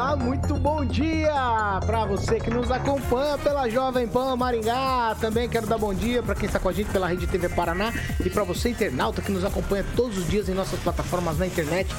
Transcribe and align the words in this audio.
Olá, 0.00 0.16
muito 0.16 0.56
bom 0.56 0.82
dia 0.82 1.78
para 1.84 2.06
você 2.06 2.40
que 2.40 2.48
nos 2.48 2.70
acompanha 2.70 3.36
pela 3.36 3.68
Jovem 3.68 4.08
Pan 4.08 4.34
Maringá. 4.34 5.14
Também 5.20 5.46
quero 5.46 5.66
dar 5.66 5.76
bom 5.76 5.92
dia 5.92 6.22
para 6.22 6.34
quem 6.34 6.46
está 6.46 6.58
com 6.58 6.70
a 6.70 6.72
gente 6.72 6.90
pela 6.90 7.06
Rede 7.06 7.26
TV 7.26 7.50
Paraná 7.50 7.92
e 8.24 8.30
para 8.30 8.42
você 8.42 8.70
internauta 8.70 9.20
que 9.20 9.30
nos 9.30 9.44
acompanha 9.44 9.84
todos 9.94 10.16
os 10.16 10.26
dias 10.26 10.48
em 10.48 10.54
nossas 10.54 10.80
plataformas 10.80 11.36
na 11.36 11.46
internet, 11.46 11.94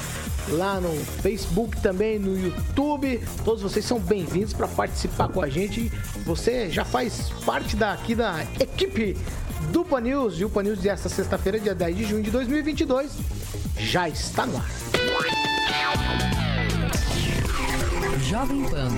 lá 0.48 0.80
no 0.80 0.92
Facebook 1.22 1.80
também, 1.80 2.18
no 2.18 2.36
YouTube. 2.36 3.22
Todos 3.44 3.62
vocês 3.62 3.84
são 3.84 4.00
bem-vindos 4.00 4.52
para 4.52 4.66
participar 4.66 5.28
com 5.28 5.40
a 5.40 5.48
gente. 5.48 5.88
Você 6.26 6.68
já 6.70 6.84
faz 6.84 7.30
parte 7.46 7.76
daqui 7.76 8.16
da 8.16 8.44
equipe 8.58 9.16
do 9.70 9.84
Pan 9.84 10.00
News 10.00 10.40
e 10.40 10.44
o 10.44 10.50
Pan 10.50 10.64
News 10.64 10.80
desta 10.80 11.08
sexta-feira, 11.08 11.60
dia 11.60 11.72
10 11.72 11.96
de 11.96 12.04
junho 12.04 12.22
de 12.24 12.32
2022, 12.32 13.12
já 13.78 14.08
está 14.08 14.44
no 14.44 14.56
ar. 14.56 16.51
Jovem 18.20 18.62
Pan 18.64 18.90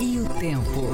e 0.00 0.20
o 0.20 0.24
tempo. 0.38 0.90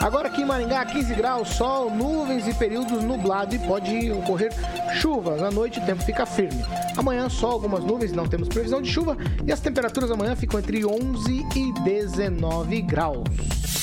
Agora 0.00 0.28
aqui 0.28 0.42
em 0.42 0.44
Maringá, 0.46 0.84
15 0.84 1.14
graus, 1.14 1.48
sol, 1.50 1.90
nuvens 1.90 2.46
e 2.46 2.54
períodos 2.54 3.02
nublado 3.02 3.54
e 3.54 3.58
pode 3.58 4.10
ocorrer 4.12 4.52
chuvas. 4.94 5.42
À 5.42 5.50
noite 5.50 5.78
o 5.78 5.84
tempo 5.84 6.02
fica 6.02 6.24
firme. 6.24 6.64
Amanhã 6.96 7.28
sol, 7.28 7.52
algumas 7.52 7.84
nuvens, 7.84 8.12
não 8.12 8.26
temos 8.26 8.48
previsão 8.48 8.80
de 8.80 8.90
chuva 8.90 9.16
e 9.44 9.52
as 9.52 9.60
temperaturas 9.60 10.10
amanhã 10.10 10.34
ficam 10.34 10.58
entre 10.58 10.84
11 10.84 11.46
e 11.54 11.72
19 11.82 12.82
graus. 12.82 13.79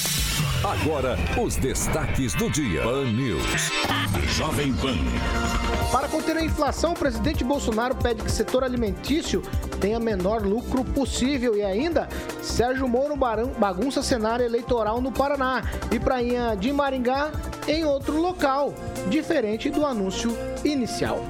Agora, 0.63 1.15
os 1.39 1.55
destaques 1.55 2.33
do 2.33 2.49
dia. 2.49 2.81
Pan 2.81 3.05
News. 3.11 3.71
Jovem 4.35 4.73
Pan. 4.73 4.97
Para 5.91 6.07
conter 6.07 6.35
a 6.35 6.43
inflação, 6.43 6.93
o 6.93 6.95
presidente 6.95 7.43
Bolsonaro 7.43 7.95
pede 7.95 8.23
que 8.23 8.29
o 8.29 8.33
setor 8.33 8.63
alimentício 8.63 9.41
tenha 9.79 9.99
menor 9.99 10.41
lucro 10.41 10.83
possível 10.83 11.55
e 11.55 11.63
ainda 11.63 12.09
Sérgio 12.41 12.87
Moro 12.87 13.15
bagunça 13.57 14.01
cenário 14.01 14.43
eleitoral 14.43 14.99
no 14.99 15.11
Paraná 15.11 15.63
e 15.91 15.99
Prainha 15.99 16.55
de 16.55 16.73
Maringá 16.73 17.31
em 17.67 17.85
outro 17.85 18.19
local, 18.19 18.73
diferente 19.09 19.69
do 19.69 19.85
anúncio 19.85 20.35
inicial. 20.65 21.23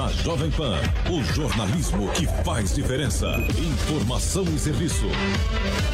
Na 0.00 0.08
Jovem 0.08 0.50
Pan, 0.50 0.78
o 1.10 1.22
jornalismo 1.34 2.08
que 2.12 2.26
faz 2.42 2.74
diferença. 2.74 3.26
Informação 3.58 4.44
e 4.44 4.58
serviço. 4.58 5.04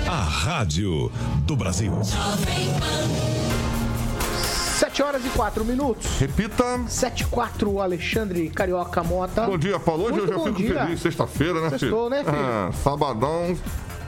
A 0.06 0.22
Rádio 0.22 1.10
do 1.38 1.56
Brasil. 1.56 1.90
Jovem 1.90 2.68
Pan. 2.78 4.38
7 4.78 5.02
horas 5.02 5.26
e 5.26 5.28
4 5.30 5.64
minutos. 5.64 6.20
Repita. 6.20 6.84
7 6.86 7.22
e 7.22 7.26
4, 7.26 7.80
Alexandre 7.80 8.48
Carioca 8.48 9.02
Mota. 9.02 9.44
Bom 9.44 9.58
dia, 9.58 9.80
Paulo. 9.80 10.04
Hoje 10.04 10.18
Muito 10.18 10.32
eu 10.32 10.38
já 10.38 10.44
fico 10.44 10.56
dia. 10.56 10.84
feliz. 10.84 11.00
Sexta-feira, 11.00 11.60
né, 11.62 11.70
Sextou, 11.70 12.08
filho? 12.08 12.10
né, 12.10 12.22
filho? 12.22 12.36
Ah, 12.38 12.70
sabadão. 12.84 13.58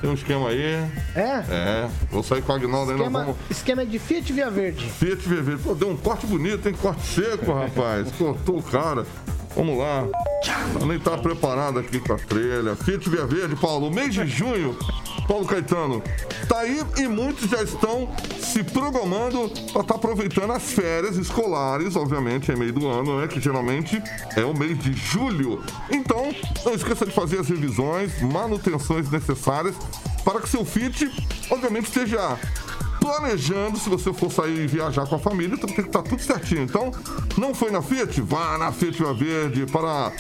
Tem 0.01 0.09
um 0.09 0.15
esquema 0.15 0.51
aí. 0.51 0.63
É? 1.17 1.45
É. 1.49 1.89
Vou 2.09 2.23
sair 2.23 2.43
com 2.43 2.53
a 2.53 2.55
Agnaldo 2.55 2.93
aí, 2.93 2.99
vamos... 2.99 3.35
Esquema 3.51 3.85
de 3.85 3.99
Fiat 3.99 4.33
Via 4.33 4.49
Verde. 4.49 4.89
Fiat 4.89 5.29
Via 5.29 5.43
Verde. 5.43 5.61
Pô, 5.65 5.75
deu 5.75 5.91
um 5.91 5.97
corte 5.97 6.25
bonito, 6.25 6.69
hein? 6.69 6.75
Corte 6.81 7.03
seco, 7.05 7.53
rapaz. 7.53 8.13
Cortou 8.13 8.59
o 8.59 8.63
cara. 8.63 9.05
Vamos 9.59 9.77
lá. 9.77 10.07
Eu 10.81 10.87
nem 10.87 11.01
tá 11.01 11.19
preparado 11.19 11.81
aqui 11.81 11.99
com 11.99 12.13
a 12.13 12.17
trilha. 12.17 12.77
Fiat 12.77 13.11
Via 13.11 13.27
Verde, 13.27 13.57
Paulo. 13.57 13.91
Mês 13.91 14.15
de 14.15 14.25
junho, 14.25 14.79
Paulo 15.27 15.45
Caetano, 15.45 16.01
tá 16.49 16.61
aí 16.61 16.81
e 16.97 17.09
muitos 17.09 17.51
já 17.51 17.61
estão 17.61 18.09
se 18.41 18.63
programando 18.63 19.49
para 19.73 19.83
estar 19.83 19.83
tá 19.83 19.95
aproveitando 19.97 20.53
as 20.53 20.63
férias 20.63 21.17
escolares, 21.17 21.97
obviamente, 21.97 22.53
é 22.53 22.55
meio 22.55 22.73
do 22.73 22.87
ano, 22.87 23.21
né? 23.21 23.27
Que 23.27 23.41
geralmente 23.41 24.01
é 24.37 24.45
o 24.45 24.57
mês 24.57 24.79
de 24.79 24.93
julho. 24.93 25.61
Então, 25.91 26.33
não 26.65 26.75
esqueça 26.75 27.05
de 27.05 27.11
fazer 27.11 27.41
as 27.41 27.49
revisões, 27.49 28.23
manutenções 28.23 29.11
necessárias 29.11 29.75
para 30.25 30.41
que 30.41 30.49
seu 30.49 30.65
Fiat, 30.65 31.11
obviamente, 31.51 31.87
esteja 31.87 32.39
planejando, 33.01 33.79
se 33.79 33.89
você 33.89 34.13
for 34.13 34.31
sair 34.31 34.65
e 34.65 34.67
viajar 34.67 35.07
com 35.07 35.17
a 35.17 35.19
família, 35.19 35.57
tem 35.57 35.75
que 35.75 35.81
estar 35.81 36.03
tá 36.03 36.09
tudo 36.09 36.23
certinho. 36.23 36.63
Então, 36.63 36.93
não 37.37 37.55
foi 37.55 37.71
na 37.71 37.83
Fiat? 37.83 38.21
Vá 38.21 38.59
na 38.59 38.73
Fiat 38.73 38.99
Via 38.99 39.15
Verde 39.15 39.67
para 39.67 40.13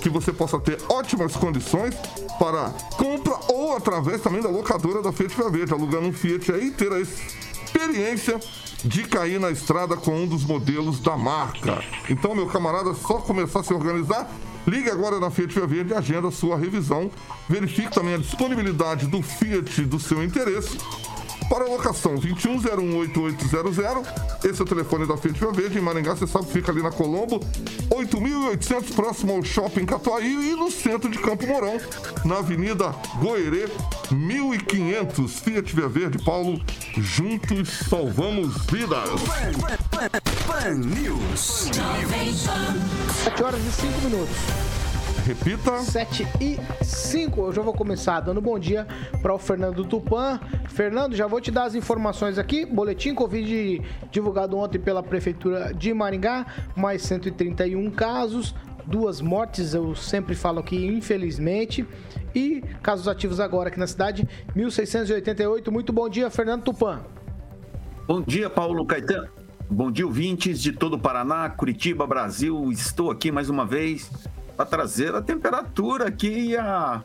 que 0.00 0.08
você 0.08 0.32
possa 0.32 0.58
ter 0.58 0.78
ótimas 0.88 1.34
condições 1.34 1.94
para 2.38 2.70
compra 2.96 3.34
ou 3.48 3.76
através 3.76 4.20
também 4.20 4.42
da 4.42 4.48
locadora 4.48 5.02
da 5.02 5.12
Fiat 5.12 5.34
Via 5.34 5.50
Verde, 5.50 5.72
alugando 5.72 6.08
um 6.08 6.12
Fiat 6.12 6.52
aí 6.52 6.66
e 6.66 6.70
ter 6.70 6.92
a 6.92 7.00
experiência 7.00 8.38
de 8.84 9.04
cair 9.04 9.40
na 9.40 9.50
estrada 9.50 9.96
com 9.96 10.14
um 10.14 10.26
dos 10.26 10.44
modelos 10.44 11.00
da 11.00 11.16
marca. 11.16 11.82
Então, 12.10 12.34
meu 12.34 12.46
camarada, 12.46 12.90
é 12.90 12.94
só 12.94 13.14
começar 13.14 13.60
a 13.60 13.64
se 13.64 13.72
organizar. 13.72 14.30
Ligue 14.66 14.90
agora 14.90 15.20
na 15.20 15.30
Fiat 15.30 15.54
Via 15.54 15.66
Verde 15.66 15.92
e 15.92 15.96
agenda 15.96 16.30
sua 16.30 16.56
revisão. 16.56 17.10
Verifique 17.48 17.90
também 17.90 18.14
a 18.14 18.18
disponibilidade 18.18 19.06
do 19.06 19.22
Fiat 19.22 19.82
do 19.82 20.00
seu 20.00 20.22
interesse 20.22 20.78
para 21.48 21.64
locação, 21.64 22.14
21018800. 22.16 24.04
Esse 24.44 24.60
é 24.60 24.62
o 24.62 24.66
telefone 24.66 25.06
da 25.06 25.16
Fiat 25.16 25.38
Via 25.38 25.52
Verde. 25.52 25.78
Em 25.78 25.80
Maringá, 25.80 26.14
você 26.14 26.26
sabe, 26.26 26.46
fica 26.50 26.70
ali 26.70 26.82
na 26.82 26.90
Colombo, 26.90 27.40
8.800, 27.90 28.94
próximo 28.94 29.32
ao 29.32 29.42
Shopping 29.42 29.86
Catuaí 29.86 30.52
e 30.52 30.56
no 30.56 30.70
centro 30.70 31.10
de 31.10 31.18
Campo 31.18 31.46
Mourão, 31.46 31.80
na 32.24 32.38
Avenida 32.38 32.94
Goerê, 33.20 33.68
1.500. 34.10 35.28
Fiat 35.28 35.74
Via 35.74 35.88
Verde, 35.88 36.22
Paulo, 36.24 36.60
juntos 36.96 37.68
salvamos 37.88 38.54
vidas. 38.66 39.08
Pan, 39.10 39.76
Pan, 39.90 40.10
Pan 40.46 40.74
News. 40.74 41.70
7 43.24 43.42
horas 43.42 43.60
e 43.60 43.72
5 43.72 44.00
minutos. 44.02 44.83
Repita. 45.24 45.78
7 45.78 46.26
e 46.38 46.58
5. 46.84 47.46
Eu 47.46 47.52
já 47.52 47.62
vou 47.62 47.72
começar 47.72 48.20
dando 48.20 48.42
bom 48.42 48.58
dia 48.58 48.86
para 49.22 49.32
o 49.32 49.38
Fernando 49.38 49.82
Tupan. 49.82 50.38
Fernando, 50.68 51.16
já 51.16 51.26
vou 51.26 51.40
te 51.40 51.50
dar 51.50 51.64
as 51.64 51.74
informações 51.74 52.36
aqui. 52.36 52.66
Boletim 52.66 53.14
Covid 53.14 53.80
divulgado 54.10 54.58
ontem 54.58 54.78
pela 54.78 55.02
Prefeitura 55.02 55.72
de 55.72 55.94
Maringá. 55.94 56.44
Mais 56.76 57.00
131 57.00 57.90
casos, 57.90 58.54
duas 58.86 59.22
mortes, 59.22 59.72
eu 59.72 59.94
sempre 59.94 60.34
falo 60.34 60.60
aqui, 60.60 60.76
infelizmente. 60.86 61.86
E 62.34 62.62
casos 62.82 63.08
ativos 63.08 63.40
agora 63.40 63.70
aqui 63.70 63.78
na 63.78 63.86
cidade, 63.86 64.28
1688. 64.54 65.72
Muito 65.72 65.90
bom 65.90 66.06
dia, 66.06 66.28
Fernando 66.28 66.64
Tupan. 66.64 67.00
Bom 68.06 68.20
dia, 68.20 68.50
Paulo 68.50 68.84
Caetano. 68.84 69.28
Bom 69.70 69.90
dia, 69.90 70.06
ouvintes 70.06 70.60
de 70.60 70.70
todo 70.70 70.96
o 70.96 70.98
Paraná, 70.98 71.48
Curitiba, 71.48 72.06
Brasil. 72.06 72.70
Estou 72.70 73.10
aqui 73.10 73.32
mais 73.32 73.48
uma 73.48 73.64
vez 73.64 74.10
para 74.56 74.64
trazer 74.64 75.14
a 75.14 75.22
temperatura 75.22 76.08
aqui 76.08 76.56
a 76.56 77.02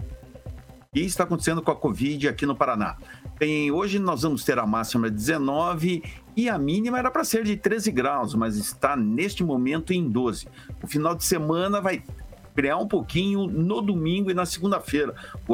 que 0.92 1.02
está 1.02 1.24
acontecendo 1.24 1.62
com 1.62 1.70
a 1.70 1.76
Covid 1.76 2.28
aqui 2.28 2.46
no 2.48 2.56
Paraná. 2.56 2.98
Bem, 3.40 3.72
hoje 3.72 4.00
nós 4.00 4.24
vamos 4.24 4.44
ter 4.44 4.58
a 4.58 4.66
máxima 4.66 5.10
de 5.10 5.16
19 5.16 6.04
e 6.36 6.50
a 6.50 6.58
mínima 6.58 6.98
era 6.98 7.12
para 7.12 7.24
ser 7.24 7.44
de 7.44 7.56
13 7.56 7.92
graus, 7.92 8.34
mas 8.34 8.58
está 8.58 8.96
neste 8.96 9.44
momento 9.44 9.94
em 9.94 10.10
12. 10.10 10.48
O 10.82 10.88
final 10.88 11.14
de 11.14 11.24
semana 11.24 11.80
vai 11.80 12.04
criar 12.56 12.78
um 12.78 12.88
pouquinho 12.88 13.46
no 13.46 13.82
domingo 13.82 14.32
e 14.32 14.34
na 14.34 14.46
segunda-feira. 14.46 15.14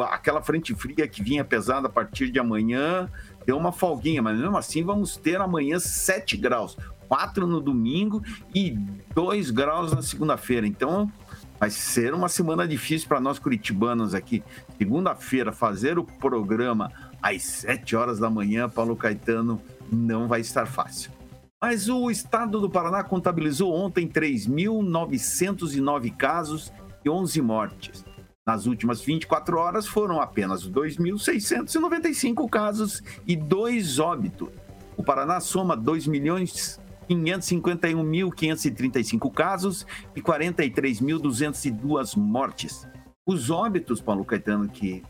Aquela 0.09 0.41
frente 0.41 0.73
fria 0.73 1.07
que 1.07 1.21
vinha 1.21 1.43
pesada 1.43 1.87
a 1.87 1.91
partir 1.91 2.31
de 2.31 2.39
amanhã 2.39 3.09
deu 3.45 3.57
uma 3.57 3.71
folguinha, 3.71 4.21
mas 4.21 4.39
mesmo 4.39 4.57
assim 4.57 4.83
vamos 4.83 5.17
ter 5.17 5.39
amanhã 5.39 5.77
7 5.77 6.37
graus. 6.37 6.77
4 7.07 7.45
no 7.45 7.61
domingo 7.61 8.23
e 8.53 8.71
2 9.13 9.51
graus 9.51 9.91
na 9.93 10.01
segunda-feira. 10.01 10.65
Então, 10.65 11.11
Vai 11.59 11.69
ser 11.69 12.13
uma 12.13 12.27
semana 12.27 12.67
difícil 12.67 13.07
para 13.07 13.19
nós 13.19 13.39
curitibanos 13.39 14.13
aqui. 14.13 14.43
Segunda-feira, 14.77 15.51
fazer 15.51 15.97
o 15.97 16.03
programa 16.03 16.91
às 17.21 17.43
7 17.43 17.95
horas 17.95 18.19
da 18.19 18.29
manhã, 18.29 18.69
Paulo 18.69 18.95
Caetano, 18.95 19.61
não 19.91 20.27
vai 20.27 20.41
estar 20.41 20.65
fácil. 20.65 21.11
Mas 21.61 21.89
o 21.89 22.11
estado 22.11 22.59
do 22.59 22.69
Paraná 22.69 23.03
contabilizou 23.03 23.73
ontem 23.73 24.07
3.909 24.07 26.15
casos 26.15 26.71
e 27.03 27.09
11 27.09 27.41
mortes. 27.41 28.05
Nas 28.45 28.67
últimas 28.67 29.01
24 29.01 29.57
horas 29.57 29.87
foram 29.87 30.21
apenas 30.21 30.69
2.695 30.69 32.47
casos 32.49 33.01
e 33.25 33.35
2 33.35 33.97
óbitos. 33.97 34.49
O 34.95 35.03
Paraná 35.03 35.39
soma 35.39 35.75
2 35.75 36.05
milhões 36.05 36.79
551.535 37.09 39.31
casos 39.31 39.87
e 40.15 40.21
43.202 40.21 42.15
mortes. 42.17 42.87
Os 43.25 43.49
óbitos, 43.49 43.99
Paulo 44.01 44.23
Caetano, 44.23 44.69
que 44.69 45.03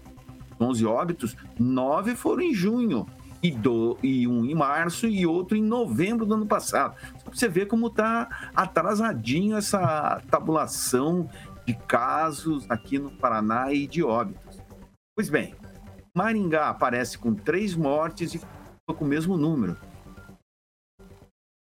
11 0.60 0.86
óbitos, 0.86 1.36
nove 1.60 2.16
foram 2.16 2.44
em 2.44 2.54
junho. 2.54 3.06
E, 3.44 3.52
do, 3.52 3.98
e 4.02 4.26
um 4.28 4.44
em 4.44 4.56
março 4.56 5.08
e 5.08 5.28
outro 5.28 5.56
em 5.56 5.62
novembro 5.62 6.26
do 6.26 6.34
ano 6.34 6.48
passado. 6.48 6.96
Você 7.32 7.48
vê 7.48 7.64
como 7.64 7.86
está 7.88 8.50
atrasadinho 8.56 9.56
essa 9.56 10.20
tabulação 10.32 11.30
de 11.64 11.76
casos 11.88 12.66
aqui 12.70 12.98
no 12.98 13.12
Paraná 13.12 13.72
e 13.72 13.86
de 13.86 14.02
óbitos. 14.02 14.60
Pois 15.16 15.30
bem, 15.30 15.54
Maringá 16.16 16.70
aparece 16.70 17.20
com 17.20 17.36
três 17.36 17.76
mortes 17.76 18.34
e 18.34 18.42
com 18.88 19.06
o 19.06 19.08
mesmo 19.08 19.38
número. 19.38 19.78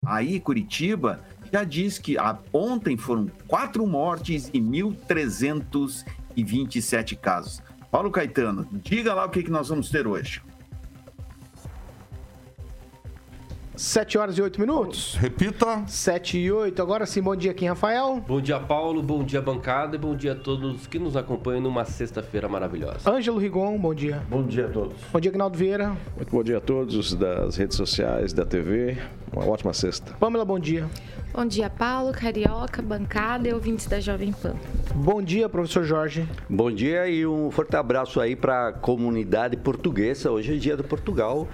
Aí, 0.05 0.39
Curitiba 0.39 1.21
já 1.51 1.63
diz 1.63 1.97
que 1.99 2.15
ontem 2.53 2.95
foram 2.95 3.27
quatro 3.47 3.85
mortes 3.85 4.49
e 4.53 4.59
1.327 4.59 7.17
casos. 7.17 7.61
Paulo 7.91 8.11
Caetano, 8.11 8.67
diga 8.71 9.13
lá 9.13 9.25
o 9.25 9.29
que, 9.29 9.43
que 9.43 9.51
nós 9.51 9.67
vamos 9.69 9.89
ter 9.89 10.07
hoje. 10.07 10.41
7 13.79 14.17
horas 14.17 14.37
e 14.37 14.41
8 14.41 14.59
minutos. 14.59 15.15
Repita. 15.15 15.85
7 15.87 16.37
e 16.37 16.51
8. 16.51 16.81
Agora 16.81 17.05
sim, 17.05 17.21
bom 17.21 17.33
dia 17.33 17.51
aqui, 17.51 17.65
Rafael. 17.65 18.21
Bom 18.27 18.41
dia, 18.41 18.59
Paulo. 18.59 19.01
Bom 19.01 19.23
dia, 19.23 19.41
bancada. 19.41 19.95
E 19.95 19.97
bom 19.97 20.13
dia 20.17 20.33
a 20.33 20.35
todos 20.35 20.85
que 20.85 20.99
nos 20.99 21.15
acompanham 21.15 21.61
numa 21.61 21.85
sexta-feira 21.85 22.49
maravilhosa. 22.49 23.09
Ângelo 23.09 23.39
Rigon, 23.39 23.77
bom 23.79 23.93
dia. 23.93 24.21
Bom 24.29 24.43
dia 24.45 24.65
a 24.65 24.69
todos. 24.69 24.97
Bom 25.13 25.19
dia, 25.21 25.31
Agnaldo 25.31 25.57
Vieira. 25.57 25.95
Muito 26.17 26.29
bom 26.29 26.43
dia 26.43 26.57
a 26.57 26.59
todos 26.59 27.15
das 27.15 27.55
redes 27.55 27.77
sociais, 27.77 28.33
da 28.33 28.45
TV. 28.45 28.97
Uma 29.31 29.47
ótima 29.47 29.71
sexta. 29.71 30.13
Pamela, 30.19 30.43
bom 30.43 30.59
dia. 30.59 30.85
Bom 31.31 31.45
dia, 31.45 31.69
Paulo, 31.69 32.11
Carioca, 32.11 32.81
bancada 32.81 33.47
e 33.47 33.53
ouvintes 33.53 33.85
da 33.87 34.01
Jovem 34.01 34.33
Pan. 34.33 34.55
Bom 34.93 35.21
dia, 35.21 35.47
professor 35.47 35.85
Jorge. 35.85 36.27
Bom 36.49 36.69
dia 36.69 37.07
e 37.07 37.25
um 37.25 37.49
forte 37.49 37.77
abraço 37.77 38.19
aí 38.19 38.35
para 38.35 38.67
a 38.67 38.73
comunidade 38.73 39.55
portuguesa. 39.55 40.29
Hoje 40.29 40.55
é 40.55 40.57
dia 40.57 40.75
do 40.75 40.83
Portugal 40.83 41.47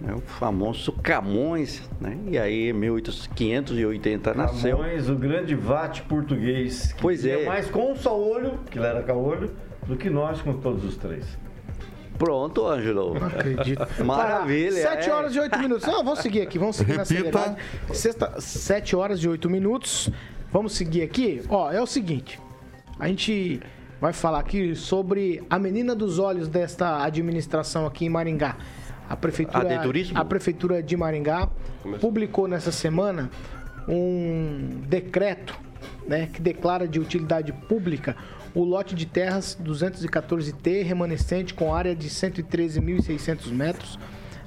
né, 0.00 0.14
o 0.14 0.20
famoso 0.20 0.92
Camões, 0.92 1.82
né? 2.00 2.16
E 2.26 2.38
aí, 2.38 2.70
em 2.70 2.72
1580 2.72 4.34
nasceu. 4.34 4.78
Camões, 4.78 5.08
o 5.08 5.14
grande 5.14 5.54
vate 5.54 6.02
português. 6.02 6.92
Que 6.92 7.02
pois 7.02 7.24
é. 7.24 7.44
mais 7.44 7.70
com 7.70 7.92
um 7.92 7.96
só 7.96 8.18
olho, 8.18 8.58
que 8.70 8.78
ele 8.78 8.86
era 8.86 9.14
olho, 9.14 9.50
do 9.86 9.96
que 9.96 10.08
nós 10.08 10.40
com 10.40 10.54
todos 10.54 10.84
os 10.84 10.96
três. 10.96 11.26
Pronto, 12.20 12.66
Ângelo. 12.66 13.14
Não 13.14 13.26
acredito. 13.26 13.86
Maravilha. 14.04 14.82
7 14.82 15.08
é. 15.08 15.12
horas 15.12 15.34
e 15.34 15.40
8 15.40 15.58
minutos. 15.58 15.86
Não, 15.86 16.04
vamos 16.04 16.18
seguir 16.18 16.42
aqui, 16.42 16.58
vamos 16.58 16.76
seguir 16.76 16.98
na 16.98 17.04
seriedade. 17.04 17.56
Sexta, 17.94 18.38
7 18.38 18.94
horas 18.94 19.20
e 19.20 19.28
8 19.28 19.48
minutos. 19.48 20.10
Vamos 20.52 20.74
seguir 20.74 21.02
aqui. 21.02 21.42
Ó, 21.48 21.72
é 21.72 21.80
o 21.80 21.86
seguinte. 21.86 22.38
A 22.98 23.08
gente 23.08 23.60
vai 23.98 24.12
falar 24.12 24.40
aqui 24.40 24.74
sobre 24.74 25.42
a 25.48 25.58
menina 25.58 25.94
dos 25.94 26.18
olhos 26.18 26.46
desta 26.46 27.02
administração 27.02 27.86
aqui 27.86 28.04
em 28.04 28.10
Maringá. 28.10 28.56
A 29.10 29.16
prefeitura, 29.16 29.68
a 30.14 30.24
prefeitura 30.24 30.80
de 30.80 30.96
Maringá 30.96 31.48
publicou 32.00 32.46
nessa 32.46 32.70
semana 32.70 33.28
um 33.88 34.82
decreto 34.86 35.58
né, 36.06 36.28
que 36.32 36.40
declara 36.40 36.86
de 36.86 37.00
utilidade 37.00 37.52
pública 37.52 38.16
o 38.54 38.62
lote 38.62 38.94
de 38.94 39.06
terras 39.06 39.58
214T 39.60 40.84
remanescente 40.84 41.52
com 41.52 41.74
área 41.74 41.94
de 41.94 42.08
113.600 42.08 43.50
metros 43.50 43.98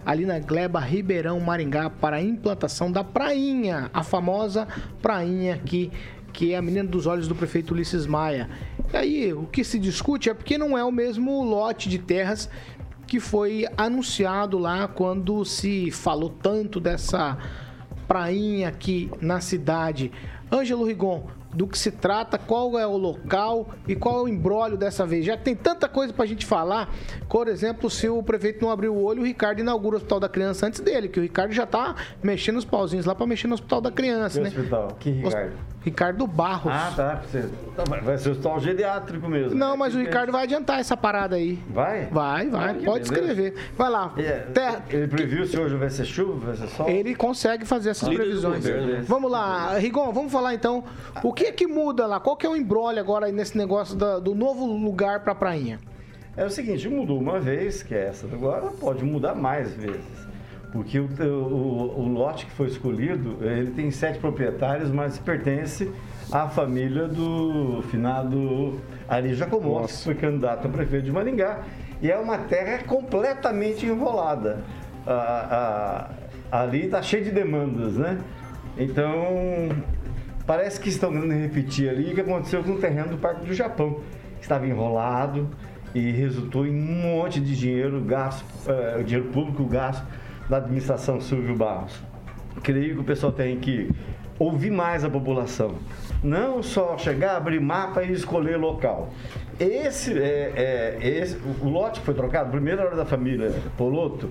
ali 0.06 0.25
na 0.25 0.39
Gleba 0.39 0.80
Ribeirão 0.80 1.42
Maringá 1.42 1.89
para 1.89 2.15
a 2.18 2.21
implantação 2.21 2.89
da 2.89 3.04
prainha, 3.04 3.92
a 3.94 4.01
famosa 4.01 4.65
prainha 5.01 5.57
que 5.57 5.92
que 6.33 6.51
é 6.51 6.57
a 6.57 6.62
menina 6.62 6.89
dos 6.89 7.06
olhos 7.06 7.27
do 7.27 7.36
prefeito 7.36 7.75
Ulisses 7.75 8.07
Maia. 8.07 8.50
E 8.92 8.98
aí, 8.98 9.33
o 9.33 9.44
que 9.44 9.63
se 9.63 9.77
discute 9.77 10.31
é 10.31 10.33
porque 10.33 10.57
não 10.57 10.75
é 10.75 10.83
o 10.83 10.92
mesmo 10.92 11.44
lote 11.44 11.88
de 11.88 12.00
terras 12.00 12.50
que 13.13 13.19
foi 13.19 13.68
anunciado 13.77 14.57
lá 14.57 14.88
quando 14.88 15.45
se 15.45 15.92
falou 15.92 16.31
tanto 16.31 16.80
dessa 16.80 17.38
prainha 18.07 18.68
aqui 18.69 19.07
na 19.21 19.39
cidade. 19.39 20.12
Ângelo 20.51 20.83
Rigon, 20.83 21.27
do 21.54 21.68
que 21.68 21.78
se 21.78 21.92
trata, 21.92 22.38
qual 22.38 22.78
é 22.80 22.86
o 22.88 22.98
local 22.98 23.70
e 23.88 23.96
qual 23.96 24.20
é 24.20 24.24
o 24.24 24.28
embrólio 24.28 24.78
dessa 24.78 25.06
vez. 25.06 25.26
Já 25.26 25.38
tem 25.38 25.56
tanta 25.56 25.88
coisa 25.88 26.12
pra 26.14 26.26
gente 26.26 26.46
falar. 26.46 26.90
Por 27.30 27.48
exemplo, 27.48 27.90
se 27.90 28.08
o 28.10 28.22
prefeito 28.24 28.64
não 28.64 28.72
abrir 28.72 28.90
o 28.90 28.96
olho, 29.02 29.22
o 29.22 29.26
Ricardo 29.26 29.60
inaugura 29.60 29.96
o 29.96 29.98
Hospital 29.98 30.20
da 30.20 30.30
Criança 30.30 30.68
antes 30.68 30.80
dele, 30.80 31.08
que 31.08 31.20
o 31.20 31.24
Ricardo 31.24 31.52
já 31.54 31.66
tá 31.66 31.96
mexendo 32.22 32.58
os 32.58 32.66
pauzinhos 32.66 33.06
lá 33.06 33.14
pra 33.16 33.26
mexer 33.26 33.48
no 33.48 33.54
Hospital 33.56 33.82
da 33.82 33.92
Criança, 33.92 34.40
que 34.40 34.44
né? 34.44 34.50
Hospital? 34.50 34.88
Que 35.00 35.10
Ricardo? 35.12 35.54
Ricardo 35.84 36.26
Barros. 36.26 36.72
Ah, 36.74 36.94
tá. 36.96 37.22
Vai 38.04 38.18
ser 38.18 38.30
o 38.30 38.32
hospital 38.32 38.58
geriátrico 38.62 39.28
mesmo. 39.28 39.54
Não, 39.58 39.76
mas 39.76 39.94
o 39.94 40.00
Ricardo 40.00 40.32
vai 40.32 40.44
adiantar 40.44 40.80
essa 40.80 40.96
parada 40.96 41.36
aí. 41.36 41.60
Vai? 41.70 42.06
Vai, 42.06 42.48
vai. 42.48 42.70
Ah, 42.70 42.86
Pode 42.86 43.04
escrever. 43.04 43.54
Vai 43.78 43.90
lá. 43.90 44.14
É, 44.18 44.46
Ele 44.90 45.08
previu 45.10 45.46
se 45.46 45.60
hoje 45.60 45.76
vai 45.76 45.90
ser 45.90 46.06
chuva, 46.06 46.46
vai 46.48 46.56
ser 46.56 46.68
sol? 46.70 46.88
Ele 46.88 47.14
consegue 47.14 47.66
fazer 47.66 47.90
essas 47.90 48.08
do 48.08 48.16
previsões. 48.16 48.66
governo. 48.66 49.04
Vamos 49.04 49.30
lá, 49.30 49.78
Rigon, 49.78 50.14
vamos 50.14 50.32
falar 50.32 50.54
então. 50.54 50.86
O 51.22 51.34
que 51.34 51.43
é 51.45 51.51
que 51.51 51.68
muda 51.68 52.06
lá? 52.07 52.19
Qual 52.19 52.36
que 52.36 52.45
é 52.45 52.50
o 52.50 52.56
embrólio 52.56 53.00
agora 53.00 53.25
aí 53.28 53.31
nesse 53.31 53.57
negócio 53.57 53.95
da- 53.95 54.19
do 54.19 54.34
novo 54.36 54.66
lugar 54.66 55.24
pra 55.24 55.34
prainha? 55.36 55.80
É 56.36 56.45
o 56.45 56.50
seguinte, 56.50 56.88
mudou 56.90 57.19
uma 57.19 57.40
vez, 57.40 57.84
que 57.84 57.94
é 57.94 58.06
essa 58.07 58.25
agora, 58.28 58.68
pode 58.80 59.04
mudar 59.04 59.36
mais 59.36 59.74
vezes. 59.74 60.24
Porque 60.72 61.00
o, 61.00 61.07
o- 61.22 62.00
o 62.01 62.07
lote 62.07 62.45
que 62.48 62.51
foi 62.51 62.68
escolhido, 62.68 63.38
ele 63.42 63.69
tem 63.72 63.92
sete 63.92 64.18
proprietários, 64.18 64.90
mas 64.90 65.19
pertence 65.19 65.92
à 66.31 66.48
família 66.50 67.07
do 67.07 67.84
finado 67.92 68.81
Ari 69.07 69.36
Jacomossi, 69.36 69.98
que 70.00 70.04
foi 70.06 70.16
candidato 70.16 70.66
a 70.68 70.69
prefeito 70.72 71.06
de 71.06 71.12
Maringá. 71.12 71.60
E 72.01 72.10
é 72.10 72.18
uma 72.18 72.39
terra 72.39 72.80
completamente 72.86 73.86
enrolada. 73.86 74.63
A- 75.06 76.07
a- 76.51 76.60
ali 76.63 76.86
está 76.86 77.01
cheio 77.04 77.24
de 77.24 77.30
demandas, 77.31 77.94
né? 77.94 78.19
Então, 78.75 79.69
parece 80.45 80.80
que 80.80 80.90
estão 80.90 81.12
querendo 81.12 81.34
repetir 81.34 81.90
ali 81.90 82.12
o 82.12 82.16
que 82.16 82.22
aconteceu 82.22 82.63
com 82.63 82.74
o 82.74 82.78
terreno 82.80 83.10
do 83.10 83.18
Parque 83.18 83.45
do 83.45 83.54
Japão. 83.54 84.00
Estava 84.42 84.68
enrolado 84.68 85.50
e 85.95 86.12
resultou 86.12 86.66
em 86.66 86.72
um 86.72 87.01
monte 87.01 87.40
de 87.40 87.56
dinheiro 87.56 88.01
gasto, 88.01 88.44
eh, 88.68 89.04
dinheiro 89.04 89.30
público 89.30 89.63
gasto 89.66 90.06
da 90.50 90.57
administração 90.57 91.22
Silvio 91.22 91.56
Barros. 91.56 92.01
Creio 92.62 92.95
que 92.95 93.01
o 93.01 93.04
pessoal 93.04 93.31
tem 93.31 93.57
que 93.60 93.90
ouvir 94.38 94.72
mais 94.72 95.04
a 95.04 95.10
população. 95.10 95.75
Não 96.24 96.63
só 96.63 96.98
chegar, 96.98 97.38
abrir 97.38 97.60
mapa 97.60 98.04
e 98.04 98.12
escolher 98.12 98.57
local. 98.57 99.10
Esse 99.60 100.18
é, 100.18 100.98
é- 101.01 101.08
esse, 101.08 101.38
o 101.62 101.70
lote 101.70 102.00
que 102.00 102.06
foi 102.06 102.15
trocado, 102.15 102.50
primeira 102.50 102.84
hora 102.84 102.96
da 102.96 103.06
família 103.06 103.53
Poloto, 103.77 104.29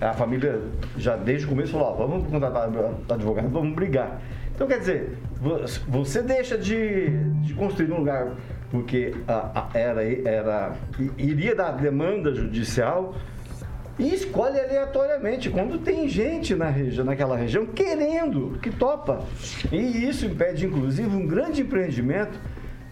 a 0.00 0.14
família 0.14 0.60
já 0.96 1.14
desde 1.16 1.46
o 1.46 1.50
começo 1.50 1.72
falou, 1.72 1.88
ó, 1.88 2.06
vamos 2.06 2.28
contratar 2.28 2.68
advogado, 3.08 3.48
vamos 3.50 3.74
brigar. 3.74 4.20
Então 4.54 4.66
quer 4.66 4.78
dizer, 4.78 5.16
vo- 5.40 5.60
você 5.88 6.22
deixa 6.22 6.56
de, 6.58 7.08
de 7.42 7.54
construir 7.54 7.90
um 7.92 7.98
lugar 7.98 8.34
porque 8.70 9.14
a- 9.28 9.68
a- 9.72 9.78
era, 9.78 10.02
era, 10.28 10.72
iria 11.18 11.54
dar 11.54 11.72
demanda 11.72 12.34
judicial 12.34 13.14
e 13.98 14.14
escolhe 14.14 14.58
aleatoriamente 14.58 15.50
quando 15.50 15.78
tem 15.78 16.08
gente 16.08 16.54
na 16.54 16.70
região, 16.70 17.04
naquela 17.04 17.36
região 17.36 17.66
querendo, 17.66 18.58
que 18.62 18.70
topa. 18.70 19.22
E 19.70 19.76
isso 20.08 20.24
impede, 20.26 20.64
inclusive, 20.66 21.14
um 21.14 21.26
grande 21.26 21.60
empreendimento 21.62 22.38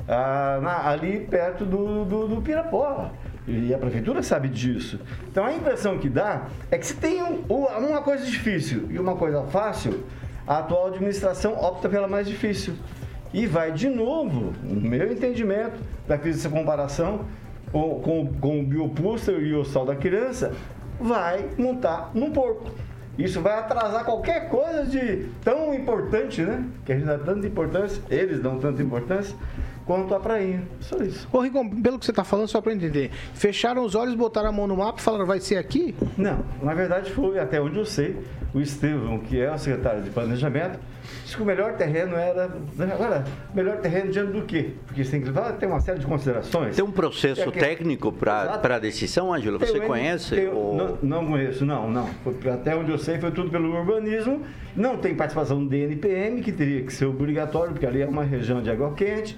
ah, 0.09 0.59
na- 0.63 0.89
ali 0.89 1.21
perto 1.21 1.65
do, 1.65 2.05
do, 2.05 2.29
do 2.29 2.43
Pirapora. 2.43 3.13
E 3.49 3.73
a 3.73 3.79
prefeitura 3.79 4.23
sabe 4.23 4.49
disso. 4.49 5.01
Então 5.31 5.45
a 5.47 5.53
impressão 5.53 5.97
que 5.99 6.09
dá 6.09 6.47
é 6.71 6.77
que 6.77 6.87
se 6.87 6.95
tem 6.97 7.23
um- 7.23 7.43
uma 7.49 8.03
coisa 8.03 8.25
difícil 8.27 8.87
e 8.91 8.99
uma 8.99 9.17
coisa 9.17 9.43
fácil, 9.45 10.05
a 10.47 10.59
atual 10.59 10.89
administração 10.89 11.55
opta 11.55 11.89
pela 11.89 12.09
mais 12.09 12.27
difícil. 12.27 12.75
E 13.33 13.47
vai 13.47 13.73
de 13.73 13.89
novo, 13.89 14.53
no 14.63 14.81
meu 14.81 15.13
entendimento, 15.13 15.81
da 16.07 16.19
fiz 16.19 16.39
essa 16.39 16.49
comparação 16.49 17.27
com, 17.71 18.01
com, 18.01 18.27
com 18.41 18.61
o 18.61 18.67
biopuster 18.67 19.41
e 19.41 19.55
o 19.55 19.65
sal 19.65 19.87
da 19.87 19.95
criança, 19.95 20.53
vai 20.99 21.49
montar 21.57 22.11
num 22.13 22.33
porco. 22.33 22.71
Isso 23.17 23.41
vai 23.41 23.59
atrasar 23.59 24.05
qualquer 24.05 24.49
coisa 24.49 24.85
de 24.87 25.27
tão 25.45 25.75
importante, 25.75 26.43
né? 26.43 26.65
Que 26.85 26.93
a 26.93 26.97
gente 26.97 27.07
dá 27.07 27.19
tanta 27.19 27.47
importância, 27.47 28.03
eles 28.11 28.41
dão 28.41 28.59
tanta 28.59 28.83
importância, 28.83 29.37
quanto 29.91 30.15
a 30.15 30.21
prainha. 30.21 30.63
Só 30.79 30.97
isso. 30.99 31.29
Ô, 31.33 31.41
Rigon, 31.41 31.69
pelo 31.69 31.99
que 31.99 32.07
você 32.07 32.13
tá 32.13 32.23
falando, 32.23 32.47
só 32.47 32.63
eu 32.65 32.71
entender. 32.73 33.11
Fecharam 33.35 33.85
os 33.85 33.97
olhos, 33.97 34.15
botaram 34.15 34.49
a 34.51 34.53
mão 34.53 34.69
no 34.69 34.77
mapa 34.77 35.01
e 35.01 35.03
falaram, 35.03 35.27
vai 35.27 35.41
ser 35.41 35.57
aqui? 35.57 35.97
Não, 36.17 36.45
na 36.63 36.75
verdade 36.75 37.11
foi, 37.11 37.41
até 37.41 37.61
onde 37.61 37.77
eu 37.77 37.85
sei, 37.85 38.17
o 38.55 38.61
Estevão, 38.61 39.19
que 39.19 39.41
é 39.41 39.53
o 39.53 39.59
secretário 39.59 40.01
de 40.03 40.11
Planejamento, 40.11 40.79
disse 41.25 41.35
que 41.37 41.43
o 41.43 41.45
melhor 41.45 41.73
terreno 41.75 42.15
era. 42.15 42.53
Agora, 42.95 43.25
melhor 43.53 43.79
terreno 43.79 44.13
diante 44.13 44.31
do 44.33 44.43
quê? 44.43 44.75
Porque 44.87 45.03
você 45.03 45.11
tem 45.11 45.23
que 45.23 45.31
tem 45.59 45.69
uma 45.69 45.81
série 45.81 45.99
de 45.99 46.07
considerações. 46.07 46.77
Tem 46.77 46.85
um 46.85 46.93
processo 46.93 47.41
É 47.41 47.51
que- 47.51 47.59
técnico 47.59 48.13
para 48.13 48.61
a 48.63 48.79
decisão, 48.79 49.35
Ângelo? 49.35 49.59
Você 49.59 49.81
conhece? 49.81 50.47
ou- 50.55 50.77
não, 50.77 50.99
não 51.03 51.27
conheço, 51.27 51.67
não, 51.67 51.91
não. 51.91 52.07
Foi- 52.23 52.37
até 52.49 52.77
onde 52.77 52.93
eu 52.93 52.99
sei 52.99 53.19
foi 53.19 53.33
tudo 53.33 53.51
pelo 53.51 53.77
urbanismo. 53.77 54.41
Não 54.77 54.97
tem 54.99 55.17
participação 55.17 55.59
do 55.65 55.69
DNPM, 55.69 56.43
que 56.43 56.53
teria 56.53 56.83
que 56.85 56.93
ser 56.93 57.07
obrigatório, 57.07 57.73
porque 57.73 57.87
ali 57.87 58.03
é 58.03 58.07
uma 58.07 58.23
região 58.23 58.63
de 58.63 58.71
água 58.71 58.93
quente. 58.95 59.37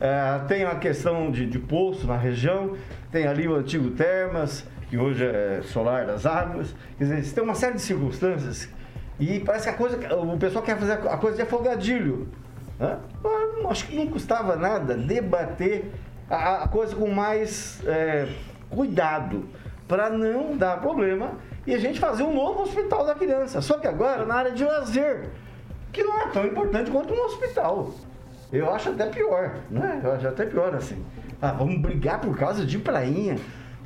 É, 0.00 0.40
tem 0.46 0.64
a 0.64 0.76
questão 0.76 1.30
de, 1.30 1.46
de 1.46 1.58
poço 1.58 2.06
na 2.06 2.16
região, 2.16 2.76
tem 3.10 3.26
ali 3.26 3.48
o 3.48 3.54
antigo 3.54 3.90
Termas, 3.90 4.66
que 4.88 4.96
hoje 4.96 5.24
é 5.24 5.60
Solar 5.64 6.06
das 6.06 6.26
Águas. 6.26 6.74
Quer 6.98 7.04
dizer, 7.04 7.34
tem 7.34 7.42
uma 7.42 7.54
série 7.54 7.74
de 7.74 7.82
circunstâncias 7.82 8.68
e 9.18 9.40
parece 9.40 9.64
que 9.64 9.70
a 9.70 9.74
coisa, 9.74 10.14
o 10.16 10.38
pessoal 10.38 10.64
quer 10.64 10.78
fazer 10.78 10.92
a 10.92 11.16
coisa 11.16 11.36
de 11.36 11.42
afogadilho. 11.42 12.28
Né? 12.78 12.98
Mas 13.22 13.70
acho 13.70 13.86
que 13.86 13.96
não 13.96 14.06
custava 14.06 14.56
nada 14.56 14.94
debater 14.94 15.90
a, 16.28 16.64
a 16.64 16.68
coisa 16.68 16.94
com 16.94 17.08
mais 17.08 17.80
é, 17.86 18.28
cuidado 18.70 19.48
para 19.86 20.10
não 20.10 20.56
dar 20.56 20.80
problema 20.80 21.32
e 21.66 21.74
a 21.74 21.78
gente 21.78 22.00
fazer 22.00 22.22
um 22.22 22.34
novo 22.34 22.62
hospital 22.62 23.04
da 23.04 23.14
criança. 23.14 23.60
Só 23.60 23.78
que 23.78 23.86
agora 23.86 24.24
na 24.24 24.34
área 24.34 24.52
de 24.52 24.64
lazer, 24.64 25.30
que 25.92 26.02
não 26.02 26.20
é 26.20 26.28
tão 26.28 26.46
importante 26.46 26.90
quanto 26.90 27.14
um 27.14 27.24
hospital. 27.24 27.94
Eu 28.52 28.70
acho 28.70 28.90
até 28.90 29.06
pior, 29.06 29.54
né? 29.70 30.00
Eu 30.04 30.12
acho 30.12 30.28
até 30.28 30.44
pior 30.44 30.74
assim. 30.74 31.02
Ah, 31.40 31.52
vamos 31.52 31.80
brigar 31.80 32.20
por 32.20 32.36
causa 32.36 32.66
de 32.66 32.78
prainha, 32.78 33.36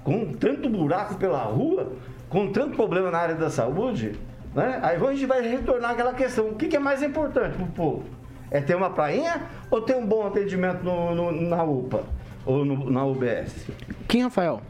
com 0.02 0.32
tanto 0.32 0.68
buraco 0.68 1.14
pela 1.14 1.42
rua, 1.44 1.92
com 2.28 2.50
tanto 2.50 2.75
problema 2.75 3.11
na 3.11 3.18
área 3.18 3.35
da 3.37 3.49
saúde, 3.49 4.12
né? 4.54 4.80
Aí 4.82 4.96
a 4.96 5.12
gente 5.12 5.26
vai 5.26 5.40
retornar 5.40 5.92
aquela 5.92 6.12
questão: 6.12 6.49
o 6.49 6.54
que, 6.56 6.66
que 6.66 6.76
é 6.76 6.80
mais 6.80 7.02
importante 7.02 7.54
para 7.54 7.64
o 7.64 7.70
povo? 7.70 8.04
É 8.50 8.61
ter 8.61 8.75
uma 8.75 8.90
prainha 8.90 9.42
ou 9.70 9.80
ter 9.80 9.94
um 9.94 10.04
bom 10.04 10.26
atendimento 10.26 10.82
no, 10.82 11.14
no, 11.14 11.32
na 11.32 11.62
UPA 11.62 12.04
ou 12.44 12.64
no, 12.64 12.90
na 12.90 13.04
UBS? 13.04 13.66
Quem, 14.08 14.23
Rafael? 14.23 14.61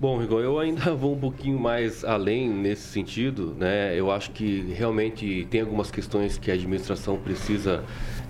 Bom, 0.00 0.16
Rigon, 0.16 0.38
eu 0.38 0.60
ainda 0.60 0.94
vou 0.94 1.14
um 1.14 1.18
pouquinho 1.18 1.58
mais 1.58 2.04
além 2.04 2.48
nesse 2.48 2.82
sentido, 2.82 3.56
né? 3.58 3.98
Eu 3.98 4.10
acho 4.12 4.30
que 4.30 4.72
realmente 4.72 5.46
tem 5.50 5.60
algumas 5.60 5.90
questões 5.90 6.38
que 6.38 6.50
a 6.50 6.54
administração 6.54 7.18
precisa 7.18 7.84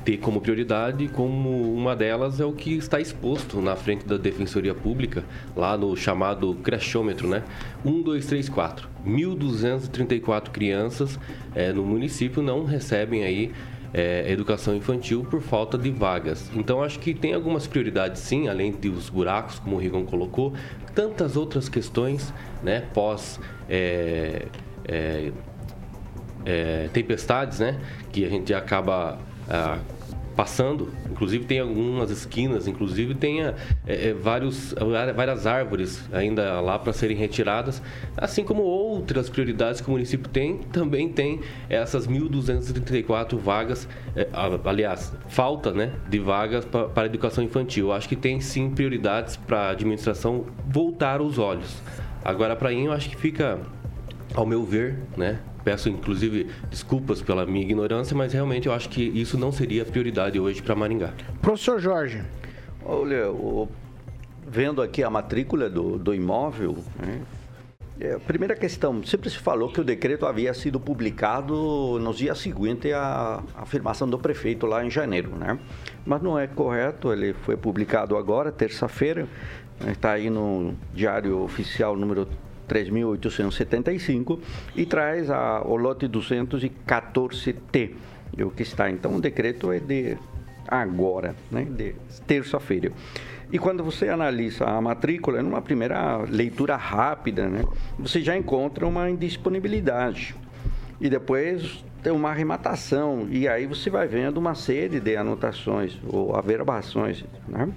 ter 0.09 0.17
como 0.17 0.41
prioridade, 0.41 1.07
como 1.09 1.75
uma 1.75 1.95
delas 1.95 2.41
é 2.41 2.45
o 2.47 2.53
que 2.53 2.79
está 2.79 2.99
exposto 2.99 3.61
na 3.61 3.77
frente 3.77 4.07
da 4.07 4.17
Defensoria 4.17 4.75
Pública, 4.75 5.23
lá 5.55 5.77
no 5.77 5.95
chamado 5.95 6.55
crechômetro, 6.55 7.29
né? 7.29 7.45
1, 7.85 8.01
2, 8.01 8.25
3, 8.25 8.49
4. 8.49 8.89
1.234 9.07 10.49
crianças 10.49 11.21
é, 11.55 11.75
no 11.75 11.85
município 11.85 12.43
não 12.43 12.65
recebem 12.65 13.23
aí 13.23 13.53
é, 13.93 14.33
educação 14.33 14.75
infantil 14.75 15.27
por 15.29 15.43
falta 15.43 15.77
de 15.77 15.91
vagas. 15.91 16.51
Então 16.55 16.83
acho 16.83 16.99
que 17.01 17.13
tem 17.13 17.35
algumas 17.35 17.67
prioridades 17.67 18.23
sim, 18.23 18.49
além 18.49 18.73
dos 18.73 19.11
buracos, 19.11 19.59
como 19.59 19.77
o 19.77 19.79
Rigon 19.79 20.07
colocou, 20.07 20.55
tantas 20.95 21.37
outras 21.37 21.69
questões, 21.69 22.33
né, 22.63 22.83
pós 22.95 23.39
é, 23.69 24.47
é 26.47 26.89
tempestades, 26.95 27.59
né, 27.59 27.79
que 28.11 28.25
a 28.25 28.29
gente 28.31 28.55
acaba 28.55 29.19
ah, 29.51 29.79
passando, 30.39 30.93
inclusive 31.11 31.47
tem 31.47 31.59
algumas 31.59 32.13
esquinas, 32.13 32.69
inclusive 32.69 33.13
tem 33.13 33.41
é, 33.43 34.15
vários, 34.15 34.73
várias 35.17 35.49
árvores 35.49 36.09
ainda 36.13 36.61
lá 36.61 36.79
para 36.79 36.93
serem 36.93 37.17
retiradas, 37.17 37.83
assim 38.17 38.45
como 38.45 38.63
outras 38.63 39.29
prioridades 39.29 39.81
que 39.81 39.89
o 39.89 39.91
município 39.91 40.31
tem, 40.31 40.59
também 40.59 41.09
tem 41.09 41.41
essas 41.69 42.07
1.234 42.07 43.37
vagas, 43.37 43.89
é, 44.15 44.29
aliás, 44.65 45.13
falta 45.27 45.73
né, 45.73 45.91
de 46.09 46.21
vagas 46.21 46.65
para 46.65 47.07
educação 47.07 47.43
infantil. 47.43 47.89
Eu 47.89 47.93
acho 47.93 48.09
que 48.09 48.15
tem 48.15 48.41
sim 48.41 48.71
prioridades 48.71 49.37
para 49.37 49.63
a 49.63 49.71
administração 49.71 50.47
voltar 50.69 51.21
os 51.21 51.37
olhos. 51.37 51.83
Agora, 52.25 52.55
para 52.55 52.71
mim, 52.71 52.85
eu 52.85 52.93
acho 52.93 53.11
que 53.11 53.17
fica, 53.17 53.59
ao 54.37 54.47
meu 54.47 54.63
ver, 54.63 55.01
né, 55.17 55.41
Peço, 55.69 55.91
inclusive, 55.91 56.47
desculpas 56.71 57.21
pela 57.21 57.45
minha 57.45 57.61
ignorância, 57.61 58.17
mas 58.17 58.33
realmente 58.33 58.67
eu 58.69 58.73
acho 58.73 58.89
que 58.89 59.03
isso 59.03 59.37
não 59.37 59.53
seria 59.53 59.85
prioridade 59.85 60.41
hoje 60.41 60.63
para 60.63 60.75
Maringá. 60.75 61.13
Professor 61.43 61.79
Jorge. 61.79 62.23
Olha, 62.83 63.31
o, 63.31 63.69
vendo 64.47 64.81
aqui 64.81 65.03
a 65.03 65.11
matrícula 65.11 65.69
do, 65.69 65.99
do 65.99 66.15
imóvel, 66.15 66.79
né, 66.99 67.21
é, 68.01 68.15
a 68.15 68.19
primeira 68.19 68.57
questão, 68.57 69.05
sempre 69.05 69.29
se 69.29 69.37
falou 69.37 69.71
que 69.71 69.79
o 69.79 69.85
decreto 69.85 70.25
havia 70.25 70.55
sido 70.55 70.81
publicado 70.81 71.99
nos 72.01 72.17
dias 72.17 72.39
seguintes 72.39 72.91
à 72.95 73.43
afirmação 73.55 74.09
do 74.09 74.19
prefeito 74.19 74.65
lá 74.65 74.83
em 74.83 74.91
janeiro, 74.91 75.37
né? 75.37 75.59
Mas 76.07 76.23
não 76.23 76.39
é 76.39 76.47
correto, 76.47 77.13
ele 77.13 77.35
foi 77.35 77.59
publicado 77.59 78.17
agora, 78.17 78.51
terça-feira, 78.51 79.29
está 79.87 80.13
aí 80.13 80.31
no 80.31 80.75
Diário 80.95 81.43
Oficial 81.43 81.95
número 81.95 82.27
3.875 82.69 84.39
e 84.77 84.85
traz 84.85 85.31
a, 85.31 85.63
o 85.65 85.77
lote 85.77 86.07
214T, 86.07 87.91
é 88.37 88.45
o 88.45 88.51
que 88.51 88.63
está. 88.63 88.91
Então, 88.91 89.17
o 89.17 89.21
decreto 89.21 89.73
é 89.73 89.79
de 89.81 90.17
agora, 90.67 91.35
né, 91.51 91.65
de 91.65 91.95
terça-feira. 92.27 92.93
E 93.51 93.59
quando 93.59 93.83
você 93.83 94.11
analisa 94.11 94.67
a 94.67 94.81
matrícula, 94.81 95.43
numa 95.43 95.63
primeira 95.63 96.19
leitura 96.19 96.77
rápida, 96.77 97.49
né, 97.49 97.65
você 97.99 98.21
já 98.21 98.37
encontra 98.37 98.87
uma 98.87 99.09
indisponibilidade. 99.09 100.37
E 101.01 101.09
depois 101.09 101.83
tem 102.03 102.13
uma 102.13 102.31
arrematação. 102.31 103.27
E 103.31 103.49
aí 103.49 103.67
você 103.67 103.89
vai 103.89 104.07
vendo 104.07 104.37
uma 104.37 104.55
série 104.55 105.01
de 105.01 105.17
anotações 105.17 105.99
ou 106.07 106.37
averbações. 106.37 107.25
Né? 107.47 107.69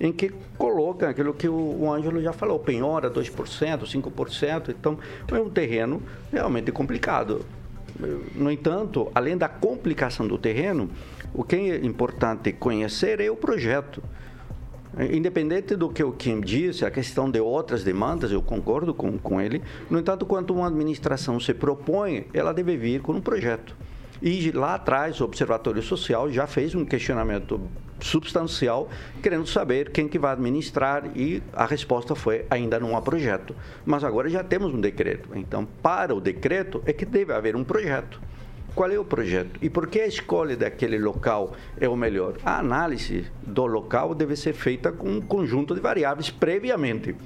Em 0.00 0.10
que 0.10 0.32
coloca 0.56 1.10
aquilo 1.10 1.34
que 1.34 1.46
o, 1.46 1.92
Ângelo 1.92 2.22
já 2.22 2.32
falou, 2.32 2.58
penhora 2.58 3.10
2%, 3.10 3.82
5%, 3.82 4.70
então 4.70 4.98
é 5.30 5.40
um 5.40 5.50
terreno 5.50 6.02
realmente 6.32 6.72
complicado. 6.72 7.44
No 8.34 8.50
entanto, 8.50 9.10
além 9.14 9.36
da 9.36 9.48
complicação 9.48 10.26
do 10.26 10.38
terreno, 10.38 10.88
o 11.34 11.44
que 11.44 11.56
é 11.56 11.76
importante 11.84 12.50
conhecer 12.52 13.20
é 13.20 13.30
o 13.30 13.36
projeto. 13.36 14.02
Independente 15.12 15.76
do 15.76 15.88
que 15.90 16.02
o 16.02 16.12
Kim 16.12 16.40
disse, 16.40 16.84
a 16.84 16.90
questão 16.90 17.30
de 17.30 17.38
outras 17.38 17.84
demandas, 17.84 18.32
eu 18.32 18.42
concordo 18.42 18.94
com, 18.94 19.18
com 19.18 19.40
ele. 19.40 19.62
No 19.88 19.98
entanto, 19.98 20.24
quando 20.24 20.52
uma 20.52 20.66
administração 20.66 21.38
se 21.38 21.52
propõe, 21.52 22.26
ela 22.32 22.52
deve 22.52 22.76
vir 22.76 23.00
com 23.00 23.12
um 23.12 23.20
projeto. 23.20 23.76
E 24.22 24.50
lá 24.50 24.74
atrás, 24.74 25.20
o 25.20 25.24
Observatório 25.24 25.82
Social 25.82 26.30
já 26.30 26.46
fez 26.46 26.74
um 26.74 26.84
questionamento 26.84 27.60
substancial, 28.06 28.88
querendo 29.22 29.46
saber 29.46 29.90
quem 29.90 30.08
que 30.08 30.18
vai 30.18 30.32
administrar 30.32 31.04
e 31.16 31.42
a 31.52 31.66
resposta 31.66 32.14
foi 32.14 32.44
ainda 32.50 32.78
não 32.78 32.96
há 32.96 33.02
projeto. 33.02 33.54
Mas 33.84 34.04
agora 34.04 34.28
já 34.28 34.42
temos 34.42 34.72
um 34.72 34.80
decreto. 34.80 35.30
Então, 35.34 35.66
para 35.82 36.14
o 36.14 36.20
decreto 36.20 36.82
é 36.86 36.92
que 36.92 37.04
deve 37.04 37.32
haver 37.32 37.56
um 37.56 37.64
projeto. 37.64 38.20
Qual 38.74 38.90
é 38.90 38.98
o 38.98 39.04
projeto? 39.04 39.58
E 39.60 39.68
por 39.68 39.88
que 39.88 40.00
a 40.00 40.06
escolha 40.06 40.56
daquele 40.56 40.96
local 40.98 41.54
é 41.78 41.88
o 41.88 41.96
melhor? 41.96 42.36
A 42.44 42.58
análise 42.58 43.26
do 43.42 43.66
local 43.66 44.14
deve 44.14 44.36
ser 44.36 44.52
feita 44.52 44.92
com 44.92 45.08
um 45.10 45.20
conjunto 45.20 45.74
de 45.74 45.80
variáveis 45.80 46.30
previamente. 46.30 47.16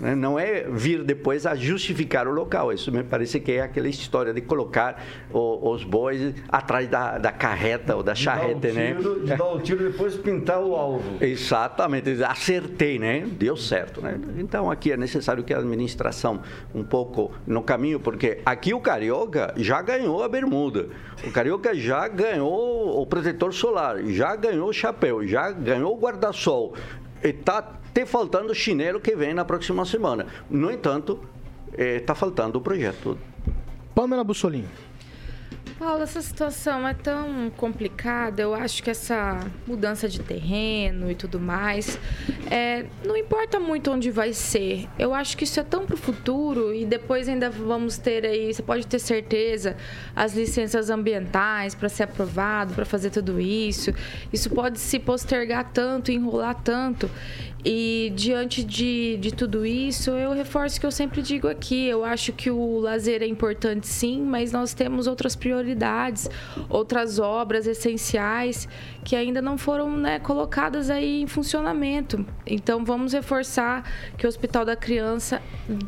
Né? 0.00 0.14
Não 0.14 0.38
é 0.38 0.62
vir 0.68 1.02
depois 1.02 1.46
a 1.46 1.54
justificar 1.54 2.26
o 2.28 2.32
local. 2.32 2.72
Isso 2.72 2.90
me 2.92 3.02
parece 3.02 3.40
que 3.40 3.52
é 3.52 3.62
aquela 3.62 3.88
história 3.88 4.32
de 4.32 4.40
colocar 4.40 5.02
o, 5.32 5.70
os 5.70 5.84
bois 5.84 6.34
atrás 6.48 6.88
da, 6.88 7.18
da 7.18 7.32
carreta 7.32 7.96
ou 7.96 8.02
da 8.02 8.12
de 8.12 8.20
charreta, 8.20 8.72
né? 8.72 8.94
Tiro, 8.94 9.20
de 9.20 9.36
dar 9.36 9.46
o 9.46 9.58
tiro 9.60 9.90
depois 9.90 10.16
pintar 10.16 10.60
o 10.60 10.74
alvo. 10.74 11.02
Exatamente, 11.20 12.22
acertei, 12.22 12.98
né? 12.98 13.26
Deu 13.26 13.56
certo, 13.56 14.00
né? 14.00 14.18
Então 14.38 14.70
aqui 14.70 14.92
é 14.92 14.96
necessário 14.96 15.42
que 15.42 15.52
a 15.52 15.58
administração 15.58 16.40
um 16.74 16.84
pouco 16.84 17.32
no 17.46 17.62
caminho, 17.62 18.00
porque 18.00 18.40
aqui 18.44 18.72
o 18.72 18.80
Carioca 18.80 19.52
já 19.56 19.82
ganhou 19.82 20.22
a 20.22 20.28
bermuda, 20.28 20.88
o 21.26 21.30
Carioca 21.30 21.74
já 21.74 22.06
ganhou 22.08 23.00
o 23.00 23.06
protetor 23.06 23.52
solar, 23.52 24.02
já 24.04 24.36
ganhou 24.36 24.68
o 24.68 24.72
chapéu, 24.72 25.26
já 25.26 25.50
ganhou 25.50 25.96
o 25.96 26.00
guarda-sol, 26.00 26.74
está 27.22 27.78
te 27.98 28.06
faltando 28.06 28.54
chinelo 28.54 29.00
que 29.00 29.16
vem 29.16 29.34
na 29.34 29.44
próxima 29.44 29.84
semana. 29.84 30.26
No 30.48 30.70
entanto, 30.70 31.20
está 31.76 32.12
eh, 32.12 32.16
faltando 32.16 32.58
o 32.58 32.60
projeto. 32.60 33.18
Pamela 33.92 34.22
Bussolini. 34.22 34.68
Paulo, 35.78 36.02
essa 36.02 36.20
situação 36.20 36.88
é 36.88 36.92
tão 36.92 37.50
complicada. 37.56 38.42
Eu 38.42 38.52
acho 38.52 38.82
que 38.82 38.90
essa 38.90 39.38
mudança 39.64 40.08
de 40.08 40.20
terreno 40.20 41.08
e 41.08 41.14
tudo 41.14 41.38
mais, 41.38 42.00
é, 42.50 42.86
não 43.04 43.16
importa 43.16 43.60
muito 43.60 43.90
onde 43.92 44.10
vai 44.10 44.32
ser. 44.32 44.88
Eu 44.98 45.14
acho 45.14 45.36
que 45.36 45.44
isso 45.44 45.60
é 45.60 45.62
tão 45.62 45.86
para 45.86 45.94
o 45.94 45.98
futuro 45.98 46.74
e 46.74 46.84
depois 46.84 47.28
ainda 47.28 47.48
vamos 47.48 47.96
ter 47.96 48.26
aí, 48.26 48.52
você 48.52 48.62
pode 48.62 48.88
ter 48.88 48.98
certeza, 48.98 49.76
as 50.16 50.34
licenças 50.34 50.90
ambientais 50.90 51.76
para 51.76 51.88
ser 51.88 52.04
aprovado, 52.04 52.74
para 52.74 52.84
fazer 52.84 53.10
tudo 53.10 53.40
isso. 53.40 53.92
Isso 54.32 54.50
pode 54.50 54.80
se 54.80 54.98
postergar 54.98 55.70
tanto, 55.72 56.10
enrolar 56.10 56.56
tanto. 56.56 57.08
E 57.70 58.10
diante 58.16 58.64
de, 58.64 59.18
de 59.18 59.30
tudo 59.30 59.66
isso, 59.66 60.12
eu 60.12 60.32
reforço 60.32 60.78
o 60.78 60.80
que 60.80 60.86
eu 60.86 60.90
sempre 60.90 61.20
digo 61.20 61.46
aqui. 61.46 61.86
Eu 61.86 62.02
acho 62.02 62.32
que 62.32 62.50
o 62.50 62.78
lazer 62.78 63.20
é 63.22 63.26
importante 63.26 63.86
sim, 63.86 64.22
mas 64.22 64.52
nós 64.52 64.72
temos 64.72 65.06
outras 65.06 65.36
prioridades, 65.36 66.30
outras 66.66 67.18
obras 67.18 67.66
essenciais 67.66 68.66
que 69.04 69.14
ainda 69.14 69.42
não 69.42 69.58
foram 69.58 69.94
né, 69.98 70.18
colocadas 70.18 70.88
aí 70.88 71.20
em 71.20 71.26
funcionamento. 71.26 72.24
Então 72.46 72.86
vamos 72.86 73.12
reforçar 73.12 73.84
que 74.16 74.24
o 74.24 74.28
Hospital 74.30 74.64
da 74.64 74.74
Criança 74.74 75.42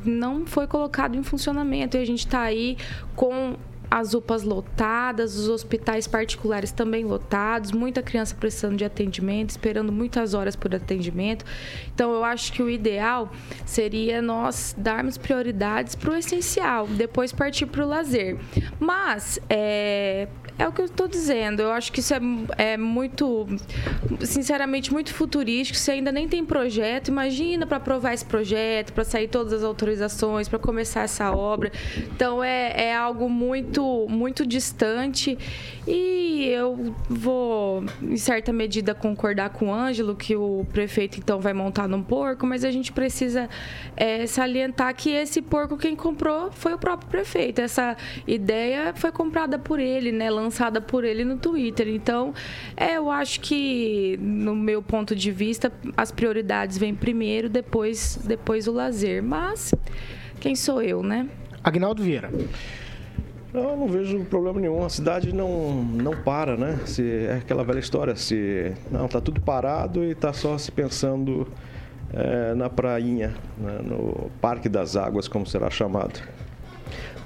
não 0.05 0.45
foi 0.45 0.67
colocado 0.67 1.17
em 1.17 1.23
funcionamento 1.23 1.97
e 1.97 2.01
a 2.01 2.05
gente 2.05 2.27
está 2.27 2.43
aí 2.43 2.77
com 3.17 3.57
as 3.91 4.15
UPAs 4.15 4.43
lotadas, 4.43 5.37
os 5.37 5.49
hospitais 5.49 6.07
particulares 6.07 6.71
também 6.71 7.05
lotados, 7.05 7.73
muita 7.73 8.03
criança 8.03 8.35
precisando 8.39 8.77
de 8.77 8.85
atendimento, 8.85 9.51
esperando 9.51 9.91
muitas 9.91 10.33
horas 10.33 10.55
por 10.55 10.75
atendimento. 10.75 11.45
Então, 11.93 12.13
eu 12.13 12.23
acho 12.23 12.53
que 12.53 12.63
o 12.63 12.71
ideal 12.71 13.31
seria 13.67 14.23
nós 14.23 14.75
darmos 14.79 15.19
prioridades 15.19 15.95
para 15.95 16.13
o 16.13 16.15
essencial, 16.15 16.87
depois 16.87 17.33
partir 17.33 17.67
para 17.67 17.85
o 17.85 17.89
lazer. 17.89 18.39
Mas, 18.79 19.41
é, 19.49 20.29
é 20.61 20.69
o 20.69 20.73
que 20.73 20.81
eu 20.83 20.85
estou 20.85 21.09
dizendo. 21.09 21.63
Eu 21.63 21.73
acho 21.73 21.91
que 21.91 22.01
isso 22.01 22.13
é, 22.13 22.21
é 22.59 22.77
muito, 22.77 23.47
sinceramente, 24.21 24.93
muito 24.93 25.13
futurístico. 25.15 25.79
Você 25.79 25.93
ainda 25.93 26.13
nem 26.13 26.29
tem 26.29 26.45
projeto. 26.45 27.09
Imagina 27.09 27.67
para 27.67 27.79
aprovar 27.79 28.13
esse 28.13 28.25
projeto, 28.25 28.93
para 28.93 29.05
sair 29.05 29.29
todas 29.29 29.55
as 29.55 29.65
autorizações, 29.65 30.49
para 30.49 30.59
começar 30.59 31.03
essa 31.03 31.33
obra. 31.33 31.73
Então 32.15 32.45
é, 32.45 32.89
é 32.89 32.95
algo 32.95 33.29
muito, 33.29 33.80
muito 34.09 34.47
distante. 34.47 35.37
E 35.87 36.45
eu 36.47 36.95
vou, 37.09 37.85
em 38.03 38.17
certa 38.17 38.53
medida, 38.53 38.95
concordar 38.95 39.51
com 39.51 39.69
o 39.69 39.73
Ângelo 39.73 40.15
que 40.15 40.37
o 40.37 40.67
prefeito 40.73 41.19
então 41.19 41.41
vai 41.41 41.53
montar 41.53 41.89
num 41.89 42.03
porco, 42.03 42.47
mas 42.47 42.65
a 42.65 42.71
gente 42.71 42.93
precisa 42.93 43.49
é, 43.97 44.27
salientar 44.27 44.95
que 44.95 45.11
esse 45.11 45.43
porco 45.43 45.77
quem 45.77 45.97
comprou 45.97 46.51
foi 46.53 46.75
o 46.75 46.79
próprio 46.79 47.09
prefeito. 47.11 47.61
Essa 47.61 47.97
ideia 48.27 48.93
foi 48.95 49.11
comprada 49.11 49.59
por 49.59 49.81
ele, 49.81 50.13
né? 50.13 50.31
Lançada 50.31 50.81
por 50.81 51.05
ele 51.05 51.25
no 51.25 51.37
Twitter. 51.37 51.89
Então, 51.89 52.35
é, 52.77 52.97
eu 52.97 53.11
acho 53.11 53.41
que, 53.41 54.19
no 54.21 54.55
meu 54.55 54.83
ponto 54.83 55.15
de 55.15 55.31
vista, 55.31 55.73
as 55.97 56.11
prioridades 56.11 56.79
vêm 56.79 56.95
primeiro, 56.95 57.49
depois, 57.49 58.19
depois 58.25 58.69
o 58.69 58.73
lazer. 58.73 59.23
Mas 59.23 59.75
quem 60.39 60.55
sou 60.55 60.83
eu, 60.83 61.03
né? 61.03 61.29
Agnaldo 61.63 62.03
Vieira. 62.03 62.31
Não, 63.53 63.77
não 63.77 63.89
vejo 63.89 64.25
problema 64.25 64.61
nenhum. 64.61 64.85
A 64.85 64.89
cidade 64.89 65.35
não, 65.35 65.83
não 65.83 66.17
para, 66.17 66.57
né? 66.57 66.79
Se, 66.87 67.03
é 67.03 67.35
aquela 67.35 67.65
velha 67.65 67.81
história, 67.81 68.15
se 68.15 68.73
não 68.91 69.09
tá 69.09 69.21
tudo 69.21 69.41
parado 69.41 70.05
e 70.05 70.15
tá 70.15 70.33
só 70.33 70.57
se 70.57 70.71
pensando 70.71 71.49
é, 72.13 72.55
na 72.55 72.71
prainha, 72.71 73.35
né? 73.59 73.81
no 73.83 74.31
Parque 74.41 74.69
das 74.69 74.97
Águas, 74.97 75.27
como 75.27 75.47
será 75.47 75.69
chamado. 75.69 76.21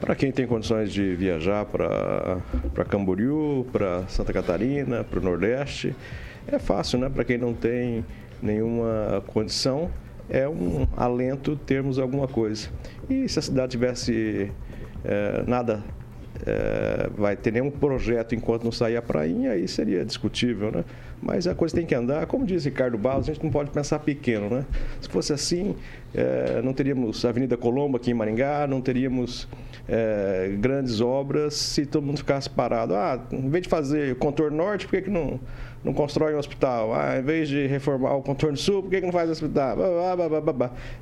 Para 0.00 0.14
quem 0.14 0.32
tem 0.32 0.46
condições 0.46 0.92
de 0.92 1.14
viajar 1.14 1.66
para 1.66 2.84
Camboriú, 2.88 3.66
para 3.70 4.06
Santa 4.08 4.32
Catarina, 4.32 5.04
para 5.04 5.18
o 5.18 5.22
Nordeste, 5.22 5.94
é 6.46 6.58
fácil, 6.58 6.98
né? 6.98 7.08
Para 7.08 7.24
quem 7.24 7.38
não 7.38 7.54
tem 7.54 8.04
nenhuma 8.42 9.22
condição, 9.26 9.90
é 10.28 10.48
um 10.48 10.86
alento 10.96 11.56
termos 11.56 11.98
alguma 11.98 12.26
coisa. 12.26 12.68
E 13.08 13.28
se 13.28 13.38
a 13.38 13.42
cidade 13.42 13.72
tivesse 13.72 14.50
é, 15.04 15.44
nada 15.46 15.82
é, 16.46 17.08
vai 17.16 17.36
ter 17.36 17.52
nenhum 17.52 17.70
projeto 17.70 18.34
enquanto 18.34 18.64
não 18.64 18.72
sair 18.72 18.96
a 18.96 19.02
prainha, 19.02 19.52
aí 19.52 19.66
seria 19.66 20.04
discutível, 20.04 20.70
né? 20.70 20.84
Mas 21.22 21.46
a 21.46 21.54
coisa 21.54 21.74
tem 21.74 21.86
que 21.86 21.94
andar, 21.94 22.26
como 22.26 22.44
diz 22.44 22.64
Ricardo 22.66 22.98
Barros, 22.98 23.28
a 23.28 23.32
gente 23.32 23.42
não 23.42 23.50
pode 23.50 23.70
pensar 23.70 23.98
pequeno, 24.00 24.50
né? 24.50 24.64
Se 25.00 25.08
fosse 25.08 25.32
assim, 25.32 25.74
é, 26.14 26.60
não 26.62 26.74
teríamos 26.74 27.24
a 27.24 27.30
Avenida 27.30 27.56
Colombo 27.56 27.96
aqui 27.96 28.10
em 28.10 28.14
Maringá, 28.14 28.66
não 28.66 28.82
teríamos 28.82 29.48
é, 29.88 30.54
grandes 30.58 31.00
obras 31.00 31.54
se 31.54 31.86
todo 31.86 32.04
mundo 32.04 32.18
ficasse 32.18 32.50
parado. 32.50 32.94
Ah, 32.94 33.18
em 33.32 33.48
vez 33.48 33.62
de 33.62 33.68
fazer 33.70 34.16
contorno 34.16 34.56
norte, 34.56 34.86
por 34.86 34.96
que, 34.96 35.02
que 35.02 35.10
não, 35.10 35.40
não 35.84 35.92
constrói 35.92 36.34
um 36.34 36.38
hospital? 36.38 36.94
Ah, 36.94 37.18
em 37.18 37.22
vez 37.22 37.48
de 37.48 37.66
reformar 37.66 38.14
o 38.16 38.22
contorno 38.22 38.56
sul, 38.56 38.82
por 38.82 38.90
que, 38.90 39.00
que 39.00 39.06
não 39.06 39.12
faz 39.12 39.28
hospital? 39.30 39.76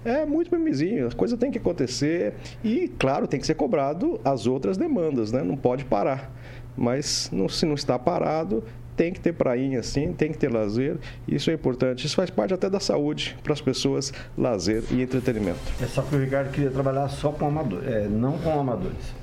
É 0.05 0.27
muito 0.27 0.55
mimizinho, 0.55 1.07
a 1.07 1.11
coisa 1.13 1.37
tem 1.37 1.51
que 1.51 1.59
acontecer 1.59 2.35
e, 2.65 2.89
claro, 2.99 3.27
tem 3.27 3.39
que 3.39 3.47
ser 3.47 3.55
cobrado 3.55 4.21
as 4.25 4.47
outras 4.47 4.77
demandas, 4.77 5.31
né? 5.31 5.43
Não 5.43 5.57
pode 5.57 5.85
parar. 5.85 6.33
Mas 6.77 7.31
não, 7.33 7.49
se 7.49 7.65
não 7.67 7.75
está 7.75 7.99
parado, 7.99 8.65
tem 8.97 9.13
que 9.13 9.21
ter 9.21 9.33
prainha 9.33 9.83
sim, 9.83 10.13
tem 10.13 10.33
que 10.33 10.39
ter 10.39 10.53
lazer, 10.53 10.97
isso 11.27 11.51
é 11.51 11.55
importante. 11.55 12.07
Isso 12.07 12.17
faz 12.17 12.31
parte 12.31 12.55
até 12.55 12.69
da 12.69 12.81
saúde 12.81 13.37
para 13.43 13.53
as 13.53 13.61
pessoas, 13.61 14.13
lazer 14.37 14.83
e 14.91 15.03
entretenimento. 15.03 15.61
É 15.81 15.87
só 15.87 16.03
que 16.03 16.15
o 16.15 16.19
Ricardo 16.19 16.51
queria 16.51 16.71
trabalhar 16.71 17.09
só 17.09 17.31
com 17.31 17.47
amadores, 17.47 17.89
é, 17.89 18.09
não 18.09 18.39
com 18.39 18.59
amadores. 18.59 19.22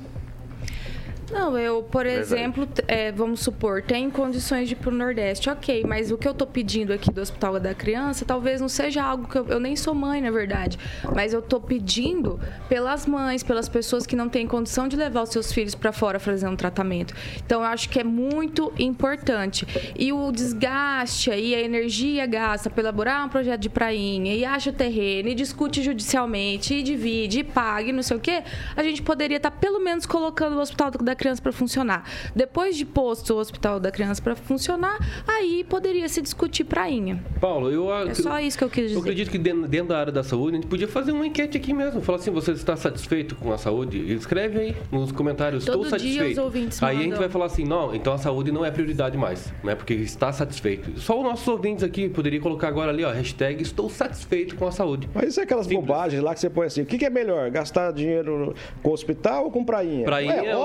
Não, 1.32 1.58
eu, 1.58 1.84
por 1.84 2.06
Verdade. 2.06 2.34
exemplo, 2.34 2.68
é, 2.88 3.12
vamos 3.12 3.42
supor, 3.42 3.82
tem 3.82 4.10
condições 4.10 4.68
de 4.68 4.74
ir 4.74 4.78
para 4.78 4.90
o 4.90 4.94
Nordeste, 4.94 5.50
ok, 5.50 5.84
mas 5.88 6.12
o 6.12 6.18
que 6.18 6.28
eu 6.28 6.32
estou 6.32 6.48
pedindo 6.48 6.92
aqui 6.92 7.12
do 7.12 7.22
Hospital 7.22 7.60
da 7.60 7.74
Criança 7.74 8.26
talvez 8.26 8.62
não 8.62 8.70
seja 8.70 9.04
algo 9.04 9.28
que 9.28 9.38
eu, 9.38 9.48
eu 9.48 9.60
nem 9.60 9.76
sou 9.76 9.94
mãe, 9.94 10.22
na 10.22 10.32
verdade, 10.32 10.78
mas 11.16 11.34
eu 11.34 11.40
estou 11.40 11.60
pedindo 11.60 12.40
pelas 12.68 13.06
mães, 13.06 13.44
pelas 13.44 13.70
pessoas 13.70 14.06
que 14.06 14.16
não 14.16 14.30
têm 14.30 14.48
condição 14.48 14.88
de 14.88 14.96
levar 14.96 15.24
os 15.24 15.30
seus 15.30 15.52
filhos 15.52 15.76
para 15.76 15.92
fora 15.92 16.20
fazer 16.20 16.48
um 16.48 16.56
tratamento. 16.56 17.14
Então, 17.46 17.62
eu 17.62 17.68
acho 17.68 17.90
que 17.90 18.00
é 18.00 18.04
muito 18.04 18.74
importante. 18.78 19.66
E 19.98 20.12
o 20.12 20.32
desgaste 20.32 21.32
e 21.32 21.56
a 21.56 21.62
energia 21.62 22.26
gasta 22.26 22.70
para 22.70 22.82
elaborar 22.82 23.26
um 23.26 23.30
projeto 23.30 23.62
de 23.62 23.70
prainha, 23.70 24.34
e 24.34 24.46
acha 24.46 24.70
o 24.70 24.74
terreno, 24.74 25.30
e 25.30 25.36
discute 25.36 25.82
judicialmente, 25.82 26.74
e 26.74 26.84
divide, 26.84 27.40
e 27.40 27.44
paga, 27.44 27.90
e 27.90 27.92
não 27.92 28.04
sei 28.04 28.18
o 28.18 28.20
quê, 28.20 28.44
a 28.76 28.84
gente 28.84 29.02
poderia 29.02 29.38
estar 29.38 29.52
tá 29.52 29.58
pelo 29.58 29.80
menos 29.80 30.06
colocando 30.06 30.58
o 30.58 30.60
Hospital 30.60 30.92
da 30.92 31.16
criança 31.20 31.42
para 31.42 31.52
funcionar. 31.52 32.04
Depois 32.36 32.76
de 32.76 32.86
posto 32.86 33.36
o 33.36 33.38
hospital 33.38 33.80
da 33.80 33.92
criança 33.92 34.22
para 34.22 34.36
funcionar, 34.36 34.98
aí 35.28 35.64
poderia 35.64 36.08
se 36.10 36.22
discutir 36.22 36.64
prainha. 36.64 37.24
Paulo, 37.40 37.70
eu 37.70 37.94
é 37.94 38.14
só 38.16 38.40
isso 38.40 38.58
que 38.58 38.64
eu 38.64 38.70
quis 38.70 38.84
dizer. 38.86 38.96
Eu 38.96 39.02
acredito 39.02 39.30
que 39.30 39.38
dentro, 39.38 39.68
dentro 39.68 39.90
da 39.90 40.00
área 40.00 40.12
da 40.12 40.24
saúde 40.24 40.58
a 40.58 40.62
gente 40.62 40.70
podia 40.70 40.88
fazer 40.88 41.12
uma 41.12 41.28
enquete 41.28 41.58
aqui 41.58 41.74
mesmo, 41.74 42.02
falar 42.02 42.18
assim, 42.18 42.32
você 42.32 42.54
está 42.54 42.76
satisfeito 42.76 43.36
com 43.36 43.52
a 43.52 43.58
saúde? 43.58 44.14
Escreve 44.14 44.60
aí 44.60 44.76
nos 44.92 45.12
comentários, 45.12 45.66
Todo 45.66 45.84
estou 45.84 46.00
dia 46.00 46.10
satisfeito. 46.10 46.40
Os 46.40 46.46
ouvintes 46.46 46.82
aí 46.82 46.98
a 46.98 47.02
gente 47.02 47.18
vai 47.18 47.30
falar 47.30 47.46
assim, 47.46 47.66
não, 47.66 47.94
então 47.94 48.14
a 48.14 48.18
saúde 48.18 48.52
não 48.52 48.64
é 48.64 48.72
prioridade 48.72 49.18
mais, 49.18 49.54
né? 49.64 49.76
Porque 49.76 49.94
está 49.94 50.32
satisfeito. 50.32 51.00
Só 51.00 51.18
os 51.18 51.24
nossos 51.24 51.48
ouvintes 51.48 51.84
aqui 51.84 52.08
poderia 52.08 52.40
colocar 52.40 52.70
agora 52.70 52.92
ali, 52.92 53.04
ó, 53.04 53.12
hashtag 53.12 53.62
estou 53.62 53.90
satisfeito 53.90 54.56
com 54.56 54.66
a 54.66 54.72
saúde. 54.72 55.10
Mas 55.14 55.30
isso 55.30 55.40
é 55.40 55.44
aquelas 55.44 55.66
Simples. 55.66 55.86
bobagens 55.86 56.24
lá 56.24 56.34
que 56.34 56.40
você 56.40 56.50
põe 56.50 56.68
assim, 56.68 56.82
o 56.82 56.86
que, 56.86 56.98
que 56.98 57.06
é 57.06 57.10
melhor, 57.10 57.50
gastar 57.50 57.92
dinheiro 57.92 58.56
com 58.82 58.90
o 58.90 58.94
hospital 58.94 59.46
ou 59.46 59.52
com 59.52 59.64
prainha? 59.66 60.06
Prainha 60.06 60.34
é, 60.34 60.46
é 60.48 60.56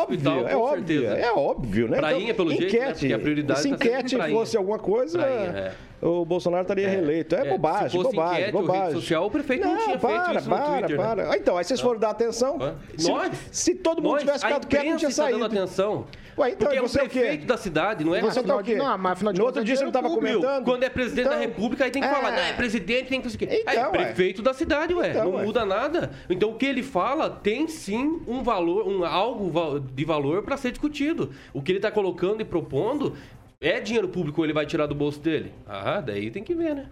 óbvio, 0.44 0.52
é 0.52 0.56
óbvio, 0.56 1.00
certeza. 1.00 1.26
É 1.26 1.32
óbvio, 1.32 1.88
né? 1.88 1.96
Prainha, 1.98 2.32
então, 2.32 2.36
pelo 2.36 2.52
enquete, 2.52 2.70
jeito, 2.70 2.84
né? 2.84 2.92
Porque 2.92 3.12
a 3.12 3.18
prioridade 3.18 3.60
Se 3.60 3.68
tá 3.68 3.74
enquete 3.74 4.16
fosse 4.30 4.56
alguma 4.56 4.78
coisa, 4.78 5.18
prainha, 5.18 5.74
é. 6.02 6.06
o 6.06 6.24
Bolsonaro 6.24 6.62
estaria 6.62 6.86
é. 6.86 6.90
reeleito. 6.90 7.34
É, 7.34 7.46
é 7.46 7.50
bobagem, 7.50 7.88
se 7.90 7.96
fosse 7.96 8.14
bobagem, 8.14 8.40
enquete, 8.40 8.52
bobagem. 8.52 8.82
Rede 8.82 8.94
social, 8.94 9.26
o 9.26 9.30
prefeito 9.30 9.64
não, 9.64 9.74
não 9.74 9.84
tinha 9.84 9.98
para, 9.98 10.10
feito 10.10 10.38
isso 10.38 10.48
para, 10.48 10.58
no 10.58 10.78
Twitter, 10.78 10.96
para. 10.96 11.24
Né? 11.28 11.36
Então, 11.36 11.56
aí 11.56 11.64
vocês 11.64 11.80
foram 11.80 12.00
dar 12.00 12.10
atenção. 12.10 12.58
Se, 12.96 13.10
nós? 13.10 13.32
Se 13.50 13.74
todo 13.74 14.02
mundo 14.02 14.12
nós, 14.12 14.20
tivesse 14.20 14.44
ficado 14.44 14.66
quieto, 14.66 14.84
não 14.86 14.96
tinha 14.96 15.10
tá 15.10 15.16
saído. 15.16 15.38
dando 15.38 15.46
atenção. 15.46 16.06
Ué, 16.36 16.50
então, 16.50 16.68
Porque 16.68 16.80
você 16.80 17.00
é 17.00 17.04
o 17.04 17.08
prefeito 17.08 17.46
da 17.46 17.56
cidade, 17.56 18.04
não 18.04 18.14
é? 18.14 18.20
Você 18.20 18.42
tá 18.42 18.56
o 18.56 18.62
quê? 18.62 18.74
Não, 18.74 18.98
mas 18.98 19.12
afinal 19.12 19.32
de 19.32 19.38
no 19.38 19.46
outro 19.46 19.64
dia 19.64 19.76
você 19.76 19.82
não 19.82 19.90
estava 19.90 20.08
comentando? 20.08 20.64
Quando 20.64 20.82
é 20.82 20.88
presidente 20.88 21.26
então, 21.26 21.38
da 21.38 21.44
república, 21.44 21.84
aí 21.84 21.90
tem 21.90 22.02
que 22.02 22.08
é... 22.08 22.12
falar, 22.12 22.30
não, 22.30 22.38
é 22.38 22.52
presidente, 22.52 23.08
tem 23.08 23.20
que 23.20 23.24
fazer 23.24 23.36
o 23.36 23.38
quê? 23.38 23.64
Então, 23.66 23.84
é 23.86 23.90
prefeito 23.90 24.42
da 24.42 24.52
cidade, 24.52 24.94
ué. 24.94 25.10
Então, 25.10 25.24
não 25.24 25.34
ué. 25.34 25.44
muda 25.44 25.64
nada. 25.64 26.10
Então 26.28 26.50
o 26.50 26.54
que 26.56 26.66
ele 26.66 26.82
fala 26.82 27.30
tem 27.30 27.68
sim 27.68 28.20
um 28.26 28.42
valor, 28.42 28.86
um 28.86 29.04
algo 29.04 29.80
de 29.80 30.04
valor 30.04 30.42
para 30.42 30.56
ser 30.56 30.70
discutido. 30.70 31.30
O 31.52 31.62
que 31.62 31.72
ele 31.72 31.78
está 31.78 31.90
colocando 31.90 32.40
e 32.40 32.44
propondo 32.44 33.14
é 33.60 33.80
dinheiro 33.80 34.08
público 34.08 34.40
ou 34.40 34.44
ele 34.44 34.52
vai 34.52 34.66
tirar 34.66 34.86
do 34.86 34.94
bolso 34.94 35.20
dele? 35.20 35.52
Ah, 35.66 36.00
daí 36.00 36.30
tem 36.30 36.42
que 36.42 36.54
ver, 36.54 36.74
né? 36.74 36.86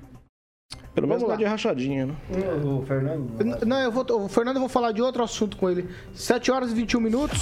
Pelo 0.94 1.08
menos 1.08 1.22
lá 1.22 1.37
de 1.37 1.44
rachadinha, 1.44 2.06
né? 2.06 2.14
O 2.62 2.85
Fernando. 2.85 3.64
Não, 3.64 3.78
eu 3.78 3.90
vou, 3.90 4.04
o 4.24 4.28
Fernando 4.28 4.56
eu 4.56 4.61
vou 4.61 4.68
falar 4.68 4.92
de 4.92 5.00
outro 5.00 5.22
assunto 5.22 5.56
com 5.56 5.70
ele. 5.70 5.88
7 6.14 6.50
horas 6.52 6.70
e 6.70 6.74
21 6.74 7.00
minutos. 7.00 7.40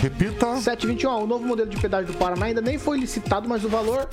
Repita. 0.00 0.56
7 0.56 0.84
e 0.84 0.86
21. 0.86 1.10
O 1.10 1.26
novo 1.26 1.46
modelo 1.46 1.68
de 1.68 1.76
pedágio 1.76 2.12
do 2.12 2.18
Paraná 2.18 2.46
ainda 2.46 2.62
nem 2.62 2.78
foi 2.78 2.98
licitado, 2.98 3.46
mas 3.46 3.64
o 3.64 3.68
valor 3.68 4.08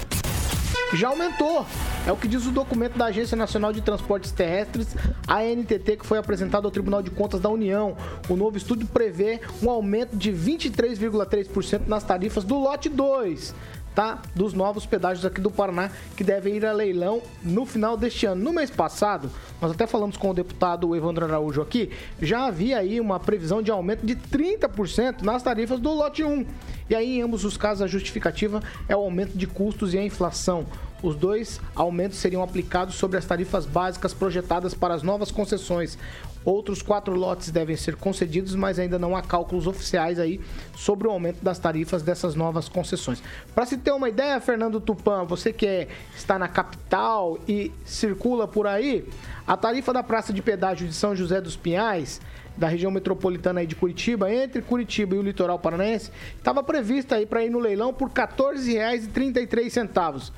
já 0.93 1.07
aumentou. 1.07 1.65
É 2.05 2.11
o 2.11 2.17
que 2.17 2.27
diz 2.27 2.45
o 2.45 2.51
documento 2.51 2.97
da 2.97 3.05
Agência 3.05 3.37
Nacional 3.37 3.71
de 3.71 3.81
Transportes 3.81 4.31
Terrestres, 4.31 4.95
a 5.25 5.37
ANTT, 5.37 5.97
que 5.97 6.05
foi 6.05 6.17
apresentado 6.17 6.65
ao 6.65 6.71
Tribunal 6.71 7.01
de 7.01 7.09
Contas 7.09 7.39
da 7.39 7.49
União. 7.49 7.95
O 8.27 8.35
novo 8.35 8.57
estudo 8.57 8.85
prevê 8.85 9.39
um 9.61 9.69
aumento 9.69 10.15
de 10.17 10.31
23,3% 10.31 11.87
nas 11.87 12.03
tarifas 12.03 12.43
do 12.43 12.59
lote 12.59 12.89
2 12.89 13.55
tá? 13.93 14.21
Dos 14.35 14.53
novos 14.53 14.85
pedágios 14.85 15.25
aqui 15.25 15.39
do 15.39 15.51
Paraná 15.51 15.91
que 16.15 16.23
devem 16.23 16.55
ir 16.55 16.65
a 16.65 16.71
leilão 16.71 17.21
no 17.41 17.65
final 17.65 17.95
deste 17.95 18.25
ano. 18.25 18.43
No 18.43 18.53
mês 18.53 18.69
passado, 18.69 19.29
nós 19.61 19.71
até 19.71 19.85
falamos 19.87 20.17
com 20.17 20.29
o 20.29 20.33
deputado 20.33 20.95
Evandro 20.95 21.25
Araújo 21.25 21.61
aqui, 21.61 21.91
já 22.21 22.45
havia 22.45 22.77
aí 22.77 22.99
uma 22.99 23.19
previsão 23.19 23.61
de 23.61 23.71
aumento 23.71 24.05
de 24.05 24.15
30% 24.15 25.21
nas 25.21 25.43
tarifas 25.43 25.79
do 25.79 25.91
lote 25.91 26.23
1. 26.23 26.45
E 26.89 26.95
aí, 26.95 27.17
em 27.17 27.21
ambos 27.21 27.45
os 27.45 27.57
casos, 27.57 27.81
a 27.81 27.87
justificativa 27.87 28.61
é 28.87 28.95
o 28.95 28.99
aumento 28.99 29.37
de 29.37 29.47
custos 29.47 29.93
e 29.93 29.97
a 29.97 30.03
inflação. 30.03 30.65
Os 31.01 31.15
dois 31.15 31.59
aumentos 31.75 32.17
seriam 32.17 32.41
aplicados 32.41 32.95
sobre 32.95 33.17
as 33.17 33.25
tarifas 33.25 33.65
básicas 33.65 34.13
projetadas 34.13 34.73
para 34.73 34.93
as 34.93 35.03
novas 35.03 35.31
concessões. 35.31 35.97
Outros 36.45 36.81
quatro 36.81 37.15
lotes 37.15 37.51
devem 37.51 37.75
ser 37.75 37.95
concedidos, 37.95 38.55
mas 38.55 38.77
ainda 38.77 38.99
não 38.99 39.15
há 39.15 39.21
cálculos 39.21 39.67
oficiais 39.67 40.19
aí 40.19 40.41
sobre 40.75 41.07
o 41.07 41.11
aumento 41.11 41.41
das 41.41 41.57
tarifas 41.57 42.03
dessas 42.03 42.35
novas 42.35 42.67
concessões. 42.67 43.23
Para 43.55 43.65
se 43.65 43.77
ter 43.77 43.91
uma 43.91 44.09
ideia, 44.09 44.39
Fernando 44.41 44.81
Tupan, 44.81 45.23
você 45.23 45.53
que 45.53 45.65
é, 45.65 45.87
está 46.15 46.37
na 46.37 46.47
capital 46.47 47.39
e 47.47 47.71
circula 47.85 48.47
por 48.47 48.67
aí, 48.67 49.07
a 49.47 49.55
tarifa 49.55 49.93
da 49.93 50.03
praça 50.03 50.33
de 50.33 50.41
pedágio 50.41 50.87
de 50.87 50.93
São 50.93 51.15
José 51.15 51.39
dos 51.39 51.55
Pinhais 51.55 52.19
da 52.55 52.67
região 52.67 52.91
metropolitana 52.91 53.61
aí 53.61 53.67
de 53.67 53.75
Curitiba, 53.75 54.31
entre 54.31 54.61
Curitiba 54.61 55.15
e 55.15 55.17
o 55.17 55.23
litoral 55.23 55.57
paranaense, 55.57 56.11
estava 56.37 56.61
prevista 56.61 57.15
aí 57.15 57.25
para 57.25 57.43
ir 57.43 57.49
no 57.49 57.59
leilão 57.59 57.91
por 57.93 58.09
R$ 58.09 58.13
14,33. 58.13 60.31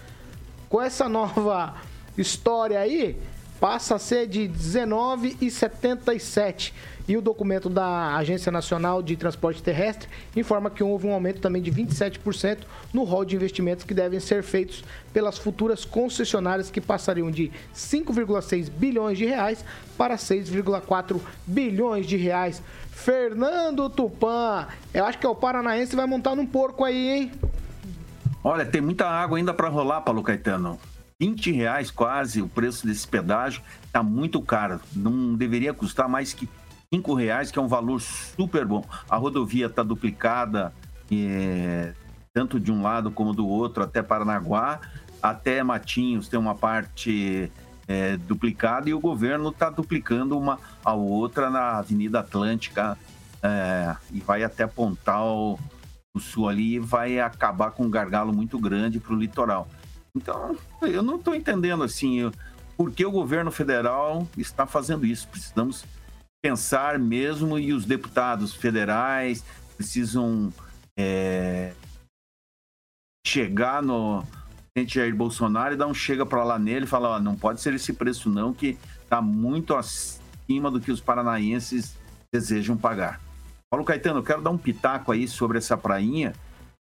Com 0.69 0.81
essa 0.81 1.09
nova 1.09 1.75
história 2.17 2.79
aí, 2.79 3.19
passa 3.59 3.95
a 3.95 3.99
ser 3.99 4.27
de 4.27 4.43
R$ 4.43 4.49
19,77. 4.49 6.71
E 7.07 7.15
o 7.15 7.21
documento 7.21 7.69
da 7.69 8.15
Agência 8.15 8.51
Nacional 8.51 9.03
de 9.03 9.15
Transporte 9.15 9.61
Terrestre 9.61 10.09
informa 10.35 10.71
que 10.71 10.83
houve 10.83 11.05
um 11.05 11.13
aumento 11.13 11.39
também 11.39 11.61
de 11.61 11.71
27% 11.71 12.61
no 12.91 13.03
rol 13.03 13.23
de 13.23 13.35
investimentos 13.35 13.85
que 13.85 13.93
devem 13.93 14.19
ser 14.19 14.41
feitos 14.41 14.83
pelas 15.13 15.37
futuras 15.37 15.85
concessionárias 15.85 16.71
que 16.71 16.81
passariam 16.81 17.29
de 17.29 17.51
5,6 17.75 18.71
bilhões 18.71 19.19
de 19.19 19.25
reais 19.25 19.63
para 19.95 20.15
6,4 20.15 21.21
bilhões 21.45 22.07
de 22.07 22.17
reais. 22.17 22.63
Fernando 22.89 23.87
Tupan, 23.87 24.67
eu 24.91 25.05
acho 25.05 25.19
que 25.19 25.27
é 25.27 25.29
o 25.29 25.35
paranaense 25.35 25.95
vai 25.95 26.07
montar 26.07 26.35
num 26.35 26.45
porco 26.45 26.83
aí, 26.83 27.09
hein? 27.09 27.31
Olha, 28.43 28.65
tem 28.65 28.81
muita 28.81 29.07
água 29.07 29.37
ainda 29.37 29.53
para 29.53 29.69
rolar, 29.69 30.01
Paulo 30.01 30.23
Caetano. 30.23 30.79
20 31.19 31.51
reais 31.51 31.89
quase 31.91 32.41
o 32.41 32.47
preço 32.47 32.85
desse 32.85 33.07
pedágio, 33.07 33.61
está 33.85 34.03
muito 34.03 34.41
caro. 34.41 34.81
Não 34.93 35.33
deveria 35.35 35.73
custar 35.73 36.09
mais 36.09 36.33
que 36.33 36.49
5 36.93 37.13
reais, 37.13 37.51
que 37.51 37.59
é 37.59 37.61
um 37.61 37.67
valor 37.67 38.01
super 38.01 38.65
bom. 38.65 38.83
A 39.09 39.15
rodovia 39.15 39.67
está 39.67 39.81
duplicada, 39.81 40.73
é, 41.11 41.93
tanto 42.33 42.59
de 42.59 42.71
um 42.71 42.81
lado 42.81 43.11
como 43.11 43.33
do 43.33 43.47
outro, 43.47 43.83
até 43.83 44.01
Paranaguá, 44.01 44.79
até 45.21 45.63
Matinhos 45.63 46.27
tem 46.27 46.39
uma 46.39 46.55
parte 46.55 47.51
é, 47.87 48.17
duplicada 48.17 48.89
e 48.89 48.93
o 48.93 48.99
governo 48.99 49.49
está 49.49 49.69
duplicando 49.69 50.37
uma 50.37 50.59
a 50.83 50.93
outra 50.93 51.49
na 51.49 51.77
Avenida 51.77 52.19
Atlântica 52.19 52.97
é, 53.41 53.95
e 54.11 54.19
vai 54.19 54.43
até 54.43 54.67
Pontal 54.67 55.59
do 56.13 56.21
Sul 56.21 56.49
ali 56.49 56.75
e 56.75 56.79
vai 56.79 57.19
acabar 57.19 57.71
com 57.71 57.83
um 57.83 57.89
gargalo 57.89 58.33
muito 58.33 58.59
grande 58.59 58.99
para 58.99 59.13
o 59.13 59.17
litoral. 59.17 59.67
Então, 60.15 60.55
eu 60.81 61.03
não 61.03 61.17
estou 61.17 61.35
entendendo 61.35 61.83
assim 61.83 62.31
por 62.77 62.91
que 62.91 63.05
o 63.05 63.11
governo 63.11 63.51
federal 63.51 64.27
está 64.37 64.65
fazendo 64.65 65.05
isso. 65.05 65.27
Precisamos 65.27 65.85
pensar 66.41 66.97
mesmo 66.99 67.57
e 67.57 67.73
os 67.73 67.85
deputados 67.85 68.53
federais 68.53 69.43
precisam 69.75 70.53
é, 70.97 71.73
chegar 73.25 73.81
no 73.81 74.23
presidente 74.73 74.95
Jair 74.95 75.15
Bolsonaro 75.15 75.73
e 75.73 75.77
dar 75.77 75.87
um 75.87 75.93
chega 75.93 76.25
para 76.25 76.43
lá 76.43 76.59
nele 76.59 76.85
e 76.85 76.87
falar, 76.87 77.19
não 77.19 77.35
pode 77.35 77.61
ser 77.61 77.73
esse 77.73 77.93
preço 77.93 78.29
não 78.29 78.53
que 78.53 78.77
está 79.01 79.21
muito 79.21 79.75
acima 79.75 80.69
do 80.69 80.79
que 80.79 80.91
os 80.91 81.01
paranaenses 81.01 81.97
desejam 82.33 82.77
pagar. 82.77 83.19
Paulo 83.69 83.85
Caetano, 83.85 84.19
eu 84.19 84.23
quero 84.23 84.41
dar 84.41 84.51
um 84.51 84.57
pitaco 84.57 85.11
aí 85.11 85.27
sobre 85.27 85.57
essa 85.57 85.75
prainha 85.75 86.33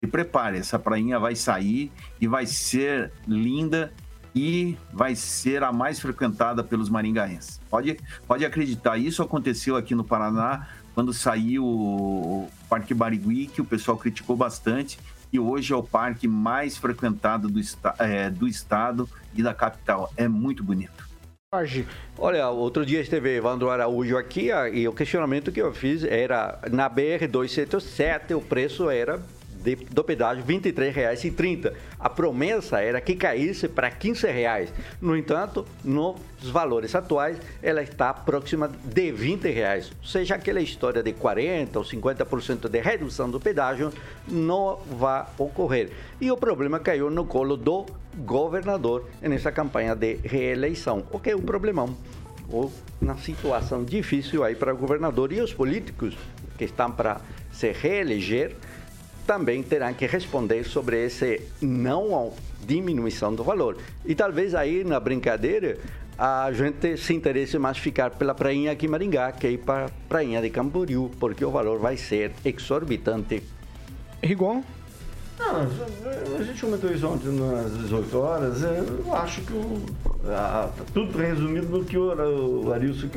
se 0.03 0.09
prepare, 0.09 0.57
essa 0.57 0.79
prainha 0.79 1.19
vai 1.19 1.35
sair 1.35 1.91
e 2.21 2.27
vai 2.27 2.45
ser 2.45 3.12
linda 3.27 3.91
e 4.33 4.77
vai 4.93 5.13
ser 5.13 5.62
a 5.62 5.73
mais 5.73 5.99
frequentada 5.99 6.63
pelos 6.63 6.89
maringaenses. 6.89 7.59
Pode, 7.69 7.97
pode 8.25 8.45
acreditar, 8.45 8.97
isso 8.97 9.21
aconteceu 9.21 9.75
aqui 9.75 9.93
no 9.93 10.03
Paraná 10.03 10.67
quando 10.95 11.13
saiu 11.13 11.65
o 11.65 12.49
Parque 12.69 12.93
Barigui, 12.93 13.47
que 13.47 13.62
o 13.62 13.65
pessoal 13.65 13.97
criticou 13.97 14.38
bastante, 14.38 14.99
e 15.31 15.39
hoje 15.39 15.73
é 15.73 15.75
o 15.75 15.83
parque 15.83 16.27
mais 16.27 16.77
frequentado 16.77 17.49
do, 17.49 17.59
é, 17.99 18.29
do 18.29 18.47
estado 18.47 19.07
e 19.35 19.43
da 19.43 19.53
capital. 19.53 20.12
É 20.15 20.27
muito 20.27 20.63
bonito. 20.63 21.07
Olha, 22.17 22.47
outro 22.49 22.85
dia 22.85 23.01
esteve 23.01 23.35
Evandro 23.35 23.69
Araújo 23.69 24.17
aqui 24.17 24.49
e 24.73 24.88
o 24.88 24.93
questionamento 24.93 25.51
que 25.51 25.62
eu 25.62 25.73
fiz 25.73 26.03
era 26.03 26.59
na 26.71 26.88
BR 26.88 27.27
207 27.29 28.33
o 28.35 28.41
preço 28.41 28.89
era 28.89 29.19
de, 29.63 29.76
do 29.76 30.04
pedágio 30.04 30.43
R$ 30.43 30.60
23,30. 30.60 31.74
A 32.00 32.10
promessa 32.10 32.80
era 32.80 33.02
que 33.02 33.15
caísse 33.15 33.67
para 33.67 33.88
R$ 33.88 33.95
15,00. 34.00 34.69
No 35.02 35.15
entanto, 35.15 35.65
nos 35.84 36.15
valores 36.43 36.95
atuais, 36.95 37.38
ela 37.62 37.82
está 37.82 38.13
próxima 38.13 38.69
de 38.84 39.12
20,00 39.12 39.54
reais. 39.54 39.91
Ou 40.02 40.08
seja, 40.08 40.36
aquela 40.36 40.62
história 40.62 41.04
de 41.04 41.13
40% 41.13 41.76
ou 41.76 41.84
50% 41.84 42.69
de 42.69 42.80
redução 42.80 43.30
do 43.30 43.39
pedágio 43.39 43.91
não 44.28 44.80
vai 44.98 45.26
ocorrer. 45.38 45.89
E 46.19 46.32
o 46.32 46.38
problema 46.38 46.80
caiu 46.80 47.10
no 47.10 47.26
colo 47.26 47.58
do 47.58 47.86
governador 48.17 49.06
nessa 49.22 49.52
campanha 49.52 49.95
de 49.95 50.15
reeleição, 50.24 51.04
o 51.12 51.19
que 51.19 51.32
é 51.32 51.36
um 51.36 51.41
problemão. 51.41 51.95
Ou 52.52 52.72
na 53.00 53.15
situação 53.17 53.84
difícil 53.84 54.43
aí 54.43 54.56
para 54.56 54.74
o 54.74 54.78
governador 54.78 55.32
e 55.32 55.39
os 55.39 55.54
políticos 55.54 56.17
que 56.58 56.65
estão 56.65 56.91
para 56.91 57.22
se 57.52 57.72
reeleger 57.72 58.56
também 59.30 59.62
terão 59.62 59.94
que 59.94 60.08
responder 60.08 60.63
sobre 60.63 61.06
esse 61.06 61.39
não 61.62 62.34
diminuição 62.65 63.36
do 63.36 63.44
valor. 63.44 63.78
E 64.04 64.15
talvez 64.15 64.56
aí 64.56 64.84
na 64.84 65.00
brincadeira 65.00 65.78
a 66.18 66.52
gente 66.52 66.98
se 66.98 67.13
interesse 67.13 67.60
mais 67.60 67.78
ficar 67.78 68.10
pela 68.10 68.34
prainha 68.34 68.72
aqui 68.72 68.88
em 68.88 68.89
Maringá 68.89 69.32
que 69.32 69.48
ir 69.48 69.60
para 69.60 69.86
a 69.86 69.89
prainha 70.10 70.42
de 70.42 70.50
Camboriú, 70.50 71.12
porque 71.20 71.46
o 71.46 71.52
valor 71.52 71.78
vai 71.78 71.96
ser 71.96 72.32
exorbitante. 72.44 73.44
Rigon? 74.24 74.63
Não, 75.38 75.58
a 76.39 76.44
gente 76.44 76.60
comentou 76.60 76.92
isso 76.92 77.08
ontem 77.08 77.30
nas 77.30 77.72
18 77.78 78.18
horas. 78.18 78.63
Eu 78.63 79.15
acho 79.15 79.42
que 79.42 79.54
o, 79.54 79.84
a, 80.28 80.72
tudo 80.92 81.15
resumido 81.20 81.68
no 81.68 81.86
que 81.86 81.96
o, 82.00 82.65
o 82.65 82.74
Arilson 82.74 83.08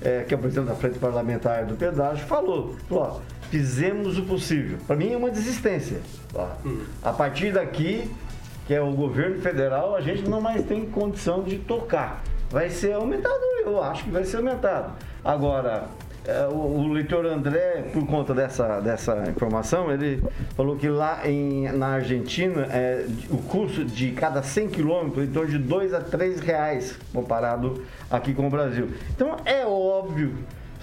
é, 0.00 0.22
que 0.22 0.32
é 0.32 0.36
o 0.36 0.40
presidente 0.40 0.68
da 0.68 0.74
Frente 0.74 0.98
Parlamentar 0.98 1.66
do 1.66 1.74
Pedágio, 1.74 2.26
falou. 2.26 2.74
falou 2.88 3.20
fizemos 3.50 4.18
o 4.18 4.22
possível. 4.22 4.78
Para 4.86 4.96
mim 4.96 5.12
é 5.12 5.16
uma 5.16 5.30
desistência. 5.30 6.00
A 7.02 7.12
partir 7.12 7.52
daqui, 7.52 8.10
que 8.66 8.74
é 8.74 8.80
o 8.80 8.92
governo 8.92 9.40
federal, 9.40 9.94
a 9.94 10.00
gente 10.00 10.28
não 10.28 10.40
mais 10.40 10.64
tem 10.64 10.84
condição 10.86 11.42
de 11.42 11.58
tocar. 11.58 12.22
Vai 12.50 12.70
ser 12.70 12.92
aumentado, 12.92 13.40
eu 13.64 13.82
acho 13.82 14.04
que 14.04 14.10
vai 14.10 14.24
ser 14.24 14.36
aumentado. 14.36 14.92
Agora, 15.24 15.88
é, 16.26 16.46
o, 16.48 16.88
leitor 16.88 17.24
André, 17.24 17.84
por 17.92 18.04
conta 18.04 18.34
dessa, 18.34 18.80
dessa 18.80 19.24
informação, 19.28 19.92
ele 19.92 20.20
falou 20.56 20.76
que 20.76 20.88
lá 20.88 21.20
em, 21.28 21.70
na 21.70 21.86
Argentina 21.86 22.66
é, 22.70 23.06
o 23.30 23.38
custo 23.38 23.84
de 23.84 24.10
cada 24.10 24.42
100 24.42 24.68
quilômetros 24.68 25.28
em 25.28 25.30
torno 25.30 25.50
de 25.50 25.58
2 25.58 25.94
a 25.94 26.00
3 26.00 26.40
reais 26.40 26.98
comparado 27.12 27.84
aqui 28.10 28.34
com 28.34 28.48
o 28.48 28.50
Brasil. 28.50 28.90
Então 29.14 29.36
é 29.44 29.64
óbvio 29.64 30.34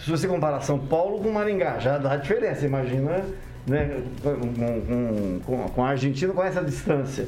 se 0.04 0.12
você 0.12 0.28
comparar 0.28 0.60
São 0.62 0.78
Paulo 0.78 1.20
com 1.20 1.32
Maringá, 1.32 1.80
já 1.80 1.98
dá 1.98 2.18
diferença, 2.18 2.66
imagina 2.66 3.24
né, 3.66 4.04
com, 4.22 5.40
com, 5.46 5.70
com 5.70 5.84
a 5.84 5.90
Argentina 5.90 6.34
com 6.34 6.44
essa 6.44 6.62
distância. 6.62 7.28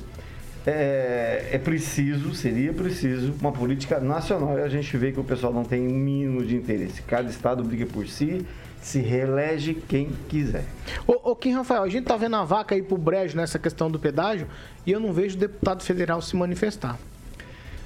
É, 0.68 1.50
é, 1.54 1.58
preciso, 1.60 2.34
seria 2.34 2.74
preciso, 2.74 3.34
uma 3.40 3.52
política 3.52 4.00
nacional 4.00 4.58
e 4.58 4.62
a 4.62 4.68
gente 4.68 4.98
vê 4.98 5.12
que 5.12 5.20
o 5.20 5.24
pessoal 5.24 5.54
não 5.54 5.64
tem 5.64 5.88
um 5.88 5.94
mínimo 5.94 6.44
de 6.44 6.56
interesse. 6.56 7.02
Cada 7.04 7.30
estado 7.30 7.64
briga 7.64 7.86
por 7.86 8.08
si, 8.08 8.46
se 8.82 9.00
reelege 9.00 9.76
quem 9.76 10.10
quiser. 10.28 10.66
Ô, 11.08 11.32
ô 11.32 11.36
Kim 11.36 11.54
Rafael, 11.54 11.84
a 11.84 11.90
gente 11.90 12.06
tá 12.06 12.18
vendo 12.18 12.36
a 12.36 12.44
vaca 12.44 12.76
aí 12.76 12.82
pro 12.82 12.98
brejo 12.98 13.38
nessa 13.38 13.58
questão 13.58 13.90
do 13.90 14.00
pedágio 14.00 14.48
e 14.86 14.92
eu 14.92 15.00
não 15.00 15.14
vejo 15.14 15.38
o 15.38 15.40
deputado 15.40 15.82
federal 15.82 16.22
se 16.22 16.36
manifestar. 16.36 16.98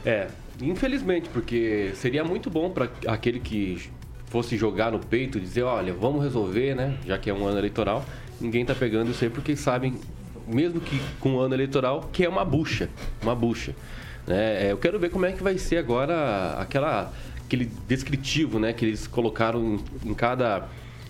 É, 0.05 0.29
infelizmente, 0.61 1.29
porque 1.29 1.91
seria 1.95 2.23
muito 2.23 2.49
bom 2.49 2.71
para 2.71 2.89
aquele 3.05 3.39
que 3.39 3.91
fosse 4.29 4.55
jogar 4.55 4.91
no 4.91 4.99
peito 4.99 5.37
e 5.37 5.41
dizer, 5.41 5.63
olha, 5.63 5.93
vamos 5.93 6.23
resolver, 6.23 6.75
né? 6.75 6.97
Já 7.05 7.17
que 7.17 7.29
é 7.29 7.33
um 7.33 7.45
ano 7.45 7.57
eleitoral, 7.57 8.05
ninguém 8.39 8.63
tá 8.63 8.75
pegando 8.75 9.11
isso 9.11 9.23
aí 9.23 9.29
porque 9.29 9.55
sabem, 9.55 9.95
mesmo 10.47 10.79
que 10.79 10.99
com 11.19 11.35
o 11.35 11.39
ano 11.39 11.53
eleitoral, 11.53 12.09
que 12.13 12.23
é 12.23 12.29
uma 12.29 12.45
bucha, 12.45 12.89
uma 13.21 13.35
bucha. 13.35 13.75
Né? 14.27 14.67
É, 14.67 14.71
eu 14.71 14.77
quero 14.77 14.99
ver 14.99 15.09
como 15.09 15.25
é 15.25 15.31
que 15.31 15.41
vai 15.41 15.57
ser 15.57 15.77
agora 15.77 16.53
aquela, 16.59 17.11
aquele 17.45 17.69
descritivo, 17.87 18.59
né? 18.59 18.71
Que 18.71 18.85
eles 18.85 19.07
colocaram 19.07 19.79
em, 20.05 20.09
em 20.09 20.13
cada 20.13 20.67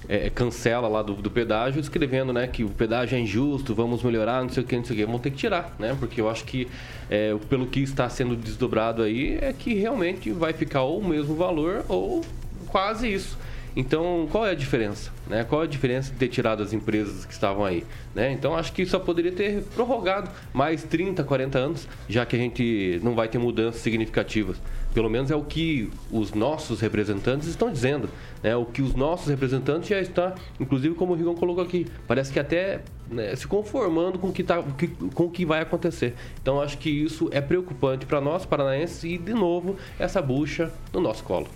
é, 0.10 0.26
é, 0.26 0.30
cancela 0.32 0.88
lá 0.88 1.04
do, 1.04 1.14
do, 1.14 1.30
pedágio, 1.30 1.80
escrevendo, 1.80 2.34
né, 2.34 2.48
que 2.48 2.64
o 2.64 2.70
pedágio 2.70 3.16
é 3.16 3.20
injusto, 3.20 3.76
vamos 3.76 4.02
melhorar, 4.02 4.42
não 4.42 4.50
sei 4.50 4.64
o 4.64 4.66
que, 4.66 4.76
não 4.76 4.84
sei 4.84 4.96
o 4.96 5.00
que. 5.00 5.06
Vão 5.06 5.20
ter 5.20 5.30
que 5.30 5.38
tirar, 5.38 5.76
né? 5.78 5.96
Porque 6.00 6.20
eu 6.20 6.28
acho 6.28 6.46
que, 6.46 6.68
é, 7.12 7.36
pelo 7.48 7.68
que 7.68 7.82
está 7.82 8.10
sendo 8.10 8.36
desdobrado 8.36 9.04
aí, 9.04 9.38
é 9.40 9.54
que 9.54 9.76
realmente 9.76 10.32
vai 10.32 10.52
ficar 10.52 10.82
ou 10.82 11.00
o 11.00 11.08
mesmo 11.08 11.36
valor 11.36 11.86
ou 11.88 12.26
quase 12.70 13.12
isso. 13.12 13.38
Então, 13.76 14.28
qual 14.32 14.46
é 14.46 14.52
a 14.52 14.56
diferença? 14.56 15.12
Né? 15.28 15.44
Qual 15.44 15.62
é 15.62 15.66
a 15.66 15.68
diferença 15.68 16.12
de 16.12 16.18
ter 16.18 16.28
tirado 16.28 16.64
as 16.64 16.74
empresas 16.74 17.24
que 17.24 17.32
estavam 17.32 17.64
aí? 17.64 17.86
Né? 18.16 18.32
Então, 18.32 18.56
acho 18.56 18.74
que 18.74 18.86
só 18.86 19.00
poderia 19.00 19.32
ter 19.32 19.64
prorrogado 19.76 20.30
mais 20.52 20.84
30, 20.84 21.24
40 21.24 21.58
anos, 21.58 21.88
já 22.08 22.26
que 22.26 22.36
a 22.36 22.40
gente 22.40 23.00
não 23.04 23.16
vai 23.16 23.28
ter 23.28 23.38
mudanças 23.38 23.82
significativas. 23.82 24.58
Pelo 24.94 25.10
menos 25.10 25.30
é 25.30 25.36
o 25.36 25.44
que 25.44 25.90
os 26.12 26.34
nossos 26.34 26.82
representantes 26.82 27.48
estão 27.48 27.72
dizendo. 27.72 28.10
Né? 28.42 28.56
O 28.56 28.66
que 28.66 28.82
os 28.82 28.96
nossos 28.96 29.28
representantes 29.28 29.90
já 29.90 30.00
está, 30.00 30.34
inclusive 30.60 30.96
como 30.96 31.14
o 31.14 31.16
Rigon 31.16 31.36
colocou 31.36 31.64
aqui, 31.64 31.88
parece 32.08 32.32
que 32.32 32.40
até 32.40 32.82
né, 33.10 33.36
se 33.36 33.48
conformando 33.48 34.18
com 34.20 34.28
o 34.28 34.34
que, 34.34 34.44
tá, 34.44 34.64
com 35.14 35.24
o 35.26 35.30
que 35.30 35.46
vai 35.46 35.62
acontecer. 35.62 36.16
Então 36.42 36.62
acho 36.62 36.78
que 36.78 36.90
isso 36.90 37.30
é 37.32 37.42
preocupante 37.42 38.06
para 38.06 38.22
nós 38.22 38.46
paranaenses 38.46 39.04
e, 39.04 39.18
de 39.18 39.34
novo, 39.34 39.76
essa 39.98 40.22
bucha 40.22 40.72
no 40.94 41.02
nosso 41.02 41.24
colo. 41.24 41.48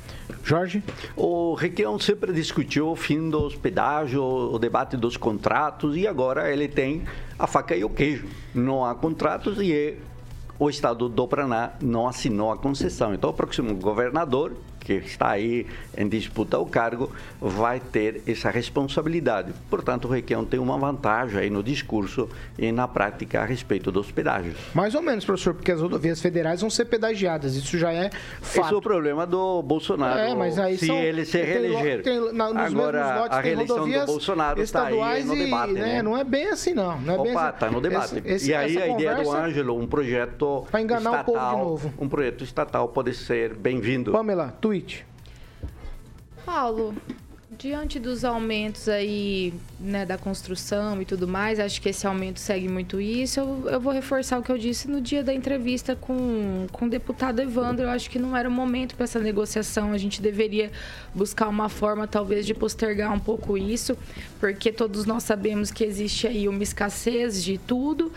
Jorge? 0.44 0.84
O 1.16 1.54
Requião 1.54 1.98
sempre 2.00 2.34
discutiu 2.34 2.90
o 2.90 2.96
fim 2.96 3.30
dos 3.30 3.56
pedágios, 3.56 4.22
o 4.22 4.58
debate 4.60 4.98
dos 4.98 5.18
contratos, 5.18 5.96
e 5.96 6.08
agora 6.08 6.52
ele 6.52 6.68
tem 6.68 7.04
a 7.38 7.48
faca 7.48 7.76
e 7.76 7.84
o 7.84 7.90
queijo. 7.90 8.28
Não 8.54 8.86
há 8.86 8.94
contratos 8.94 9.60
e 9.60 9.72
é- 9.72 9.98
o 10.64 10.70
Estado 10.70 11.10
do 11.10 11.28
Paraná 11.28 11.74
não 11.82 12.08
assinou 12.08 12.52
a 12.52 12.58
concessão. 12.58 13.14
Então, 13.14 13.30
o 13.30 13.34
próximo 13.34 13.76
governador, 13.76 14.54
que 14.84 14.94
está 14.94 15.30
aí 15.32 15.66
em 15.98 16.08
disputa 16.08 16.58
o 16.60 16.66
cargo, 16.66 17.12
vai 17.40 17.80
ter 17.80 18.22
essa 18.28 18.50
responsabilidade. 18.50 19.54
Portanto, 19.70 20.06
o 20.06 20.12
Requião 20.12 20.44
tem 20.44 20.60
uma 20.60 20.78
vantagem 20.78 21.40
aí 21.40 21.50
no 21.50 21.64
discurso 21.64 22.28
e 22.58 22.72
na 22.72 22.88
prática 22.88 23.42
a 23.42 23.46
respeito 23.46 23.92
dos 23.92 24.12
pedágios. 24.12 24.56
Mais 24.74 24.94
ou 24.96 25.02
menos, 25.02 25.24
professor, 25.26 25.54
porque 25.54 25.72
as 25.72 25.80
rodovias 25.82 26.22
federais 26.22 26.62
vão 26.62 26.70
ser 26.70 26.86
pedagiadas. 26.86 27.56
Isso 27.56 27.78
já 27.78 27.92
é 27.94 28.10
Esse 28.42 28.60
é 28.60 28.64
fato. 28.64 28.78
o 28.78 28.82
problema 28.82 29.26
do 29.26 29.62
Bolsonaro. 29.64 30.20
É, 30.20 30.36
mas 30.36 30.60
aí 30.60 30.78
se 30.78 30.88
são- 30.88 30.98
ele 30.98 31.24
se 31.26 31.42
reeleger. 31.42 32.04
tem- 32.04 32.34
na- 32.34 32.48
Agora, 32.64 33.20
lotes 33.22 33.38
a 33.38 33.42
reeleição 33.42 33.90
do 33.90 34.06
Bolsonaro 34.06 34.62
está 34.62 34.86
aí 34.88 35.24
no 35.24 35.36
e, 35.36 35.46
debate, 35.46 35.74
né? 35.74 36.02
Não 36.02 36.18
é 36.18 36.24
bem 36.24 36.48
assim, 36.50 36.74
não. 36.74 37.00
não 37.02 37.14
é 37.16 37.18
bem 37.24 37.32
Opa, 37.32 37.42
assim. 37.48 37.54
está 37.54 37.72
no 37.72 37.82
debate. 37.82 38.18
Esse- 38.18 38.28
esse- 38.28 38.52
e 38.52 38.54
aí 38.56 38.78
a 38.82 38.88
ideia 38.88 39.16
do 39.16 39.32
Ângelo, 39.32 39.78
um 39.80 39.88
projeto 39.88 40.66
Pra 40.70 40.82
enganar 40.82 41.12
o 41.12 41.14
estatal, 41.16 41.34
povo 41.34 41.40
de 41.50 41.64
novo. 41.88 41.94
um 42.00 42.10
projeto 42.10 42.44
estatal 42.44 42.88
pode 42.90 43.14
ser 43.14 43.54
bem-vindo. 43.54 44.12
Pamela, 44.12 44.54
tweet. 44.74 45.06
Paulo, 46.44 46.96
diante 47.58 48.00
dos 48.00 48.26
aumentos 48.26 48.90
aí, 48.90 49.54
né, 49.80 50.06
da 50.06 50.18
construção 50.18 51.00
e 51.02 51.06
tudo 51.06 51.28
mais, 51.28 51.60
acho 51.60 51.80
que 51.80 51.90
esse 51.90 52.08
aumento 52.08 52.40
segue 52.40 52.68
muito 52.68 53.00
isso. 53.00 53.40
Eu, 53.40 53.70
eu 53.70 53.80
vou 53.80 53.94
reforçar 53.94 54.40
o 54.40 54.44
que 54.44 54.52
eu 54.52 54.58
disse 54.58 54.90
no 54.90 55.00
dia 55.00 55.24
da 55.24 55.34
entrevista 55.34 55.96
com, 55.96 56.66
com 56.72 56.86
o 56.86 56.90
deputado 56.90 57.40
Evandro. 57.40 57.86
Eu 57.86 57.90
acho 57.92 58.10
que 58.10 58.18
não 58.18 58.36
era 58.36 58.50
o 58.50 58.52
momento 58.52 58.96
para 58.96 59.04
essa 59.04 59.20
negociação. 59.20 59.94
A 59.94 59.98
gente 59.98 60.22
deveria 60.22 60.72
buscar 61.14 61.48
uma 61.48 61.70
forma, 61.70 62.08
talvez, 62.08 62.46
de 62.46 62.54
postergar 62.56 63.14
um 63.14 63.20
pouco 63.20 63.56
isso, 63.58 63.96
porque 64.40 64.72
todos 64.72 65.06
nós 65.06 65.24
sabemos 65.24 65.70
que 65.72 65.84
existe 65.84 66.28
aí 66.28 66.48
uma 66.48 66.64
escassez 66.64 67.44
de 67.44 67.58
tudo 67.60 68.12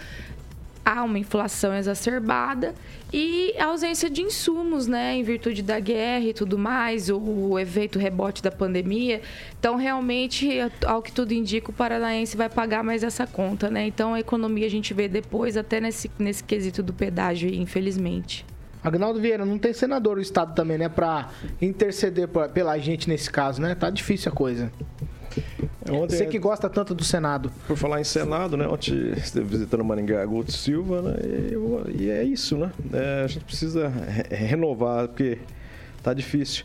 há 0.86 1.02
uma 1.02 1.18
inflação 1.18 1.74
exacerbada 1.74 2.72
e 3.12 3.52
a 3.58 3.64
ausência 3.64 4.08
de 4.08 4.22
insumos, 4.22 4.86
né, 4.86 5.16
em 5.16 5.24
virtude 5.24 5.60
da 5.60 5.80
guerra 5.80 6.26
e 6.26 6.32
tudo 6.32 6.56
mais, 6.56 7.10
o, 7.10 7.58
efeito 7.58 7.98
rebote 7.98 8.40
da 8.40 8.52
pandemia. 8.52 9.20
Então, 9.58 9.74
realmente, 9.74 10.48
ao 10.86 11.02
que 11.02 11.10
tudo 11.10 11.32
indica, 11.32 11.70
o 11.70 11.74
paranaense 11.74 12.36
vai 12.36 12.48
pagar 12.48 12.84
mais 12.84 13.02
essa 13.02 13.26
conta, 13.26 13.68
né? 13.68 13.84
Então, 13.86 14.14
a 14.14 14.20
economia 14.20 14.66
a 14.66 14.70
gente 14.70 14.94
vê 14.94 15.08
depois, 15.08 15.56
até 15.56 15.80
nesse, 15.80 16.08
nesse 16.20 16.44
quesito 16.44 16.84
do 16.84 16.92
pedágio, 16.92 17.52
infelizmente. 17.52 18.46
Agnaldo 18.84 19.20
Vieira, 19.20 19.44
não 19.44 19.58
tem 19.58 19.72
senador 19.72 20.18
o 20.18 20.20
Estado 20.20 20.54
também, 20.54 20.78
né? 20.78 20.88
Pra 20.88 21.30
interceder 21.60 22.28
por- 22.28 22.48
pela 22.50 22.78
gente 22.78 23.08
nesse 23.08 23.28
caso, 23.28 23.60
né? 23.60 23.74
Tá 23.74 23.90
difícil 23.90 24.30
a 24.30 24.34
coisa. 24.34 24.70
Ontem, 25.90 26.16
Você 26.16 26.26
que 26.26 26.38
gosta 26.38 26.68
tanto 26.68 26.94
do 26.94 27.04
Senado. 27.04 27.50
Por 27.66 27.76
falar 27.76 28.00
em 28.00 28.04
Senado, 28.04 28.56
né? 28.56 28.66
Ontem 28.66 29.12
esteve 29.16 29.46
visitando 29.46 29.84
Maringá 29.84 30.24
Guto 30.26 30.50
Silva, 30.52 31.00
né? 31.02 31.14
E, 31.24 32.02
e 32.04 32.10
é 32.10 32.24
isso, 32.24 32.56
né? 32.56 32.72
É, 32.92 33.22
a 33.24 33.26
gente 33.26 33.44
precisa 33.44 33.88
re- 33.88 34.34
renovar, 34.34 35.08
porque 35.08 35.38
tá 36.02 36.12
difícil. 36.12 36.64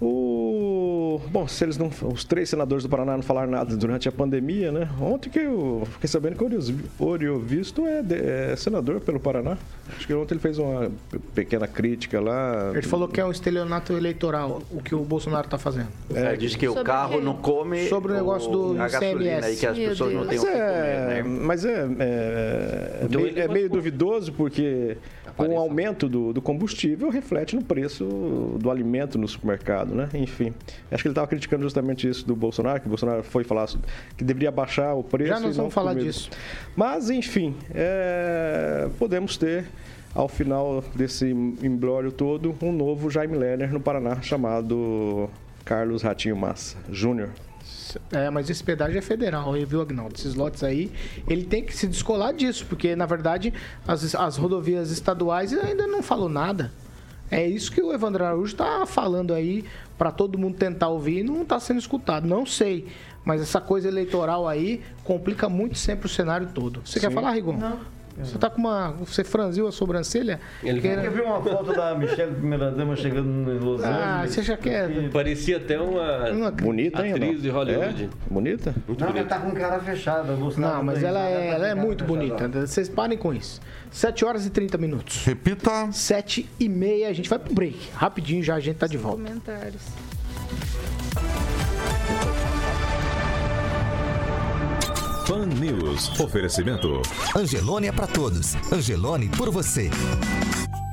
O... 0.00 1.20
Bom, 1.30 1.46
se 1.48 1.64
eles 1.64 1.76
não. 1.76 1.90
Os 2.12 2.24
três 2.24 2.48
senadores 2.48 2.84
do 2.84 2.88
Paraná 2.88 3.16
não 3.16 3.22
falaram 3.22 3.50
nada 3.50 3.76
durante 3.76 4.08
a 4.08 4.12
pandemia, 4.12 4.70
né? 4.70 4.88
Ontem 5.00 5.28
que 5.30 5.38
eu 5.40 5.82
fiquei 5.92 6.08
sabendo 6.08 6.36
que 6.36 6.44
o 6.44 7.04
Oriovisto 7.04 7.86
é, 7.86 8.02
de- 8.02 8.14
é 8.14 8.56
senador 8.56 9.00
pelo 9.00 9.18
Paraná. 9.18 9.56
Acho 9.96 10.06
que 10.06 10.14
ontem 10.14 10.34
ele 10.34 10.40
fez 10.40 10.58
uma 10.58 10.90
pe- 11.10 11.18
pequena 11.34 11.66
crítica 11.66 12.20
lá. 12.20 12.70
Ele 12.72 12.82
falou 12.82 13.08
que 13.08 13.20
é 13.20 13.24
um 13.24 13.30
estelionato 13.30 13.92
eleitoral, 13.92 14.62
o 14.70 14.80
que 14.82 14.94
o 14.94 15.00
Bolsonaro 15.00 15.48
tá 15.48 15.58
fazendo. 15.58 15.88
É, 16.14 16.36
diz 16.36 16.54
que 16.54 16.66
o 16.68 16.72
Sobre 16.72 16.84
carro 16.84 17.20
não 17.20 17.34
come 17.34 17.88
Sobre 17.88 18.12
o 18.12 18.14
negócio 18.14 18.50
do 18.50 18.80
a 18.80 18.88
gasolina 18.88 19.24
ICMS. 19.38 19.46
aí 19.46 19.56
que 19.56 19.66
as 19.66 19.78
Meu 19.78 19.88
pessoas 19.90 20.14
não 20.14 20.26
têm 20.26 20.38
Mas 20.38 20.40
que 20.40 20.46
comer, 20.52 20.58
é, 20.62 21.06
né? 21.08 21.22
mas 21.24 21.64
é, 21.64 21.88
é, 21.98 23.00
Então 23.04 23.20
meio, 23.22 23.38
é 23.38 23.48
meio 23.48 23.70
duvidoso 23.70 24.32
porque 24.32 24.96
com 25.38 25.54
o 25.54 25.58
aumento 25.58 26.08
do, 26.08 26.32
do 26.32 26.42
combustível 26.42 27.08
reflete 27.10 27.54
no 27.54 27.62
preço 27.62 28.04
do 28.58 28.70
alimento 28.70 29.16
no 29.16 29.28
supermercado, 29.28 29.94
né? 29.94 30.08
Enfim, 30.12 30.52
acho 30.90 31.02
que 31.02 31.08
ele 31.08 31.12
estava 31.12 31.28
criticando 31.28 31.62
justamente 31.62 32.08
isso 32.08 32.26
do 32.26 32.34
Bolsonaro, 32.34 32.80
que 32.80 32.86
o 32.86 32.88
Bolsonaro 32.88 33.22
foi 33.22 33.44
falar 33.44 33.68
que 34.16 34.24
deveria 34.24 34.50
baixar 34.50 34.94
o 34.94 35.02
preço. 35.02 35.28
Já 35.28 35.40
nós 35.40 35.56
vamos 35.56 35.72
falar 35.72 35.92
comer. 35.92 36.04
disso. 36.04 36.28
Mas, 36.76 37.08
enfim, 37.08 37.54
é, 37.72 38.88
podemos 38.98 39.36
ter 39.36 39.64
ao 40.14 40.28
final 40.28 40.82
desse 40.94 41.30
imbróglio 41.30 42.10
todo 42.10 42.54
um 42.60 42.72
novo 42.72 43.08
Jaime 43.08 43.36
Lerner 43.36 43.72
no 43.72 43.80
Paraná 43.80 44.20
chamado 44.20 45.30
Carlos 45.64 46.02
Ratinho 46.02 46.36
Massa 46.36 46.76
Júnior. 46.90 47.30
É, 48.12 48.28
mas 48.30 48.50
esse 48.50 48.62
pedágio 48.62 48.98
é 48.98 49.02
federal, 49.02 49.52
viu, 49.66 49.80
Agnaldo? 49.80 50.14
Esses 50.16 50.34
lotes 50.34 50.62
aí, 50.62 50.90
ele 51.26 51.44
tem 51.44 51.64
que 51.64 51.74
se 51.76 51.86
descolar 51.86 52.32
disso, 52.32 52.66
porque, 52.68 52.94
na 52.96 53.06
verdade, 53.06 53.52
as, 53.86 54.14
as 54.14 54.36
rodovias 54.36 54.90
estaduais 54.90 55.52
ainda 55.52 55.86
não 55.86 56.02
falou 56.02 56.28
nada. 56.28 56.72
É 57.30 57.46
isso 57.46 57.70
que 57.70 57.82
o 57.82 57.92
Evandro 57.92 58.24
Araújo 58.24 58.52
está 58.52 58.86
falando 58.86 59.34
aí 59.34 59.64
para 59.98 60.10
todo 60.10 60.38
mundo 60.38 60.56
tentar 60.56 60.88
ouvir 60.88 61.18
e 61.18 61.22
não 61.22 61.42
está 61.42 61.60
sendo 61.60 61.78
escutado. 61.78 62.26
Não 62.26 62.46
sei, 62.46 62.88
mas 63.24 63.42
essa 63.42 63.60
coisa 63.60 63.88
eleitoral 63.88 64.48
aí 64.48 64.82
complica 65.04 65.48
muito 65.48 65.76
sempre 65.76 66.06
o 66.06 66.08
cenário 66.08 66.48
todo. 66.54 66.80
Você 66.84 66.98
quer 66.98 67.12
falar, 67.12 67.32
Rigon? 67.32 67.56
Não. 67.56 67.97
Você 68.24 68.38
tá 68.38 68.50
com 68.50 68.60
uma. 68.60 68.92
Você 68.92 69.22
franziu 69.24 69.66
a 69.68 69.72
sobrancelha? 69.72 70.40
Ele 70.62 70.80
Eu 70.86 71.10
vi 71.12 71.20
uma 71.20 71.40
foto 71.42 71.72
da 71.72 71.94
Michelle, 71.94 72.34
primeira 72.34 72.70
dama, 72.70 72.96
chegando 72.96 73.28
em 73.52 73.58
Los 73.58 73.80
Angeles. 73.82 74.02
Ah, 74.02 74.24
você 74.26 74.42
já 74.42 74.56
quer. 74.56 74.88
Parecia 75.10 75.56
até 75.58 75.78
uma 75.80 76.30
Uma- 76.30 76.50
Bonita, 76.50 77.06
hein? 77.06 77.12
atriz 77.12 77.34
não? 77.34 77.40
de 77.40 77.48
Hollywood. 77.50 78.04
É? 78.04 78.32
Bonita? 78.32 78.74
Muito 78.86 79.00
Não, 79.00 79.06
ela 79.08 79.16
bonita. 79.18 79.34
tá 79.34 79.40
com 79.40 79.50
cara 79.52 79.78
fechada. 79.80 80.36
Não, 80.56 80.82
mas 80.82 81.02
ela 81.02 81.28
é, 81.28 81.48
ela 81.50 81.68
é 81.68 81.74
muito 81.74 82.04
fechada. 82.04 82.48
bonita. 82.48 82.66
Vocês 82.66 82.88
parem 82.88 83.16
com 83.16 83.32
isso. 83.32 83.60
7 83.90 84.24
horas 84.24 84.44
e 84.46 84.50
30 84.50 84.76
minutos. 84.78 85.24
Repita. 85.24 85.90
7 85.92 86.48
e 86.60 86.68
meia, 86.68 87.08
a 87.08 87.12
gente 87.12 87.28
vai 87.28 87.38
pro 87.38 87.54
break. 87.54 87.88
Rapidinho 87.94 88.42
já 88.42 88.54
a 88.56 88.60
gente 88.60 88.76
tá 88.76 88.86
de 88.86 88.96
volta. 88.96 89.22
Comentários. 89.22 89.82
Pan 95.38 95.46
News. 95.46 96.18
Oferecimento. 96.18 97.00
Angelone 97.36 97.86
é 97.86 97.92
pra 97.92 98.08
todos. 98.08 98.56
Angelone 98.72 99.28
por 99.28 99.52
você. 99.52 99.88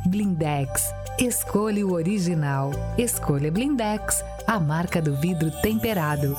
Blindex. 0.05 0.83
Escolha 1.17 1.83
o 1.83 1.93
original. 1.93 2.69
Escolha 2.95 3.51
Blindex, 3.51 4.23
a 4.45 4.59
marca 4.59 5.01
do 5.01 5.15
vidro 5.15 5.49
temperado. 5.63 6.37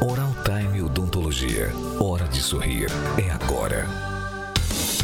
Oral 0.00 0.34
Time 0.46 0.80
Odontologia. 0.80 1.70
Hora 2.00 2.26
de 2.26 2.40
sorrir. 2.40 2.88
É 3.18 3.30
agora. 3.30 3.86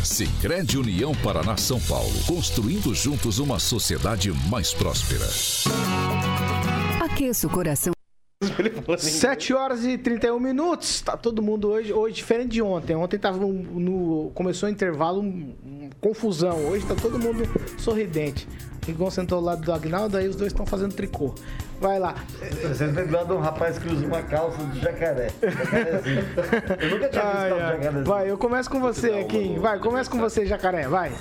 Sicredi 0.02 0.78
União 0.78 1.14
Paraná 1.16 1.58
São 1.58 1.80
Paulo. 1.80 2.18
Construindo 2.26 2.94
juntos 2.94 3.38
uma 3.38 3.58
sociedade 3.58 4.32
mais 4.48 4.72
próspera. 4.72 5.28
Aqueça 7.04 7.46
o 7.46 7.50
coração. 7.50 7.92
7 8.98 9.54
horas 9.54 9.84
e 9.84 9.96
31 9.98 10.38
minutos. 10.40 11.00
Tá 11.00 11.16
todo 11.16 11.42
mundo 11.42 11.68
hoje, 11.70 11.92
hoje 11.92 12.14
diferente 12.16 12.50
de 12.52 12.62
ontem. 12.62 12.94
Ontem 12.96 13.18
tava 13.18 13.44
um- 13.44 13.52
no 13.62 14.30
começou 14.34 14.68
o 14.68 14.72
intervalo 14.72 15.20
um- 15.20 15.54
um 15.64 15.90
confusão. 16.00 16.56
Hoje 16.66 16.84
tá 16.86 16.94
todo 16.94 17.18
mundo 17.18 17.42
sorridente. 17.78 18.48
Rigon 18.86 19.10
sentou 19.10 19.38
ao 19.38 19.44
lado 19.44 19.62
do 19.62 19.72
Agnaldo, 19.72 20.16
aí 20.16 20.26
os 20.26 20.34
dois 20.34 20.50
estão 20.52 20.66
fazendo 20.66 20.92
tricô. 20.92 21.34
Vai 21.80 22.00
lá. 22.00 22.16
Você 22.62 22.88
tem 22.88 23.06
do 23.06 23.12
lado 23.12 23.26
de 23.28 23.32
um 23.34 23.38
rapaz 23.40 23.78
que 23.78 23.88
usa 23.88 24.04
uma 24.06 24.22
calça 24.22 24.58
de 24.66 24.80
jacaré. 24.80 25.30
Jacarezinho. 25.40 26.24
Eu 26.82 26.90
nunca 26.90 27.08
tinha 27.08 27.22
visto 27.22 27.36
Ai, 27.36 27.50
ai. 27.52 27.58
jacarezinho. 27.76 28.04
Vai, 28.04 28.30
eu 28.30 28.38
começo 28.38 28.68
com 28.70 28.80
você 28.80 29.10
aqui. 29.12 29.56
Vai, 29.60 29.78
começa 29.78 30.10
com 30.10 30.18
você, 30.18 30.44
jacaré. 30.46 30.88
Vai. 30.88 31.12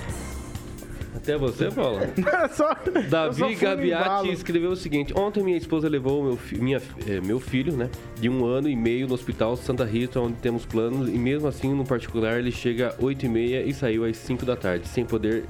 Até 1.22 1.38
você, 1.38 1.70
Paulo? 1.70 2.00
Só, 2.52 2.74
Davi 3.08 3.54
Gabiati 3.54 4.30
escreveu 4.32 4.72
o 4.72 4.76
seguinte: 4.76 5.14
Ontem 5.16 5.42
minha 5.44 5.56
esposa 5.56 5.88
levou 5.88 6.24
meu, 6.24 6.36
fi- 6.36 6.58
minha, 6.58 6.82
eh, 7.06 7.20
meu 7.24 7.38
filho, 7.38 7.76
né, 7.76 7.88
de 8.20 8.28
um 8.28 8.44
ano 8.44 8.68
e 8.68 8.74
meio 8.74 9.06
no 9.06 9.14
hospital 9.14 9.54
Santa 9.56 9.84
Rita, 9.84 10.18
onde 10.20 10.34
temos 10.38 10.66
planos, 10.66 11.08
e 11.08 11.12
mesmo 11.16 11.46
assim, 11.46 11.72
no 11.72 11.84
particular, 11.84 12.38
ele 12.40 12.50
chega 12.50 12.88
às 12.88 13.00
8 13.00 13.24
e 13.26 13.28
meia 13.28 13.62
e 13.62 13.72
saiu 13.72 14.04
às 14.04 14.16
5 14.16 14.44
da 14.44 14.56
tarde, 14.56 14.88
sem 14.88 15.04
poder 15.04 15.44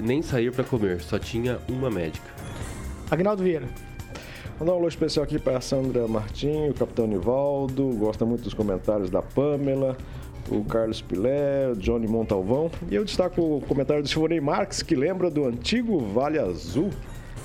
nem 0.00 0.22
sair 0.22 0.50
para 0.50 0.64
comer, 0.64 1.00
só 1.02 1.18
tinha 1.18 1.58
uma 1.68 1.90
médica. 1.90 2.26
Agnaldo 3.10 3.42
Vieira. 3.42 3.66
Mandar 4.58 4.72
um 4.72 4.76
alô 4.76 4.88
especial 4.88 5.24
aqui 5.24 5.38
para 5.38 5.58
a 5.58 5.60
Sandra 5.60 6.08
Martim, 6.08 6.68
o 6.70 6.74
Capitão 6.74 7.06
Nivaldo, 7.06 7.90
gosta 7.98 8.24
muito 8.24 8.42
dos 8.44 8.54
comentários 8.54 9.08
da 9.10 9.20
Pamela, 9.22 9.96
o 10.50 10.64
Carlos 10.64 11.00
Pilé, 11.00 11.68
o 11.70 11.76
Johnny 11.76 12.06
Montalvão. 12.06 12.70
E 12.90 12.94
eu 12.94 13.04
destaco 13.04 13.40
o 13.40 13.60
comentário 13.62 14.02
do 14.02 14.08
Silvonei 14.08 14.40
Marques, 14.40 14.82
que 14.82 14.94
lembra 14.94 15.30
do 15.30 15.44
antigo 15.44 15.98
Vale 15.98 16.38
Azul. 16.38 16.90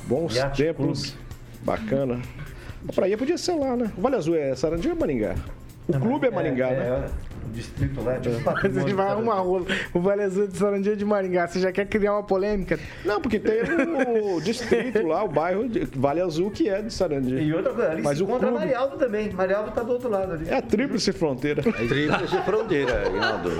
Bons 0.08 0.34
tempos. 0.56 1.16
Bacana. 1.62 2.22
A 2.88 2.92
praia 2.92 3.18
podia 3.18 3.38
ser 3.38 3.54
lá, 3.54 3.76
né? 3.76 3.92
O 3.98 4.02
Vale 4.02 4.16
Azul 4.16 4.36
é 4.36 4.56
Sarandi 4.56 4.88
ou 4.88 4.96
é 4.96 5.00
Maringá? 5.00 5.36
O 5.88 6.00
clube 6.00 6.28
é 6.28 6.32
Maringá, 6.32 6.70
é, 6.70 6.80
né? 6.80 6.86
É, 6.88 7.10
o 7.46 7.50
distrito 7.52 8.02
lá 8.02 8.14
é 8.14 8.20
tipo 8.20 8.38
A 8.38 8.54
patrimônio 8.54 8.82
gente 8.88 8.94
vai 8.96 9.08
arrumar 9.08 9.36
rolo. 9.42 9.68
O 9.94 10.00
Vale 10.00 10.24
Azul 10.24 10.48
de 10.48 10.58
Sarandia 10.58 10.96
de 10.96 11.04
Maringá. 11.04 11.46
Você 11.48 11.60
já 11.60 11.74
quer 11.74 11.86
criar 11.86 12.14
uma 12.14 12.24
polêmica? 12.24 12.80
Não, 13.04 13.20
porque 13.20 13.38
tem 13.38 13.62
o 13.64 14.40
distrito 14.42 15.06
lá, 15.06 15.24
o 15.24 15.28
bairro 15.28 15.68
de 15.68 15.82
Vale 15.94 16.22
Azul, 16.22 16.50
que 16.52 16.70
é 16.70 16.82
de 16.82 16.94
Sarandi. 16.94 17.36
E 17.36 17.54
outra 17.54 17.74
coisa, 17.74 17.92
ali 17.92 18.02
Mas 18.02 18.18
se 18.18 18.24
o 18.24 18.26
encontra 18.26 18.48
clube- 18.48 18.64
Marialdo 18.66 18.98
também. 18.98 19.30
Marialdo 19.34 19.72
tá 19.72 19.84
do 19.84 19.92
outro 19.92 20.10
lado 20.10 20.32
ali. 20.34 20.50
É 20.50 20.56
a 20.56 20.62
tríplice 20.62 21.12
fronteira. 21.12 21.62
Tríplice 21.62 22.38
fronteira. 22.46 23.04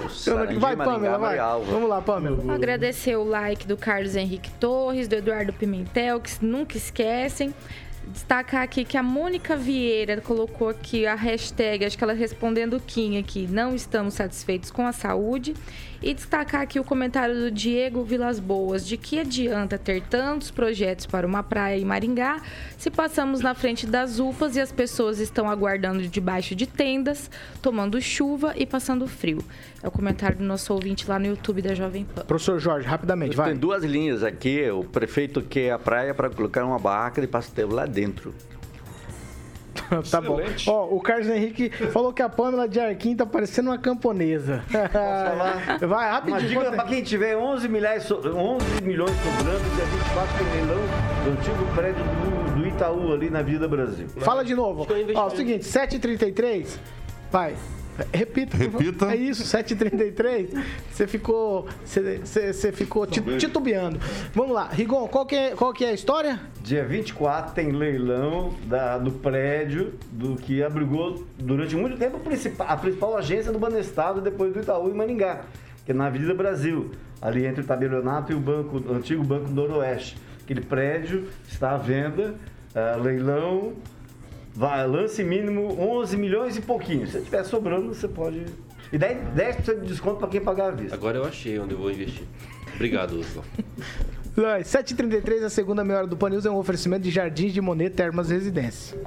Sarandi, 0.10 0.56
Vai, 0.60 0.76
Maringá, 0.78 0.94
Pamela, 0.96 1.18
vai. 1.18 1.28
Marialva. 1.38 1.72
Vamos 1.72 1.90
lá, 1.90 2.02
Pamela. 2.02 2.54
Agradecer 2.54 3.18
o 3.18 3.24
like 3.26 3.68
do 3.68 3.76
Carlos 3.76 4.16
Henrique 4.16 4.50
Torres, 4.52 5.08
do 5.10 5.16
Eduardo 5.16 5.52
Pimentel, 5.52 6.22
que 6.22 6.32
nunca 6.44 6.78
esquecem. 6.78 7.54
Destacar 8.08 8.62
aqui 8.62 8.84
que 8.84 8.98
a 8.98 9.04
Mônica 9.04 9.56
Vieira 9.56 10.20
colocou 10.22 10.70
aqui 10.70 11.06
a 11.06 11.16
hashtag, 11.16 11.86
acho 11.86 11.98
que 11.98 12.04
ela 12.04 12.14
respondendo 12.14 12.76
o 12.76 12.80
Kim 12.80 13.18
aqui, 13.18 13.48
não 13.50 13.74
estamos 13.74 14.16
satisfeitos 14.16 14.70
com 14.70 14.86
a 14.86 14.92
saúde. 14.92 15.54
E 16.02 16.14
destacar 16.14 16.60
aqui 16.60 16.78
o 16.78 16.84
comentário 16.84 17.34
do 17.34 17.50
Diego 17.50 18.04
Vilas 18.04 18.38
Boas, 18.38 18.86
de 18.86 18.98
que 18.98 19.20
adianta 19.20 19.78
ter 19.78 20.02
tantos 20.02 20.52
projetos 20.52 21.06
para 21.06 21.26
uma 21.26 21.42
praia 21.42 21.80
em 21.80 21.86
Maringá 21.86 22.42
se 22.78 22.92
passamos 22.92 23.40
na 23.40 23.56
frente 23.56 23.88
das 23.88 24.20
UPAs 24.20 24.58
e 24.58 24.60
as 24.60 24.70
pessoas 24.70 25.20
estão 25.20 25.50
aguardando 25.50 26.06
debaixo 26.06 26.56
de 26.56 26.68
tendas, 26.68 27.32
tomando 27.62 28.02
chuva 28.02 28.54
e 28.58 28.66
passando 28.66 29.08
frio. 29.08 29.42
É 29.82 29.88
o 29.88 29.92
comentário 29.92 30.38
do 30.38 30.44
nosso 30.44 30.74
ouvinte 30.74 31.08
lá 31.08 31.18
no 31.18 31.26
YouTube 31.26 31.62
da 31.62 31.74
Jovem 31.74 32.04
Pan. 32.04 32.26
Professor 32.26 32.60
Jorge, 32.60 32.86
rapidamente, 32.86 33.34
vai. 33.34 33.52
Tem 33.52 33.58
duas 33.58 33.86
linhas 33.86 34.24
aqui. 34.24 34.70
O 34.72 34.84
prefeito 34.84 35.42
quer 35.42 35.72
a 35.72 35.80
praia 35.80 36.14
para 36.14 36.30
colocar 36.30 36.66
uma 36.66 36.80
barraca 36.80 37.22
de 37.22 37.28
pastel 37.28 37.70
lá 37.70 37.86
dentro. 37.86 38.03
tá 40.10 40.22
bom. 40.22 40.40
Ó, 40.68 40.96
o 40.96 41.00
Carlos 41.02 41.28
Henrique 41.28 41.70
falou 41.92 42.14
que 42.14 42.22
a 42.22 42.30
Pamela 42.30 42.68
de 42.68 42.80
Arquim 42.80 43.16
tá 43.16 43.26
parecendo 43.26 43.70
uma 43.70 43.78
camponesa. 43.78 44.64
falar? 44.70 45.78
Vai, 45.82 45.88
Uma 45.88 46.12
rapidinho. 46.14 46.48
dica 46.50 46.62
conta- 46.64 46.76
pra 46.76 46.86
quem 46.86 47.04
tiver 47.04 47.36
11 47.38 47.68
milhões, 47.68 48.04
so- 48.04 48.22
11 48.26 48.66
milhões 48.84 49.12
sobrando, 49.12 49.76
dia 49.76 49.86
24 49.86 50.38
tem 50.38 50.48
leilão 50.54 50.82
do 51.26 51.32
antigo 51.32 51.76
prédio 51.76 52.04
do, 52.04 52.62
do 52.62 52.68
Itaú 52.68 53.14
ali 53.14 53.30
na 53.30 53.40
Avenida 53.40 53.68
Brasil. 53.68 54.08
Fala 54.20 54.44
de 54.44 54.56
novo. 54.56 54.88
Ó, 55.16 55.28
o 55.28 55.30
seguinte, 55.32 55.66
7h33. 55.66 56.78
Vai. 57.32 57.56
Repita. 58.14 58.58
Repita. 58.58 59.12
É 59.14 59.16
isso, 59.16 59.44
7h33. 59.44 60.50
Você 60.92 61.06
ficou. 61.08 61.68
Você, 61.86 62.20
você, 62.54 62.72
ficou 62.72 63.06
ti- 63.06 63.22
titubeando. 63.38 64.00
Vamos 64.34 64.54
lá. 64.54 64.68
Rigon, 64.70 65.08
qual 65.08 65.26
que, 65.26 65.36
é, 65.36 65.52
qual 65.52 65.72
que 65.74 65.86
é 65.86 65.90
a 65.90 65.94
história? 65.94 66.40
Dia 66.62 66.84
24 66.86 67.54
tem 67.54 67.72
leilão 67.72 68.54
da- 68.66 68.98
do 68.98 69.12
prédio 69.12 69.94
do 70.12 70.36
que 70.36 70.64
abrigou 70.64 71.24
durante 71.38 71.76
muito 71.76 71.98
tempo 71.98 72.18
a 72.18 72.20
principal, 72.20 72.68
a 72.70 72.78
principal 72.78 73.18
agência 73.18 73.52
do 73.52 73.60
Banestado 73.60 74.22
depois 74.22 74.54
do 74.54 74.60
Itaú 74.60 74.90
em 74.90 74.94
Maningá, 74.94 75.42
que 75.86 75.92
é 75.92 75.94
na 75.96 76.08
Avenida 76.08 76.34
Brasil, 76.34 76.92
ali 77.22 77.46
entre 77.46 77.62
o 77.62 77.66
Tabelionato 77.66 78.32
e 78.32 78.36
o, 78.36 78.40
banco, 78.40 78.78
o 78.80 78.94
antigo 78.94 79.24
Banco 79.24 79.50
Noroeste. 79.50 80.18
Aquele 80.44 80.62
prédio 80.62 81.28
está 81.48 81.72
à 81.72 81.78
venda, 81.78 82.36
ah, 82.76 82.98
leilão, 83.02 83.74
vai, 84.56 84.86
lance 84.88 85.24
mínimo 85.24 85.76
11 85.80 86.18
milhões 86.18 86.58
e 86.58 86.62
pouquinho. 86.62 87.08
Se 87.08 87.22
tiver 87.22 87.44
sobrando, 87.44 87.94
você 87.94 88.08
pode... 88.08 88.46
E 88.92 88.98
10%, 88.98 89.32
10 89.34 89.66
de 89.66 89.76
desconto 89.88 90.18
para 90.18 90.28
quem 90.28 90.40
pagar 90.42 90.68
à 90.68 90.72
vista. 90.72 90.94
Agora 90.96 91.18
eu 91.18 91.26
achei 91.26 91.58
onde 91.60 91.74
eu 91.74 91.78
vou 91.80 91.90
investir. 91.90 92.24
Obrigado, 92.76 93.20
Oswald. 93.20 93.48
Vai, 94.36 94.64
7h33, 94.64 95.44
a 95.44 95.50
segunda 95.50 95.84
meia 95.84 96.00
hora 96.00 96.08
do 96.08 96.18
Panils 96.18 96.46
é 96.46 96.50
um 96.50 96.58
oferecimento 96.58 97.04
de 97.04 97.12
Jardins 97.12 97.54
de 97.54 97.62
Monet 97.62 97.92
Termas 97.92 98.30
Residência. 98.32 98.98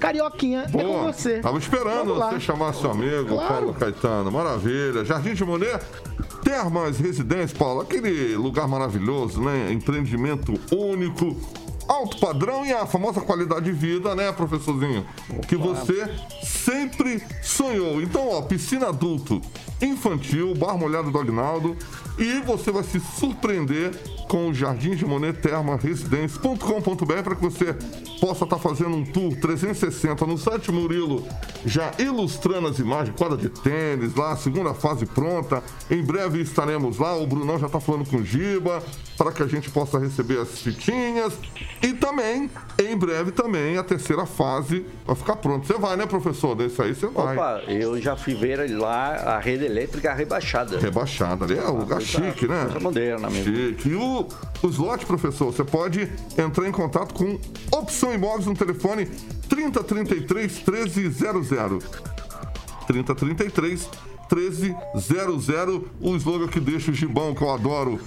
Carioquinha, 0.00 0.64
é 0.68 0.70
com 0.70 0.78
Boa. 0.78 1.12
você. 1.12 1.38
Tava 1.38 1.58
esperando 1.58 2.14
você 2.14 2.40
chamar 2.40 2.72
seu 2.74 2.90
amigo, 2.90 3.28
Claro. 3.28 3.48
Paulo 3.48 3.74
Caetano. 3.74 4.30
Maravilha. 4.30 5.04
Jardim 5.04 5.34
de 5.34 5.44
Monet, 5.44 5.80
Termas 6.42 6.98
Residência, 6.98 7.56
Paulo. 7.56 7.80
Aquele 7.80 8.34
lugar 8.36 8.66
maravilhoso, 8.68 9.40
né? 9.40 9.72
Empreendimento 9.72 10.52
único, 10.72 11.36
alto 11.88 12.18
padrão 12.18 12.64
e 12.64 12.72
a 12.72 12.86
famosa 12.86 13.20
qualidade 13.20 13.64
de 13.66 13.72
vida, 13.72 14.14
né, 14.14 14.32
professorzinho? 14.32 15.06
Que 15.48 15.56
você 15.56 16.08
sempre 16.42 17.22
sonhou. 17.42 18.00
Então, 18.02 18.28
ó, 18.28 18.42
piscina 18.42 18.88
adulto, 18.88 19.40
infantil, 19.80 20.54
bar 20.54 20.76
molhado 20.76 21.10
do 21.10 21.18
Agnaldo. 21.18 21.76
E 22.18 22.40
você 22.40 22.70
vai 22.70 22.82
se 22.82 23.00
surpreender 23.00 23.92
com 24.28 24.48
o 24.48 24.54
Jardim 24.54 24.94
de 24.94 25.04
Monet 25.04 25.40
Terma 25.40 25.76
Residência.com.br 25.76 27.22
para 27.22 27.34
que 27.34 27.42
você 27.42 27.74
possa 28.20 28.44
estar 28.44 28.58
fazendo 28.58 28.96
um 28.96 29.04
tour 29.04 29.34
360 29.40 30.26
no 30.26 30.36
site 30.36 30.72
Murilo, 30.72 31.26
já 31.64 31.92
ilustrando 31.98 32.68
as 32.68 32.78
imagens, 32.78 33.16
quadra 33.16 33.36
de 33.36 33.48
tênis 33.48 34.14
lá, 34.14 34.36
segunda 34.36 34.74
fase 34.74 35.06
pronta. 35.06 35.62
Em 35.90 36.02
breve 36.02 36.40
estaremos 36.40 36.98
lá. 36.98 37.16
O 37.16 37.26
Brunão 37.26 37.58
já 37.58 37.66
está 37.66 37.80
falando 37.80 38.08
com 38.08 38.16
o 38.16 38.24
Giba 38.24 38.82
para 39.16 39.32
que 39.32 39.42
a 39.42 39.46
gente 39.46 39.70
possa 39.70 39.98
receber 39.98 40.40
as 40.40 40.60
fitinhas. 40.60 41.32
E 41.82 41.92
também, 41.92 42.50
em 42.78 42.96
breve 42.96 43.32
também, 43.32 43.78
a 43.78 43.82
terceira 43.82 44.26
fase 44.26 44.84
vai 45.06 45.16
ficar 45.16 45.36
pronta. 45.36 45.66
Você 45.66 45.74
vai, 45.74 45.96
né, 45.96 46.06
professor? 46.06 46.54
Desse 46.54 46.80
aí 46.82 46.94
você 46.94 47.06
vai. 47.06 47.36
Opa, 47.36 47.62
eu 47.68 48.00
já 48.00 48.16
fui 48.16 48.34
ver 48.34 48.70
lá 48.70 49.14
a 49.14 49.38
rede 49.38 49.64
elétrica 49.64 50.12
rebaixada. 50.12 50.78
Rebaixada 50.78 51.44
ali. 51.44 51.58
É 51.58 51.68
um 51.68 51.78
lugar 51.78 52.00
chique, 52.00 52.46
né? 52.46 52.64
Coisa 52.64 52.80
moderna 52.80 53.30
mesmo. 53.30 53.54
Chique. 53.54 53.88
E 53.88 53.94
o, 53.94 54.15
o 54.62 54.68
slot, 54.68 55.04
professor, 55.06 55.52
você 55.52 55.64
pode 55.64 56.10
entrar 56.36 56.68
em 56.68 56.72
contato 56.72 57.14
com 57.14 57.38
Opção 57.70 58.14
Imóveis 58.14 58.46
no 58.46 58.54
telefone 58.54 59.06
3033 59.48 60.62
1300. 60.66 61.84
3033 62.86 63.88
1300. 64.30 65.82
O 66.00 66.16
slogan 66.16 66.48
que 66.48 66.60
deixa 66.60 66.90
o 66.90 66.94
gibão, 66.94 67.34
que 67.34 67.42
eu 67.42 67.50
adoro. 67.50 68.00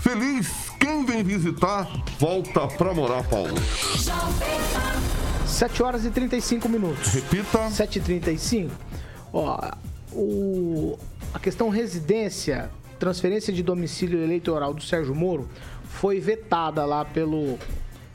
Feliz 0.00 0.48
quem 0.78 1.04
vem 1.04 1.22
visitar, 1.24 1.88
volta 2.18 2.66
pra 2.68 2.92
morar, 2.94 3.24
Paulo. 3.24 3.56
7 5.46 5.82
horas 5.82 6.04
e 6.04 6.10
35 6.10 6.68
minutos. 6.68 7.08
Repita. 7.12 7.58
7h35. 7.70 8.70
Ó, 9.32 9.58
o, 10.12 10.98
a 11.32 11.38
questão 11.38 11.68
residência, 11.68 12.70
transferência 12.98 13.52
de 13.52 13.62
domicílio 13.62 14.22
eleitoral 14.22 14.74
do 14.74 14.82
Sérgio 14.82 15.14
Moro 15.14 15.48
foi 15.84 16.20
vetada 16.20 16.84
lá 16.84 17.04
pelo 17.04 17.58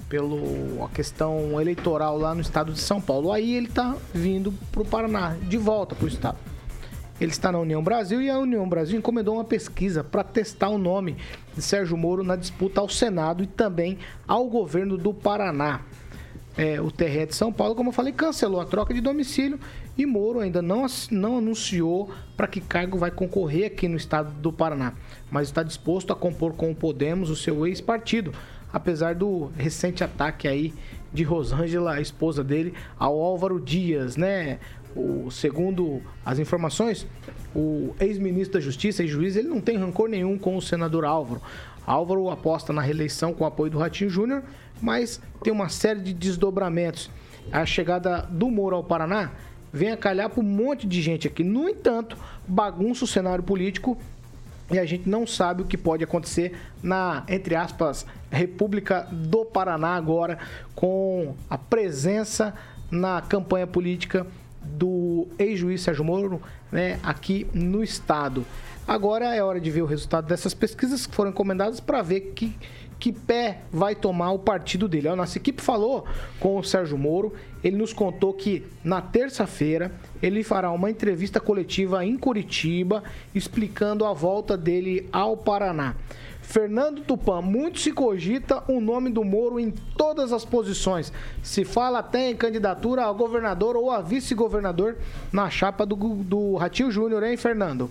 pelo 0.09 0.83
a 0.83 0.89
questão 0.89 1.61
eleitoral 1.61 2.17
lá 2.17 2.35
no 2.35 2.41
estado 2.41 2.73
de 2.73 2.81
São 2.81 2.99
Paulo. 2.99 3.31
Aí 3.31 3.55
ele 3.55 3.69
tá 3.69 3.95
vindo 4.13 4.53
pro 4.69 4.83
Paraná, 4.83 5.37
de 5.41 5.57
volta 5.57 5.95
pro 5.95 6.05
estado. 6.05 6.37
Ele 7.19 7.31
está 7.31 7.49
na 7.49 7.59
União 7.59 7.81
Brasil 7.81 8.21
e 8.21 8.29
a 8.29 8.37
União 8.37 8.67
Brasil 8.67 8.97
encomendou 8.97 9.35
uma 9.35 9.45
pesquisa 9.45 10.03
para 10.03 10.21
testar 10.21 10.67
o 10.67 10.77
nome 10.77 11.15
de 11.55 11.61
Sérgio 11.61 11.95
Moro 11.95 12.23
na 12.23 12.35
disputa 12.35 12.81
ao 12.81 12.89
Senado 12.89 13.41
e 13.41 13.47
também 13.47 13.99
ao 14.27 14.49
governo 14.49 14.97
do 14.97 15.13
Paraná. 15.13 15.79
É, 16.57 16.81
o 16.81 16.91
TRE 16.91 17.27
de 17.27 17.35
São 17.35 17.53
Paulo, 17.53 17.75
como 17.75 17.89
eu 17.89 17.93
falei, 17.93 18.11
cancelou 18.11 18.59
a 18.59 18.65
troca 18.65 18.93
de 18.93 18.99
domicílio 18.99 19.57
e 20.01 20.05
Moro 20.05 20.39
ainda 20.39 20.61
não, 20.61 20.85
não 21.11 21.37
anunciou 21.37 22.11
para 22.35 22.47
que 22.47 22.59
cargo 22.59 22.97
vai 22.97 23.11
concorrer 23.11 23.67
aqui 23.67 23.87
no 23.87 23.95
estado 23.95 24.31
do 24.33 24.51
Paraná, 24.51 24.93
mas 25.29 25.47
está 25.47 25.61
disposto 25.63 26.11
a 26.11 26.15
compor 26.15 26.53
com 26.53 26.71
o 26.71 26.75
Podemos, 26.75 27.29
o 27.29 27.35
seu 27.35 27.67
ex-partido, 27.67 28.33
apesar 28.73 29.15
do 29.15 29.51
recente 29.55 30.03
ataque 30.03 30.47
aí 30.47 30.73
de 31.13 31.23
Rosângela, 31.23 31.93
a 31.93 32.01
esposa 32.01 32.43
dele, 32.43 32.73
ao 32.97 33.19
Álvaro 33.19 33.59
Dias, 33.59 34.15
né? 34.17 34.59
O, 34.95 35.29
segundo 35.31 36.01
as 36.25 36.39
informações, 36.39 37.07
o 37.55 37.93
ex-ministro 37.99 38.55
da 38.55 38.59
Justiça 38.59 39.03
e 39.03 39.07
juiz, 39.07 39.35
ele 39.35 39.47
não 39.47 39.61
tem 39.61 39.77
rancor 39.77 40.09
nenhum 40.09 40.37
com 40.37 40.57
o 40.57 40.61
senador 40.61 41.05
Álvaro. 41.05 41.41
Álvaro 41.85 42.29
aposta 42.29 42.73
na 42.73 42.81
reeleição 42.81 43.33
com 43.33 43.43
o 43.43 43.47
apoio 43.47 43.71
do 43.71 43.77
Ratinho 43.77 44.09
Júnior, 44.09 44.43
mas 44.81 45.21
tem 45.43 45.53
uma 45.53 45.69
série 45.69 46.01
de 46.01 46.13
desdobramentos. 46.13 47.09
A 47.51 47.65
chegada 47.65 48.21
do 48.29 48.49
Moro 48.49 48.75
ao 48.75 48.83
Paraná 48.83 49.31
vem 49.71 49.91
a 49.91 49.97
calhar 49.97 50.29
para 50.29 50.39
um 50.39 50.43
monte 50.43 50.87
de 50.87 51.01
gente 51.01 51.27
aqui. 51.27 51.43
No 51.43 51.69
entanto, 51.69 52.17
bagunça 52.47 53.05
o 53.05 53.07
cenário 53.07 53.43
político 53.43 53.97
e 54.71 54.79
a 54.79 54.85
gente 54.85 55.07
não 55.07 55.27
sabe 55.27 55.61
o 55.61 55.65
que 55.65 55.77
pode 55.77 56.03
acontecer 56.03 56.57
na, 56.81 57.23
entre 57.27 57.55
aspas, 57.55 58.05
República 58.29 59.07
do 59.11 59.43
Paraná 59.43 59.95
agora, 59.95 60.39
com 60.73 61.35
a 61.49 61.57
presença 61.57 62.53
na 62.89 63.21
campanha 63.21 63.67
política 63.67 64.25
do 64.63 65.27
ex-juiz 65.37 65.81
Sérgio 65.81 66.05
Moro, 66.05 66.41
né, 66.71 66.99
aqui 67.03 67.47
no 67.53 67.83
estado. 67.83 68.45
Agora 68.87 69.35
é 69.35 69.43
hora 69.43 69.59
de 69.59 69.69
ver 69.69 69.81
o 69.81 69.85
resultado 69.85 70.27
dessas 70.27 70.53
pesquisas 70.53 71.05
que 71.05 71.13
foram 71.13 71.31
encomendadas 71.31 71.79
para 71.79 72.01
ver 72.01 72.31
que, 72.35 72.55
que 73.01 73.11
pé 73.11 73.61
vai 73.71 73.95
tomar 73.95 74.31
o 74.31 74.37
partido 74.37 74.87
dele. 74.87 75.07
A 75.07 75.15
nossa 75.15 75.39
equipe 75.39 75.59
falou 75.59 76.05
com 76.39 76.59
o 76.59 76.63
Sérgio 76.63 76.99
Moro, 76.99 77.33
ele 77.63 77.75
nos 77.75 77.91
contou 77.91 78.31
que 78.31 78.63
na 78.83 79.01
terça-feira 79.01 79.91
ele 80.21 80.43
fará 80.43 80.71
uma 80.71 80.89
entrevista 80.89 81.39
coletiva 81.39 82.05
em 82.05 82.15
Curitiba 82.15 83.03
explicando 83.33 84.05
a 84.05 84.13
volta 84.13 84.55
dele 84.55 85.09
ao 85.11 85.35
Paraná. 85.35 85.95
Fernando 86.43 87.01
Tupan, 87.01 87.41
muito 87.41 87.79
se 87.79 87.91
cogita 87.91 88.63
o 88.67 88.79
nome 88.79 89.09
do 89.09 89.23
Moro 89.23 89.59
em 89.59 89.71
todas 89.97 90.31
as 90.31 90.45
posições. 90.45 91.11
Se 91.41 91.65
fala 91.65 91.99
até 91.99 92.29
em 92.29 92.35
candidatura 92.35 93.05
a 93.05 93.11
governador 93.11 93.75
ou 93.75 93.89
a 93.89 93.99
vice-governador 94.01 94.97
na 95.31 95.49
chapa 95.49 95.87
do, 95.87 95.95
do 95.95 96.55
Ratinho 96.55 96.91
Júnior, 96.91 97.23
hein, 97.23 97.35
Fernando? 97.35 97.89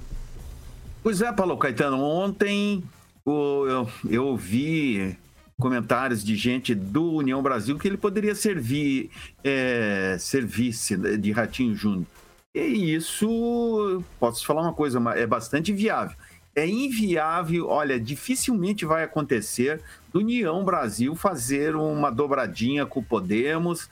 Pois 1.03 1.21
é, 1.21 1.33
Paulo 1.33 1.57
Caetano. 1.57 2.01
Ontem 2.01 2.85
eu, 3.27 3.91
eu 4.09 4.27
ouvi 4.27 5.16
comentários 5.59 6.25
de 6.25 6.37
gente 6.37 6.75
do 6.75 7.12
União 7.12 7.43
Brasil 7.43 7.79
que 7.79 7.87
ele 7.87 7.97
poderia 7.97 8.35
servir, 8.35 9.11
é, 9.45 10.16
ser 10.18 10.47
vice 10.47 10.97
de 11.18 11.33
Ratinho 11.33 11.75
Júnior. 11.75 12.07
E 12.55 12.95
isso, 12.95 14.03
posso 14.18 14.45
falar 14.45 14.62
uma 14.62 14.73
coisa, 14.73 14.99
é 15.14 15.27
bastante 15.27 15.73
viável 15.73 16.16
é 16.55 16.66
inviável, 16.66 17.68
olha, 17.68 17.99
dificilmente 17.99 18.85
vai 18.85 19.05
acontecer 19.05 19.81
do 20.12 20.18
União 20.21 20.64
Brasil 20.64 21.14
fazer 21.14 21.77
uma 21.77 22.11
dobradinha 22.11 22.85
com 22.85 23.01
o 23.01 23.05
Podemos 23.05 23.89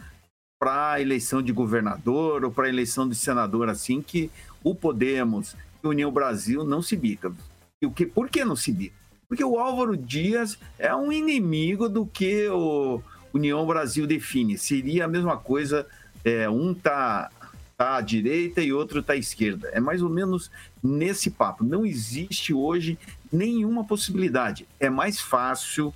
para 0.61 1.01
eleição 1.01 1.41
de 1.41 1.53
governador 1.53 2.45
ou 2.45 2.51
para 2.51 2.69
eleição 2.69 3.09
de 3.09 3.15
senador, 3.15 3.69
assim 3.69 4.03
que 4.03 4.31
o 4.63 4.75
Podemos 4.75 5.55
e 5.83 5.87
o 5.87 5.91
União 5.91 6.11
Brasil 6.11 6.65
não 6.65 6.83
se 6.83 6.97
bicam. 6.97 7.35
E 7.81 7.87
o 7.87 7.93
que, 7.93 8.07
por 8.07 8.29
que 8.29 8.45
não 8.45 8.57
se 8.57 8.73
bicam? 8.73 8.99
Porque 9.29 9.45
o 9.45 9.59
Álvaro 9.59 9.97
Dias 9.97 10.59
é 10.79 10.95
um 10.95 11.13
inimigo 11.13 11.89
do 11.89 12.07
que 12.07 12.49
o 12.49 13.03
União 13.33 13.67
Brasil 13.67 14.07
define. 14.07 14.57
Seria 14.57 15.05
a 15.05 15.09
mesma 15.09 15.37
coisa, 15.37 15.87
é, 16.25 16.49
um 16.49 16.73
tá 16.73 17.31
tá 17.77 17.97
à 17.97 18.01
direita 18.01 18.61
e 18.61 18.73
outro 18.73 19.01
tá 19.05 19.13
à 19.13 19.17
esquerda. 19.17 19.69
É 19.69 19.79
mais 19.79 20.03
ou 20.03 20.09
menos 20.09 20.51
nesse 20.83 21.31
papo. 21.31 21.63
Não 21.63 21.87
existe 21.87 22.53
hoje 22.53 22.99
nenhuma 23.33 23.85
possibilidade. 23.85 24.67
É 24.81 24.91
mais 24.91 25.21
fácil 25.21 25.95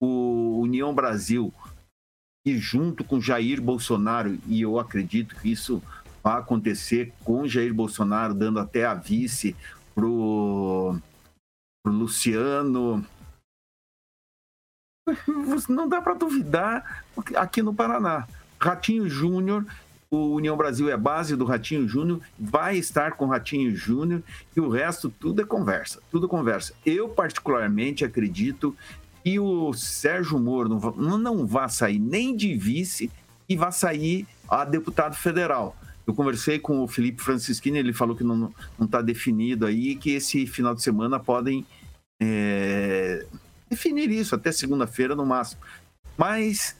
o 0.00 0.60
União 0.62 0.94
Brasil 0.94 1.52
ir 2.46 2.56
junto 2.56 3.04
com 3.04 3.20
Jair 3.20 3.60
Bolsonaro, 3.60 4.38
e 4.46 4.62
eu 4.62 4.78
acredito 4.78 5.36
que 5.36 5.52
isso 5.52 5.82
vai 6.22 6.38
acontecer 6.38 7.12
com 7.22 7.46
Jair 7.46 7.74
Bolsonaro 7.74 8.32
dando 8.32 8.58
até 8.58 8.86
a 8.86 8.94
vice 8.94 9.54
pro 9.94 10.47
Luciano. 11.86 13.04
Não 15.68 15.88
dá 15.88 16.02
para 16.02 16.14
duvidar 16.14 17.04
aqui 17.34 17.62
no 17.62 17.74
Paraná. 17.74 18.26
Ratinho 18.60 19.08
Júnior 19.08 19.64
o 20.10 20.34
União 20.34 20.56
Brasil 20.56 20.90
é 20.90 20.96
base 20.96 21.36
do 21.36 21.44
Ratinho 21.44 21.86
Júnior, 21.86 22.20
vai 22.38 22.78
estar 22.78 23.12
com 23.12 23.26
o 23.26 23.28
Ratinho 23.28 23.76
Júnior 23.76 24.22
e 24.56 24.60
o 24.60 24.68
resto 24.68 25.10
tudo 25.10 25.42
é 25.42 25.44
conversa, 25.44 26.00
tudo 26.10 26.28
conversa. 26.28 26.72
Eu 26.84 27.10
particularmente 27.10 28.04
acredito 28.04 28.74
que 29.22 29.38
o 29.38 29.72
Sérgio 29.74 30.38
Moro 30.38 30.80
não, 30.96 31.18
não 31.18 31.46
vai 31.46 31.68
sair 31.68 31.98
nem 31.98 32.34
de 32.34 32.54
vice 32.54 33.10
e 33.46 33.56
vai 33.56 33.70
sair 33.70 34.26
a 34.48 34.64
deputado 34.64 35.14
federal. 35.14 35.76
Eu 36.08 36.14
conversei 36.14 36.58
com 36.58 36.82
o 36.82 36.88
Felipe 36.88 37.22
Francisquini, 37.22 37.78
ele 37.78 37.92
falou 37.92 38.16
que 38.16 38.24
não 38.24 38.50
está 38.80 39.02
definido 39.02 39.66
aí, 39.66 39.94
que 39.94 40.12
esse 40.12 40.46
final 40.46 40.74
de 40.74 40.82
semana 40.82 41.20
podem 41.20 41.66
é, 42.18 43.26
definir 43.68 44.10
isso 44.10 44.34
até 44.34 44.50
segunda-feira 44.50 45.14
no 45.14 45.26
máximo. 45.26 45.60
Mas 46.16 46.74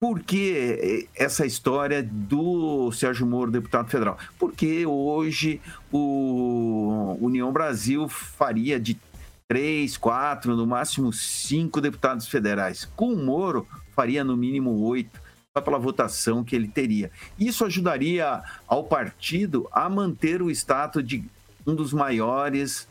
por 0.00 0.22
que 0.22 1.06
essa 1.14 1.44
história 1.44 2.02
do 2.02 2.90
Sérgio 2.90 3.26
Moro, 3.26 3.50
deputado 3.50 3.90
federal? 3.90 4.18
Porque 4.38 4.86
hoje 4.86 5.60
o 5.92 7.18
União 7.20 7.52
Brasil 7.52 8.08
faria 8.08 8.80
de 8.80 8.98
três, 9.46 9.98
quatro, 9.98 10.56
no 10.56 10.66
máximo 10.66 11.12
cinco 11.12 11.82
deputados 11.82 12.26
federais. 12.26 12.86
Com 12.96 13.12
o 13.12 13.22
Moro, 13.22 13.68
faria 13.94 14.24
no 14.24 14.38
mínimo 14.38 14.70
oito, 14.84 15.20
pela 15.60 15.78
votação 15.78 16.44
que 16.44 16.54
ele 16.54 16.68
teria. 16.68 17.10
Isso 17.38 17.64
ajudaria 17.64 18.42
ao 18.66 18.84
partido 18.84 19.68
a 19.72 19.88
manter 19.88 20.42
o 20.42 20.50
status 20.50 21.06
de 21.06 21.24
um 21.66 21.74
dos 21.74 21.92
maiores 21.92 22.86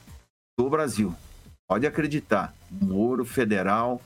do 0.58 0.70
Brasil. 0.70 1.16
Pode 1.68 1.88
acreditar, 1.88 2.54
Moro 2.70 3.26
Federal 3.26 4.02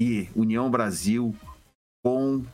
e 0.00 0.28
União 0.34 0.70
Brasil 0.70 1.34
com 2.02 2.44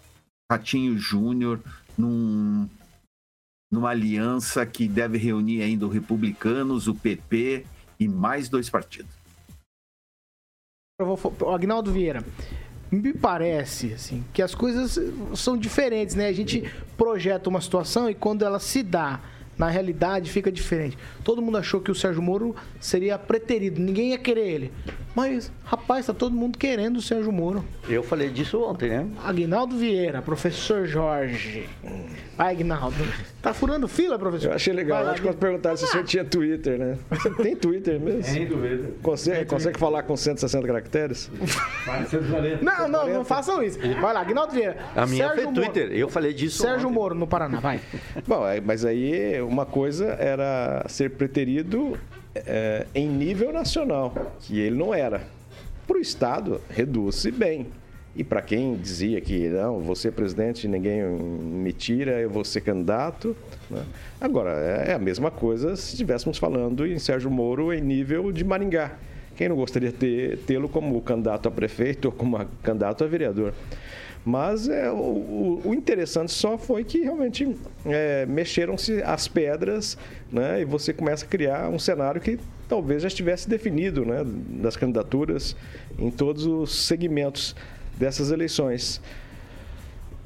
Ratinho 0.51 0.99
Júnior 0.99 1.61
num, 1.97 2.69
numa 3.71 3.91
aliança 3.91 4.65
que 4.67 4.87
deve 4.87 5.19
reunir 5.19 5.63
ainda 5.63 5.87
os 5.87 5.93
republicanos, 5.93 6.87
o 6.87 6.95
PP 6.95 7.67
e 7.99 8.09
mais 8.09 8.49
dois 8.49 8.69
partidos. 8.71 9.11
Agnaldo 11.53 11.93
Vieira, 11.93 12.25
me 12.97 13.13
parece 13.13 13.93
assim 13.93 14.25
que 14.33 14.43
as 14.43 14.55
coisas 14.55 14.99
são 15.35 15.57
diferentes, 15.57 16.15
né? 16.15 16.29
A 16.29 16.33
gente 16.33 16.65
projeta 16.97 17.49
uma 17.49 17.61
situação 17.61 18.09
e 18.11 18.15
quando 18.15 18.45
ela 18.45 18.59
se 18.59 18.83
dá 18.83 19.21
na 19.57 19.69
realidade 19.69 20.31
fica 20.31 20.53
diferente. 20.53 20.99
Todo 21.25 21.41
mundo 21.41 21.59
achou 21.59 21.81
que 21.81 21.91
o 21.91 21.95
Sérgio 21.95 22.23
Moro 22.23 22.55
seria 22.79 23.19
preterido, 23.19 23.81
ninguém 23.81 24.11
ia 24.11 24.19
querer 24.19 24.49
ele. 24.49 24.73
Mas, 25.15 25.51
rapaz, 25.65 26.07
tá 26.07 26.13
todo 26.13 26.35
mundo 26.37 26.59
querendo 26.59 26.99
o 26.99 27.03
Sérgio 27.03 27.33
Moro. 27.33 27.65
Eu 27.89 28.03
falei 28.03 28.29
disso 28.29 28.61
ontem, 28.63 28.91
né? 28.91 29.07
Aguinaldo 29.25 29.77
Vieira, 29.77 30.21
professor 30.21 30.87
Jorge. 30.87 31.67
Vai, 32.37 32.53
Aguinaldo. 32.53 32.97
Tá 33.41 33.55
furando 33.55 33.89
fila, 33.89 34.19
professor? 34.19 34.49
Eu 34.49 34.55
achei 34.55 34.73
legal. 34.73 35.03
Vai, 35.03 35.15
Acho 35.15 35.23
que 35.23 35.33
perguntaram 35.35 35.77
se 35.77 35.85
o 35.85 35.87
senhor 35.87 36.05
tinha 36.05 36.25
Twitter, 36.25 36.79
né? 36.79 36.99
Você 37.11 37.31
tem 37.31 37.57
Twitter 37.57 37.99
mesmo? 37.99 38.35
Tem 38.35 38.47
Twitter. 38.47 38.91
Consegue, 39.03 39.45
consegue 39.47 39.79
falar 39.79 40.03
com 40.03 40.17
160 40.17 40.67
caracteres? 40.67 41.31
não, 42.61 42.89
não, 42.89 43.09
não 43.09 43.25
façam 43.25 43.63
isso. 43.63 43.79
Vai 44.01 44.13
lá, 44.13 44.21
Aguinaldo 44.21 44.53
Vieira. 44.53 44.77
A 44.95 45.07
minha 45.07 45.29
Sérgio 45.29 45.45
foi 45.45 45.55
Twitter. 45.55 45.87
Moro. 45.87 45.99
Eu 45.99 46.09
falei 46.09 46.35
disso 46.35 46.63
Sérgio 46.63 46.89
ontem. 46.89 46.95
Moro, 46.95 47.15
no 47.15 47.27
Paraná, 47.27 47.59
vai. 47.59 47.81
Bom, 48.27 48.43
mas 48.65 48.85
aí 48.85 49.41
uma 49.41 49.65
coisa 49.65 50.07
era 50.19 50.85
ser 50.89 51.11
preterido 51.13 51.99
é, 52.35 52.87
em 52.95 53.09
nível 53.09 53.53
nacional, 53.53 54.35
que 54.41 54.61
ele 54.61 54.77
não 54.77 54.93
era. 54.93 55.23
Para 55.87 55.97
o 55.97 56.01
Estado, 56.01 56.61
reduz-se 56.69 57.31
bem. 57.31 57.69
E 58.17 58.25
para 58.25 58.41
quem 58.41 58.75
dizia 58.77 59.21
que 59.21 59.47
não, 59.51 59.81
vou 59.81 59.95
ser 59.95 60.11
presidente, 60.13 60.67
ninguém 60.67 61.03
me 61.03 61.71
tira, 61.71 62.13
eu 62.13 62.31
vou 62.31 62.45
ser 62.45 62.63
candidato. 62.63 63.37
Né? 63.71 63.83
Agora, 64.19 64.53
é 64.53 64.95
a 64.95 64.99
mesma 64.99 65.31
coisa 65.31 65.77
se 65.77 65.93
estivéssemos 65.93 66.39
falando 66.39 66.87
em 66.87 66.99
Sérgio 66.99 67.31
Moro 67.31 67.75
em 67.75 67.81
nível 67.81 68.33
de 68.33 68.43
Maringá. 68.43 68.93
Quem 69.37 69.51
não 69.51 69.57
gostaria 69.57 69.93
de 69.93 70.39
tê-lo 70.47 70.67
como 70.67 70.99
candidato 71.03 71.47
a 71.47 71.51
prefeito 71.51 72.07
ou 72.07 72.13
como 72.13 72.43
candidato 72.63 73.05
a 73.05 73.07
vereador? 73.07 73.53
Mas 74.25 74.67
é, 74.67 74.91
o, 74.91 75.61
o, 75.65 75.75
interessante 75.75 76.33
só 76.33 76.59
foi 76.59 76.83
que 76.83 76.99
realmente 76.99 77.55
é, 77.85 78.27
mexeram-se 78.27 79.01
as 79.03 79.29
pedras 79.29 79.97
né, 80.33 80.63
e 80.63 80.65
você 80.65 80.93
começa 80.93 81.25
a 81.25 81.29
criar 81.29 81.69
um 81.69 81.79
cenário 81.79 82.21
que 82.21 82.37
talvez 82.69 83.03
já 83.03 83.09
estivesse 83.09 83.49
definido 83.49 84.05
né, 84.05 84.25
das 84.25 84.77
candidaturas 84.77 85.55
em 85.97 86.11
todos 86.11 86.45
os 86.45 86.87
segmentos 86.87 87.55
dessas 87.97 88.31
eleições. 88.31 89.01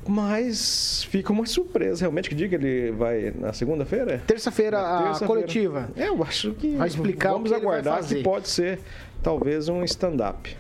Mas 0.07 1.05
fica 1.11 1.33
uma 1.33 1.45
surpresa, 1.47 2.01
realmente, 2.01 2.29
que 2.29 2.35
diga 2.35 2.57
ele 2.57 2.91
vai 2.93 3.33
na 3.39 3.53
segunda-feira? 3.53 4.23
Terça-feira, 4.27 5.03
terça 5.05 5.25
a 5.25 5.29
coletiva. 5.29 5.91
É, 5.95 6.09
eu 6.09 6.23
acho 6.23 6.53
que. 6.53 6.77
Vai 6.77 6.89
explicar 6.89 7.33
vamos 7.33 7.51
que 7.51 7.57
aguardar 7.57 8.05
que 8.05 8.23
pode 8.23 8.49
ser 8.49 8.81
talvez 9.23 9.69
um 9.69 9.85
stand-up. 9.85 10.57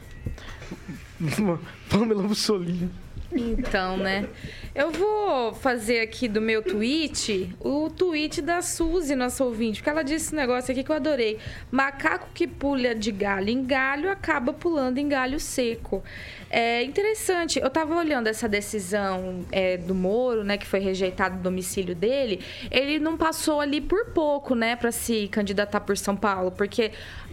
Pamela 1.88 2.22
Mussolini. 2.22 2.90
Então, 3.32 3.96
né? 3.96 4.28
Eu 4.74 4.90
vou 4.90 5.52
fazer 5.54 6.00
aqui 6.00 6.28
do 6.28 6.40
meu 6.40 6.62
tweet 6.62 7.54
o 7.60 7.90
tweet 7.90 8.40
da 8.40 8.62
Suzy, 8.62 9.14
nossa 9.14 9.44
ouvinte, 9.44 9.80
porque 9.80 9.90
ela 9.90 10.02
disse 10.02 10.32
um 10.34 10.36
negócio 10.36 10.72
aqui 10.72 10.82
que 10.82 10.90
eu 10.90 10.96
adorei. 10.96 11.38
Macaco 11.70 12.28
que 12.32 12.46
pula 12.46 12.94
de 12.94 13.12
galho 13.12 13.48
em 13.48 13.64
galho 13.64 14.10
acaba 14.10 14.52
pulando 14.52 14.98
em 14.98 15.08
galho 15.08 15.38
seco. 15.38 16.02
É 16.48 16.82
interessante, 16.82 17.60
eu 17.60 17.68
estava 17.68 17.94
olhando 17.94 18.26
essa 18.26 18.48
decisão 18.48 19.44
é, 19.52 19.76
do 19.76 19.94
Moro, 19.94 20.42
né, 20.42 20.58
que 20.58 20.66
foi 20.66 20.80
rejeitado 20.80 21.36
o 21.36 21.40
domicílio 21.40 21.94
dele. 21.94 22.40
Ele 22.70 22.98
não 22.98 23.16
passou 23.16 23.60
ali 23.60 23.80
por 23.80 24.06
pouco, 24.06 24.54
né, 24.54 24.74
para 24.74 24.90
se 24.90 25.28
candidatar 25.28 25.80
por 25.80 25.96
São 25.96 26.16
Paulo, 26.16 26.50
porque 26.50 26.90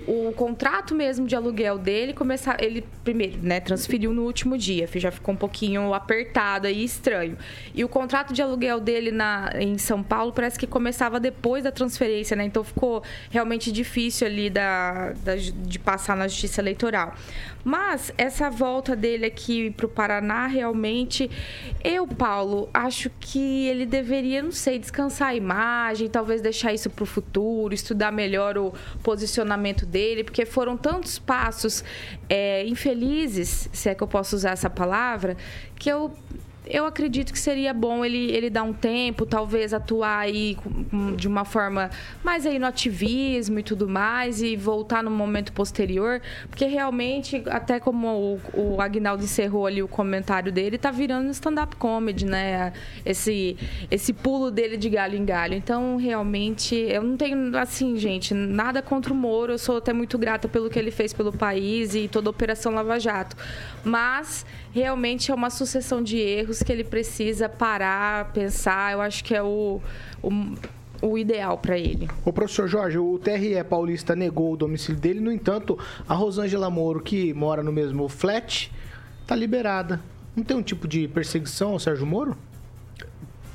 o 0.08 0.32
contrato 0.32 0.96
mesmo 0.96 1.28
de 1.28 1.36
aluguel 1.36 1.78
dele 1.78 2.14
começar, 2.14 2.64
ele 2.64 2.84
primeiro, 3.04 3.40
né, 3.42 3.60
transferiu 3.60 4.14
no 4.14 4.24
último 4.24 4.58
dia, 4.58 4.88
já 4.96 5.12
ficou 5.12 5.36
um 5.36 5.38
pouquinho 5.38 5.94
apertado 5.94 6.68
e 6.68 6.84
estranho. 6.84 7.38
E 7.76 7.84
o 7.84 7.90
contrato 7.90 8.34
de 8.34 8.42
aluguel 8.42 8.80
dele 8.80 9.12
na, 9.12 9.52
em 9.60 9.78
São 9.78 10.02
Paulo 10.02 10.32
parece 10.32 10.58
que 10.58 10.66
começava 10.66 11.20
depois 11.20 11.66
da 11.66 11.72
transferência, 11.72 12.36
né? 12.38 12.46
Então 12.46 12.64
ficou 12.64 13.04
realmente 13.30 13.72
difícil 13.72 14.26
ali 14.28 14.50
da, 14.50 15.12
da 15.24 15.36
de 15.36 15.78
passar 15.78 16.16
na 16.16 16.28
Justiça 16.28 16.62
Eleitoral. 16.62 17.14
Mas 17.68 18.14
essa 18.18 18.50
volta 18.50 18.96
dele 18.96 19.26
aqui 19.26 19.72
para 19.72 19.86
o 19.86 19.90
Paraná, 19.90 20.48
realmente, 20.48 21.30
eu, 21.84 22.08
Paulo, 22.08 22.70
acho 22.74 23.10
que 23.20 23.68
ele 23.68 23.86
deveria, 23.86 24.42
não 24.42 24.54
sei, 24.54 24.80
descansar 24.80 25.30
a 25.30 25.36
imagem, 25.36 26.08
talvez 26.08 26.42
deixar 26.42 26.74
isso 26.74 26.90
para 26.90 27.04
o 27.04 27.06
futuro, 27.06 27.74
estudar 27.74 28.10
melhor 28.10 28.58
o 28.58 28.74
posicionamento 29.04 29.86
dele, 29.86 29.97
porque 30.24 30.46
foram 30.46 30.78
tantos 30.78 31.20
passos 31.20 31.84
é, 32.30 32.66
infelizes, 32.66 33.70
se 33.72 33.90
é 33.90 33.96
que 33.96 34.04
eu 34.04 34.08
posso 34.08 34.36
usar 34.36 34.52
essa 34.52 34.70
palavra, 34.70 35.36
que 35.76 35.90
eu 35.90 36.12
eu 36.70 36.86
acredito 36.86 37.32
que 37.32 37.40
seria 37.40 37.74
bom 37.74 38.04
ele, 38.04 38.32
ele 38.32 38.50
dar 38.50 38.64
um 38.64 38.74
tempo, 38.74 39.26
talvez 39.26 39.74
atuar 39.74 40.20
aí 40.20 40.58
de 41.16 41.28
uma 41.28 41.46
forma 41.46 41.90
mais 42.24 42.46
aí 42.46 42.60
no 42.60 42.66
ativismo 42.66 43.60
e 43.60 43.64
tudo 43.64 43.88
mais, 43.88 44.42
e 44.42 44.56
voltar 44.56 45.04
no 45.04 45.12
momento 45.12 45.52
posterior, 45.54 46.22
porque 46.50 46.66
realmente, 46.66 47.44
até 47.48 47.80
como 47.80 48.40
o, 48.54 48.76
o 48.76 48.82
Agnaldo 48.82 49.24
encerrou 49.24 49.66
ali 49.66 49.82
o 49.82 49.88
comentário 49.88 50.52
dele, 50.52 50.78
tá 50.78 50.92
virando 50.92 51.30
stand-up 51.32 51.76
comedy, 51.76 52.26
né? 52.26 52.74
Esse, 53.06 53.58
esse 53.90 54.14
pulo 54.14 54.52
dele 54.52 54.78
de 54.78 54.90
galho 54.90 55.18
em 55.18 55.26
galho. 55.26 55.54
Então, 55.54 55.98
realmente, 55.98 56.76
eu 56.76 57.02
não 57.02 57.18
tenho, 57.18 57.58
assim, 57.58 57.98
gente, 57.98 58.34
nada 58.34 58.82
contra 58.82 59.14
o 59.14 59.16
Moro, 59.16 59.54
eu 59.54 59.58
sou 59.58 59.78
até 59.78 59.94
muito 59.94 60.18
grata 60.18 60.48
pelo 60.48 60.70
que 60.70 60.78
ele 60.78 60.92
fez 60.92 61.14
pelo 61.14 61.32
país 61.32 61.96
e 61.96 62.08
toda 62.08 62.30
a 62.30 62.32
Operação 62.32 62.74
Lava 62.74 63.00
Jato. 63.00 63.36
Mas 63.84 64.46
realmente 64.78 65.32
é 65.32 65.34
uma 65.34 65.50
sucessão 65.50 66.04
de 66.04 66.18
erros 66.20 66.62
que 66.62 66.72
ele 66.72 66.84
precisa 66.84 67.50
parar, 67.50 68.32
pensar. 68.32 68.94
Eu 68.94 69.02
acho 69.02 69.24
que 69.24 69.34
é 69.34 69.42
o, 69.42 69.82
o 70.22 70.56
o 71.00 71.16
ideal 71.16 71.60
para 71.60 71.78
ele. 71.78 72.10
O 72.26 72.34
professor 72.34 72.68
Jorge, 72.68 72.98
o 72.98 73.20
TRE 73.20 73.64
paulista 73.64 74.16
negou 74.16 74.54
o 74.54 74.58
domicílio 74.58 75.00
dele, 75.00 75.20
no 75.20 75.32
entanto, 75.32 75.78
a 76.10 76.16
Rosângela 76.16 76.72
Moro, 76.72 77.02
que 77.02 77.32
mora 77.36 77.62
no 77.62 77.72
mesmo 77.72 78.10
flat, 78.10 78.72
está 79.22 79.36
liberada. 79.36 80.02
Não 80.36 80.44
tem 80.44 80.58
um 80.58 80.64
tipo 80.64 80.88
de 80.88 81.08
perseguição 81.08 81.74
ao 81.74 81.80
Sérgio 81.80 82.04
Moro? 82.04 82.36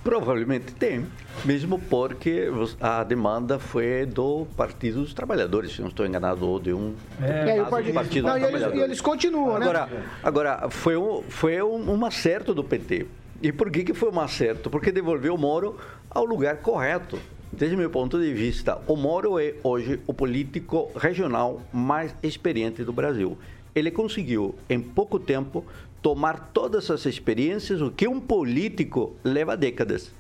Provavelmente 0.03 0.75
tem, 0.75 1.07
mesmo 1.45 1.79
porque 1.79 2.49
a 2.81 3.05
demanda 3.05 3.59
foi 3.61 4.05
do 4.05 4.47
Partido 4.57 5.01
dos 5.01 5.15
Trabalhadores, 5.15 5.73
se 5.73 5.81
não 5.81 5.89
estou 5.89 6.05
enganado, 6.05 6.45
ou 6.45 6.59
de 6.59 6.73
um 6.73 6.95
é, 7.23 7.63
partido, 7.63 7.95
partido 7.95 8.27
não, 8.27 8.35
dos 8.35 8.43
e. 8.43 8.55
Eles, 8.55 8.75
e 8.75 8.81
eles 8.81 9.01
continuam, 9.01 9.55
agora, 9.55 9.87
né? 9.87 10.03
Agora, 10.21 10.71
foi 10.71 10.97
um, 10.97 11.23
foi 11.23 11.63
um, 11.63 11.93
um 11.93 12.05
acerto 12.05 12.53
do 12.53 12.65
PT. 12.65 13.07
E 13.41 13.53
por 13.53 13.71
que, 13.71 13.85
que 13.85 13.95
foi 13.95 14.11
um 14.11 14.21
acerto? 14.21 14.69
Porque 14.69 14.91
devolveu 14.91 15.35
o 15.35 15.39
Moro 15.39 15.79
ao 16.11 16.25
lugar 16.25 16.57
correto. 16.59 17.19
Desde 17.53 17.77
meu 17.77 17.91
ponto 17.91 18.19
de 18.19 18.33
vista, 18.33 18.81
o 18.89 18.97
Moro 18.97 19.39
é 19.39 19.55
hoje 19.63 20.01
o 20.07 20.15
político 20.15 20.91
regional 20.97 21.61
mais 21.73 22.15
experiente 22.23 22.83
do 22.83 22.93
Brasil. 22.93 23.37
Ele 23.75 23.91
conseguiu, 23.91 24.55
em 24.69 24.81
pouco 24.81 25.19
tempo, 25.19 25.65
tomar 26.03 26.51
todas 26.53 26.91
as 26.91 27.07
experiências, 27.07 27.81
o 27.81 27.91
que 27.91 28.09
um 28.09 28.21
político 28.21 29.17
leva 29.23 29.57
décadas. 29.57 30.11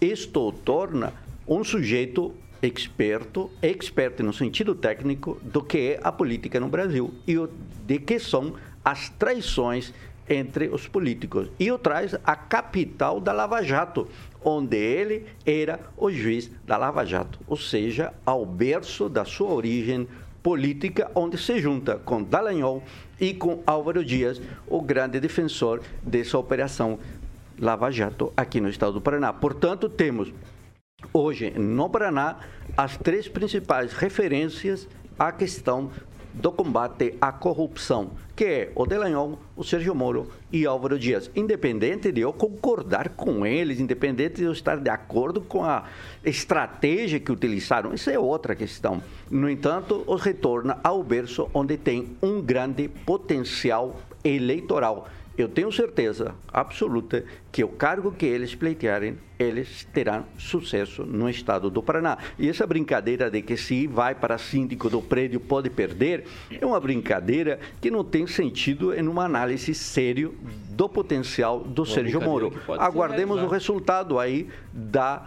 Isto 0.00 0.48
o 0.48 0.52
torna 0.52 1.12
um 1.46 1.64
sujeito 1.64 2.34
experto, 2.62 3.50
experto 3.62 4.22
no 4.22 4.32
sentido 4.32 4.74
técnico 4.74 5.40
do 5.42 5.62
que 5.62 5.78
é 5.78 6.00
a 6.02 6.12
política 6.12 6.60
no 6.60 6.68
Brasil 6.68 7.12
e 7.26 7.34
de 7.86 7.98
que 7.98 8.18
são 8.18 8.54
as 8.84 9.08
traições 9.08 9.94
entre 10.28 10.68
os 10.68 10.86
políticos. 10.86 11.48
E 11.58 11.72
o 11.72 11.78
traz 11.78 12.14
a 12.22 12.36
capital 12.36 13.18
da 13.18 13.32
Lava 13.32 13.62
Jato, 13.62 14.06
onde 14.44 14.76
ele 14.76 15.24
era 15.46 15.80
o 15.96 16.10
juiz 16.10 16.50
da 16.66 16.76
Lava 16.76 17.04
Jato, 17.04 17.38
ou 17.46 17.56
seja, 17.56 18.12
ao 18.26 18.44
berço 18.44 19.08
da 19.08 19.24
sua 19.24 19.48
origem 19.48 20.06
política, 20.48 21.10
onde 21.14 21.36
se 21.36 21.60
junta 21.60 21.96
com 21.96 22.22
Dallagnol 22.22 22.82
e 23.20 23.34
com 23.34 23.62
Álvaro 23.66 24.02
Dias, 24.02 24.40
o 24.66 24.80
grande 24.80 25.20
defensor 25.20 25.82
dessa 26.02 26.38
operação 26.38 26.98
Lava 27.60 27.90
Jato 27.90 28.32
aqui 28.34 28.58
no 28.58 28.70
estado 28.70 28.94
do 28.94 29.00
Paraná. 29.02 29.30
Portanto, 29.30 29.90
temos 29.90 30.32
hoje 31.12 31.50
no 31.50 31.90
Paraná 31.90 32.38
as 32.74 32.96
três 32.96 33.28
principais 33.28 33.92
referências 33.92 34.88
à 35.18 35.30
questão 35.30 35.90
do 36.40 36.52
combate 36.52 37.14
à 37.20 37.32
corrupção, 37.32 38.12
que 38.36 38.44
é 38.44 38.72
o 38.74 38.86
Delanhol, 38.86 39.38
o 39.56 39.64
Sérgio 39.64 39.94
Moro 39.94 40.30
e 40.52 40.64
Álvaro 40.64 40.98
Dias. 40.98 41.30
Independente 41.34 42.12
de 42.12 42.20
eu 42.20 42.32
concordar 42.32 43.10
com 43.10 43.44
eles, 43.44 43.80
independente 43.80 44.36
de 44.36 44.44
eu 44.44 44.52
estar 44.52 44.76
de 44.76 44.88
acordo 44.88 45.40
com 45.40 45.64
a 45.64 45.84
estratégia 46.24 47.18
que 47.18 47.32
utilizaram, 47.32 47.92
isso 47.92 48.08
é 48.08 48.18
outra 48.18 48.54
questão. 48.54 49.02
No 49.28 49.50
entanto, 49.50 50.04
os 50.06 50.22
retorna 50.22 50.78
ao 50.84 51.02
berço 51.02 51.50
onde 51.52 51.76
tem 51.76 52.16
um 52.22 52.40
grande 52.40 52.88
potencial 52.88 54.00
eleitoral 54.24 55.08
eu 55.38 55.48
tenho 55.48 55.70
certeza 55.70 56.34
absoluta 56.52 57.24
que 57.52 57.62
o 57.62 57.68
cargo 57.68 58.10
que 58.10 58.26
eles 58.26 58.56
pleitearem, 58.56 59.16
eles 59.38 59.86
terão 59.92 60.24
sucesso 60.36 61.04
no 61.04 61.30
estado 61.30 61.70
do 61.70 61.80
Paraná. 61.80 62.18
E 62.36 62.48
essa 62.48 62.66
brincadeira 62.66 63.30
de 63.30 63.40
que 63.40 63.56
se 63.56 63.86
vai 63.86 64.16
para 64.16 64.36
síndico 64.36 64.90
do 64.90 65.00
prédio 65.00 65.38
pode 65.38 65.70
perder, 65.70 66.24
é 66.50 66.66
uma 66.66 66.80
brincadeira 66.80 67.60
que 67.80 67.88
não 67.88 68.02
tem 68.02 68.26
sentido 68.26 68.92
em 68.92 69.06
uma 69.06 69.24
análise 69.24 69.72
sério 69.74 70.36
do 70.70 70.88
potencial 70.88 71.60
do 71.60 71.82
uma 71.82 71.86
Sérgio 71.86 72.20
Moro. 72.20 72.52
Aguardemos 72.76 73.40
o 73.40 73.46
resultado 73.46 74.18
aí 74.18 74.48
da 74.72 75.24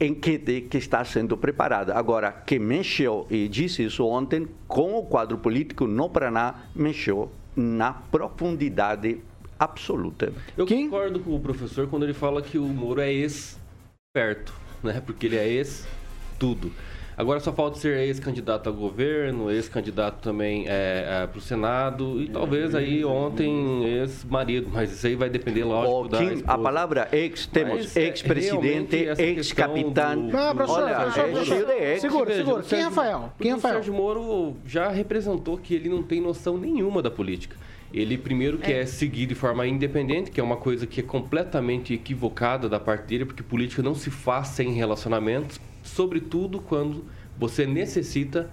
enquete 0.00 0.62
que 0.62 0.78
está 0.78 1.04
sendo 1.04 1.36
preparada. 1.36 1.94
Agora, 1.94 2.32
que 2.32 2.58
mexeu, 2.58 3.24
e 3.30 3.46
disse 3.46 3.84
isso 3.84 4.04
ontem, 4.04 4.48
com 4.66 4.98
o 4.98 5.04
quadro 5.04 5.38
político 5.38 5.86
no 5.86 6.10
Paraná, 6.10 6.66
mexeu 6.74 7.30
na 7.56 7.92
profundidade 7.92 9.20
absoluta. 9.58 10.32
Eu 10.56 10.66
Quem? 10.66 10.90
concordo 10.90 11.20
com 11.20 11.34
o 11.34 11.40
professor 11.40 11.88
quando 11.88 12.02
ele 12.02 12.12
fala 12.12 12.42
que 12.42 12.58
o 12.58 12.66
Moro 12.66 13.00
é 13.00 13.10
ex-perto, 13.12 14.52
né? 14.82 15.02
Porque 15.04 15.26
ele 15.26 15.36
é 15.36 15.48
ex-tudo. 15.48 16.70
Agora 17.16 17.40
só 17.40 17.50
falta 17.50 17.78
ser 17.78 17.96
ex-candidato 17.98 18.68
a 18.68 18.72
governo, 18.72 19.50
ex-candidato 19.50 20.20
também 20.20 20.66
é, 20.68 21.22
é, 21.22 21.26
para 21.26 21.38
o 21.38 21.40
Senado 21.40 22.20
e 22.20 22.28
talvez 22.28 22.74
aí 22.74 23.02
ontem 23.06 23.84
ex-marido, 23.84 24.68
mas 24.70 24.92
isso 24.92 25.06
aí 25.06 25.16
vai 25.16 25.30
depender, 25.30 25.64
lógico, 25.64 26.08
da 26.08 26.18
Kim, 26.18 26.42
A 26.46 26.58
palavra 26.58 27.08
ex, 27.12 27.46
temos 27.46 27.96
ex-presidente, 27.96 28.96
ex-capitão. 29.18 30.14
Não, 30.14 30.54
professor, 30.54 30.82
Olha, 30.82 30.94
professor, 30.94 31.40
é 31.40 31.44
cheio 31.44 31.66
de 31.66 31.72
ex. 31.72 32.00
Segura, 32.02 32.34
segura. 32.34 32.62
Quem 32.62 32.80
é 32.80 32.82
Rafael? 32.82 33.32
Quem 33.40 33.50
é 33.50 33.54
Rafael? 33.54 33.74
O 33.74 33.76
Sérgio 33.76 33.94
Moro 33.94 34.56
já 34.66 34.88
representou 34.90 35.56
que 35.56 35.74
ele 35.74 35.88
não 35.88 36.02
tem 36.02 36.20
noção 36.20 36.58
nenhuma 36.58 37.00
da 37.00 37.10
política. 37.10 37.56
Ele 37.94 38.18
primeiro 38.18 38.58
quer 38.58 38.82
é. 38.82 38.86
seguir 38.86 39.24
de 39.24 39.34
forma 39.34 39.66
independente, 39.66 40.30
que 40.30 40.38
é 40.38 40.42
uma 40.42 40.56
coisa 40.56 40.86
que 40.86 41.00
é 41.00 41.02
completamente 41.02 41.94
equivocada 41.94 42.68
da 42.68 42.78
parte 42.78 43.06
dele, 43.06 43.24
porque 43.24 43.42
política 43.42 43.82
não 43.82 43.94
se 43.94 44.10
faz 44.10 44.48
sem 44.48 44.72
relacionamentos, 44.72 45.58
sobretudo 45.96 46.60
quando 46.60 47.06
você 47.38 47.66
necessita 47.66 48.50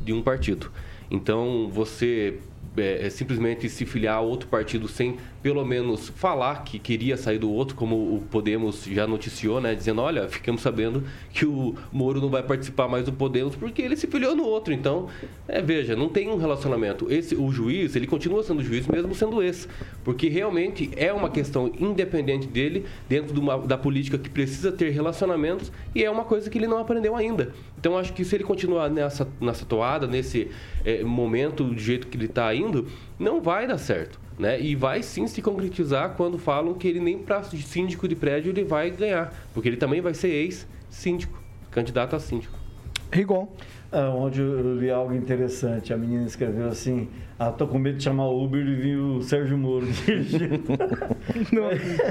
de 0.00 0.14
um 0.14 0.22
partido. 0.22 0.72
Então, 1.10 1.68
você 1.70 2.38
é, 2.74 3.10
simplesmente 3.10 3.68
se 3.68 3.84
filiar 3.84 4.16
a 4.16 4.20
outro 4.20 4.48
partido 4.48 4.88
sem 4.88 5.18
pelo 5.46 5.64
menos 5.64 6.08
falar 6.08 6.64
que 6.64 6.76
queria 6.76 7.16
sair 7.16 7.38
do 7.38 7.48
outro, 7.48 7.76
como 7.76 7.94
o 7.94 8.20
Podemos 8.28 8.82
já 8.82 9.06
noticiou, 9.06 9.60
né? 9.60 9.76
Dizendo, 9.76 10.00
olha, 10.00 10.28
ficamos 10.28 10.60
sabendo 10.60 11.04
que 11.32 11.46
o 11.46 11.76
Moro 11.92 12.20
não 12.20 12.28
vai 12.28 12.42
participar 12.42 12.88
mais 12.88 13.04
do 13.04 13.12
Podemos 13.12 13.54
porque 13.54 13.80
ele 13.80 13.94
se 13.94 14.08
filiou 14.08 14.34
no 14.34 14.42
outro. 14.42 14.74
Então, 14.74 15.06
é, 15.46 15.62
veja, 15.62 15.94
não 15.94 16.08
tem 16.08 16.28
um 16.28 16.36
relacionamento. 16.36 17.06
Esse, 17.12 17.36
o 17.36 17.52
juiz, 17.52 17.94
ele 17.94 18.08
continua 18.08 18.42
sendo 18.42 18.60
juiz 18.60 18.88
mesmo 18.88 19.14
sendo 19.14 19.40
esse. 19.40 19.68
Porque 20.02 20.28
realmente 20.28 20.90
é 20.96 21.12
uma 21.12 21.30
questão 21.30 21.70
independente 21.78 22.48
dele, 22.48 22.84
dentro 23.08 23.32
de 23.32 23.38
uma, 23.38 23.56
da 23.56 23.78
política 23.78 24.18
que 24.18 24.28
precisa 24.28 24.72
ter 24.72 24.90
relacionamentos, 24.90 25.70
e 25.94 26.02
é 26.02 26.10
uma 26.10 26.24
coisa 26.24 26.50
que 26.50 26.58
ele 26.58 26.66
não 26.66 26.78
aprendeu 26.78 27.14
ainda. 27.14 27.54
Então, 27.78 27.96
acho 27.96 28.12
que 28.12 28.24
se 28.24 28.34
ele 28.34 28.42
continuar 28.42 28.90
nessa, 28.90 29.28
nessa 29.40 29.64
toada, 29.64 30.08
nesse 30.08 30.50
é, 30.84 31.04
momento, 31.04 31.62
do 31.62 31.78
jeito 31.78 32.08
que 32.08 32.16
ele 32.16 32.26
está 32.26 32.52
indo, 32.52 32.88
não 33.16 33.40
vai 33.40 33.64
dar 33.68 33.78
certo. 33.78 34.25
Né? 34.38 34.60
E 34.60 34.74
vai 34.74 35.02
sim 35.02 35.26
se 35.26 35.40
concretizar 35.40 36.14
quando 36.14 36.38
falam 36.38 36.74
que 36.74 36.86
ele 36.86 37.00
nem 37.00 37.18
para 37.18 37.42
síndico 37.42 38.06
de 38.06 38.14
prédio 38.14 38.50
ele 38.50 38.64
vai 38.64 38.90
ganhar, 38.90 39.32
porque 39.54 39.68
ele 39.68 39.78
também 39.78 40.00
vai 40.00 40.12
ser 40.12 40.28
ex-síndico, 40.28 41.42
candidato 41.70 42.14
a 42.14 42.20
síndico. 42.20 42.66
Rigon. 43.10 43.48
Ah, 43.90 44.10
onde 44.10 44.40
eu 44.40 44.76
li 44.76 44.90
algo 44.90 45.14
interessante. 45.14 45.92
A 45.92 45.96
menina 45.96 46.26
escreveu 46.26 46.68
assim: 46.68 47.08
Ah, 47.38 47.52
tô 47.52 47.66
com 47.66 47.78
medo 47.78 47.98
de 47.98 48.04
chamar 48.04 48.26
o 48.26 48.44
Uber 48.44 48.60
e 48.60 48.74
vir 48.74 48.98
o 48.98 49.22
Sérgio 49.22 49.56
Moro 49.56 49.86
dirigindo. 49.86 50.64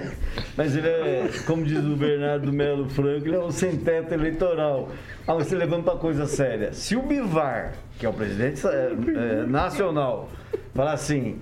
Mas 0.56 0.76
ele 0.76 0.88
é, 0.88 1.30
como 1.46 1.64
diz 1.66 1.84
o 1.84 1.96
Bernardo 1.96 2.52
Melo 2.52 2.90
Franco, 2.90 3.28
ele 3.28 3.36
é 3.36 3.40
um 3.40 3.52
sem-teto 3.52 4.14
eleitoral. 4.14 4.90
Ah, 5.28 5.34
você 5.34 5.56
levando 5.56 5.84
pra 5.84 5.96
coisa 5.96 6.26
séria. 6.26 6.72
Se 6.72 6.96
o 6.96 7.02
Bivar, 7.02 7.74
que 8.00 8.06
é 8.06 8.10
o 8.10 8.14
presidente 8.14 8.66
é, 8.66 8.92
é, 9.42 9.46
nacional, 9.46 10.30
falar 10.74 10.94
assim. 10.94 11.38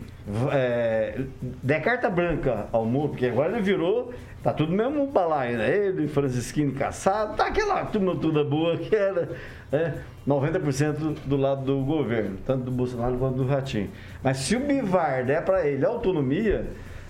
É, 0.52 1.20
der 1.62 1.82
carta 1.82 2.10
branca 2.10 2.68
ao 2.72 2.86
Moro, 2.86 3.10
porque 3.10 3.26
agora 3.26 3.52
ele 3.52 3.62
virou, 3.62 4.14
tá 4.42 4.54
tudo 4.54 4.72
mesmo 4.72 5.08
balaio, 5.08 5.58
né? 5.58 5.70
Ele, 5.70 6.08
Francisquinho 6.08 6.74
Caçado, 6.74 7.36
tá 7.36 7.48
aquela 7.48 7.84
turma 7.86 8.16
toda 8.16 8.44
boa 8.44 8.78
que 8.78 8.96
era 8.96 9.30
né? 9.70 9.96
90% 10.26 11.18
do 11.26 11.36
lado 11.36 11.66
do 11.66 11.84
governo, 11.84 12.38
tanto 12.46 12.64
do 12.64 12.72
Bolsonaro 12.72 13.18
quanto 13.18 13.38
do 13.38 13.46
Ratinho. 13.46 13.90
Mas 14.24 14.38
se 14.38 14.56
o 14.56 14.60
Bivar 14.62 15.26
der 15.26 15.44
para 15.44 15.68
ele 15.68 15.86
autonomia, 15.86 16.68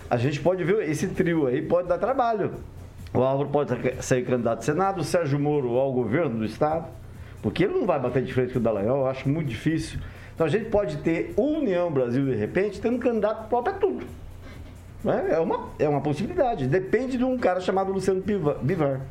a 0.09 0.17
gente 0.17 0.39
pode 0.39 0.63
ver 0.63 0.89
esse 0.89 1.09
trio 1.09 1.45
aí 1.45 1.61
pode 1.61 1.87
dar 1.87 1.97
trabalho. 1.97 2.51
O 3.13 3.21
Álvaro 3.21 3.49
pode 3.49 4.03
ser 4.03 4.25
candidato 4.25 4.57
ao 4.57 4.63
Senado, 4.63 5.01
o 5.01 5.03
Sérgio 5.03 5.39
Moro 5.39 5.77
ao 5.77 5.93
governo 5.93 6.39
do 6.39 6.45
Estado, 6.45 6.87
porque 7.43 7.65
ele 7.65 7.73
não 7.73 7.85
vai 7.85 7.99
bater 7.99 8.23
de 8.23 8.33
frente 8.33 8.53
com 8.53 8.59
o 8.59 8.61
Dallagnol, 8.61 9.01
eu 9.01 9.07
acho 9.07 9.29
muito 9.29 9.49
difícil. 9.49 9.99
Então 10.33 10.47
a 10.47 10.49
gente 10.49 10.65
pode 10.69 10.97
ter 10.97 11.33
União 11.37 11.91
Brasil, 11.91 12.25
de 12.25 12.35
repente, 12.35 12.81
tendo 12.81 12.95
um 12.95 12.99
candidato 12.99 13.47
próprio 13.47 13.75
a 13.75 13.79
tudo. 13.79 14.05
Né? 15.03 15.27
É 15.31 15.39
uma, 15.39 15.69
é 15.77 15.87
uma 15.87 16.01
possibilidade. 16.01 16.67
Depende 16.67 17.17
de 17.17 17.23
um 17.23 17.37
cara 17.37 17.59
chamado 17.59 17.91
Luciano 17.91 18.23
Bivar. 18.61 19.01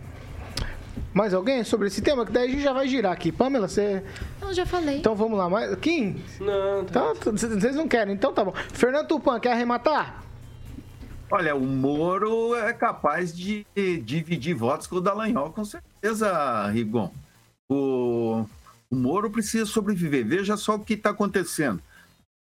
Mais 1.13 1.35
alguém 1.35 1.63
sobre 1.63 1.89
esse 1.89 2.01
tema? 2.01 2.25
Que 2.25 2.33
daí 2.33 2.49
a 2.49 2.51
gente 2.51 2.63
já 2.63 2.73
vai 2.73 2.89
girar 2.89 3.13
aqui. 3.13 3.31
Pamela, 3.31 3.69
você. 3.69 4.03
Eu 4.41 4.53
já 4.55 4.65
falei. 4.65 4.99
Então 4.99 5.15
vamos 5.15 5.37
lá. 5.37 5.49
Mais... 5.49 5.75
Kim? 5.77 6.23
Não, 6.41 6.85
tá. 6.87 7.13
Então, 7.17 7.33
vocês 7.33 7.77
não 7.77 7.87
querem, 7.87 8.15
então 8.15 8.33
tá 8.33 8.45
bom. 8.45 8.53
Fernando 8.73 9.07
Tupan, 9.07 9.39
quer 9.39 9.53
arrematar? 9.53 10.23
Olha, 11.31 11.55
o 11.55 11.61
Moro 11.61 12.55
é 12.55 12.73
capaz 12.73 13.35
de 13.35 13.67
dividir 14.05 14.55
votos 14.55 14.87
com 14.87 14.97
o 14.97 15.01
Dallagnol, 15.01 15.51
com 15.51 15.65
certeza, 15.65 16.67
Rigon. 16.69 17.11
O, 17.71 18.45
o 18.93 18.97
Moro 18.97 19.31
precisa 19.31 19.65
sobreviver. 19.65 20.27
Veja 20.27 20.55
só 20.55 20.75
o 20.75 20.85
que 20.85 20.93
está 20.93 21.11
acontecendo. 21.11 21.83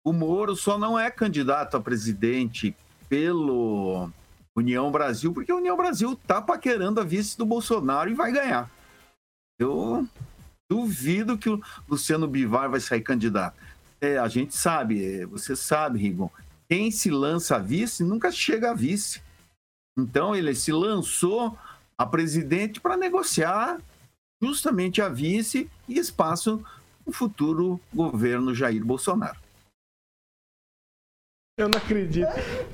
O 0.04 0.12
Moro 0.12 0.54
só 0.54 0.78
não 0.78 1.00
é 1.00 1.10
candidato 1.10 1.78
a 1.78 1.82
presidente 1.82 2.76
pelo 3.08 4.10
União 4.54 4.92
Brasil, 4.92 5.32
porque 5.32 5.52
a 5.52 5.56
União 5.56 5.78
Brasil 5.78 6.20
tá 6.28 6.42
paquerando 6.42 7.00
a 7.00 7.06
vice 7.06 7.38
do 7.38 7.46
Bolsonaro 7.46 8.10
e 8.10 8.14
vai 8.14 8.34
ganhar. 8.34 8.70
Eu 9.58 10.06
duvido 10.70 11.38
que 11.38 11.50
o 11.50 11.62
Luciano 11.88 12.28
Bivar 12.28 12.70
vai 12.70 12.82
sair 12.82 13.02
candidato. 13.02 13.56
É, 14.02 14.18
a 14.18 14.28
gente 14.28 14.54
sabe, 14.54 15.22
é, 15.22 15.26
você 15.26 15.56
sabe, 15.56 16.00
Rigon, 16.00 16.30
quem 16.68 16.92
se 16.92 17.10
lança 17.10 17.56
a 17.56 17.60
vice 17.60 18.04
nunca 18.04 18.30
chega 18.30 18.72
a 18.72 18.74
vice. 18.74 19.22
Então 19.98 20.36
ele 20.36 20.54
se 20.54 20.74
lançou 20.74 21.58
a 21.98 22.06
presidente 22.06 22.82
para 22.82 22.98
negociar 22.98 23.80
justamente 24.42 25.02
a 25.02 25.08
vice 25.08 25.70
e 25.88 26.00
espaço 26.00 26.64
no 27.06 27.14
futuro 27.14 27.80
governo 27.94 28.54
Jair 28.56 28.84
Bolsonaro. 28.84 29.38
Eu 31.58 31.70
não 31.70 31.78
acredito. 31.78 32.28